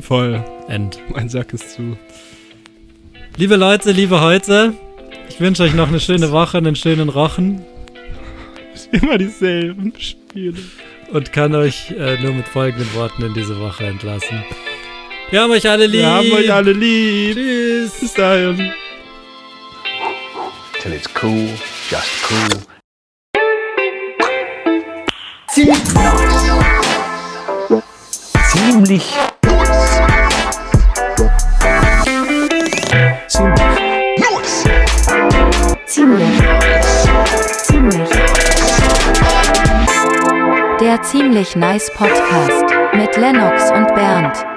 Voll. 0.00 0.42
End. 0.68 0.98
Mein 1.10 1.28
Sack 1.28 1.52
ist 1.52 1.74
zu. 1.74 1.98
Liebe 3.36 3.56
Leute, 3.56 3.92
liebe 3.92 4.22
heute, 4.22 4.72
ich 5.28 5.38
wünsche 5.40 5.64
euch 5.64 5.74
noch 5.74 5.88
eine 5.88 6.00
schöne 6.00 6.32
Woche, 6.32 6.56
einen 6.56 6.76
schönen 6.76 7.10
Rochen 7.10 7.60
Immer 8.92 9.18
dieselben 9.18 9.92
Spiele. 9.98 10.58
und 11.12 11.32
kann 11.32 11.54
euch 11.54 11.90
äh, 11.90 12.16
nur 12.22 12.32
mit 12.32 12.48
folgenden 12.48 12.92
Worten 12.94 13.22
in 13.22 13.34
diese 13.34 13.60
Woche 13.60 13.84
entlassen. 13.84 14.42
Wir 15.30 15.40
haben 15.40 15.50
euch 15.50 15.68
alle 15.68 15.86
lieb. 15.86 16.00
Wir 16.00 16.10
haben 16.10 16.32
euch 16.32 16.52
alle 16.52 16.72
lieb. 16.72 17.34
Tschüss. 17.34 17.92
Bis 18.00 18.14
dahin. 18.14 18.72
till 20.84 20.92
it's 20.92 21.08
cool, 21.14 21.48
just 21.88 22.30
cool. 22.30 22.60
Ziemlich 25.48 25.80
Ziemlich. 28.58 29.14
Ziemlich. 35.86 36.24
Ziemlich. 37.64 38.10
Der 40.80 41.02
Ziemlich 41.02 41.56
Nice 41.56 41.90
Podcast 41.94 42.64
mit 42.92 43.16
Lennox 43.16 43.70
und 43.70 43.86
Bernd. 43.94 44.53